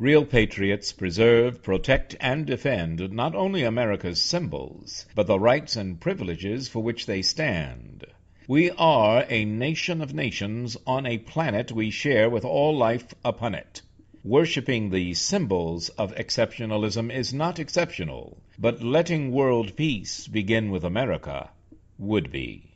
Real 0.00 0.24
patriots 0.24 0.92
preserve, 0.92 1.62
protect, 1.62 2.16
and 2.20 2.46
defend 2.46 3.12
not 3.12 3.34
only 3.34 3.64
America's 3.64 4.18
symbols, 4.18 5.04
but 5.14 5.26
the 5.26 5.38
rights 5.38 5.76
and 5.76 6.00
privileges 6.00 6.68
for 6.68 6.82
which 6.82 7.04
they 7.04 7.20
stand. 7.20 8.06
We 8.48 8.70
are 8.70 9.26
a 9.28 9.44
nation 9.44 10.00
of 10.00 10.14
nations 10.14 10.74
on 10.86 11.04
a 11.04 11.18
planet 11.18 11.70
we 11.70 11.90
share 11.90 12.30
with 12.30 12.46
all 12.46 12.74
life 12.74 13.12
upon 13.22 13.54
it. 13.54 13.82
Worshipping 14.24 14.88
the 14.88 15.12
symbols 15.12 15.90
of 15.90 16.14
exceptionalism 16.14 17.14
is 17.14 17.34
not 17.34 17.58
exceptional, 17.58 18.38
but 18.58 18.82
letting 18.82 19.32
world 19.32 19.76
peace 19.76 20.26
begin 20.26 20.70
with 20.70 20.82
America 20.82 21.50
would 21.98 22.32
be. 22.32 22.72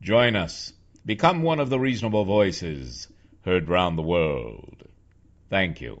Join 0.00 0.36
us. 0.36 0.72
Become 1.04 1.42
one 1.42 1.58
of 1.58 1.68
the 1.68 1.80
reasonable 1.80 2.24
voices 2.24 3.08
heard 3.44 3.68
round 3.68 3.98
the 3.98 4.02
world. 4.02 4.84
Thank 5.48 5.80
you. 5.80 6.00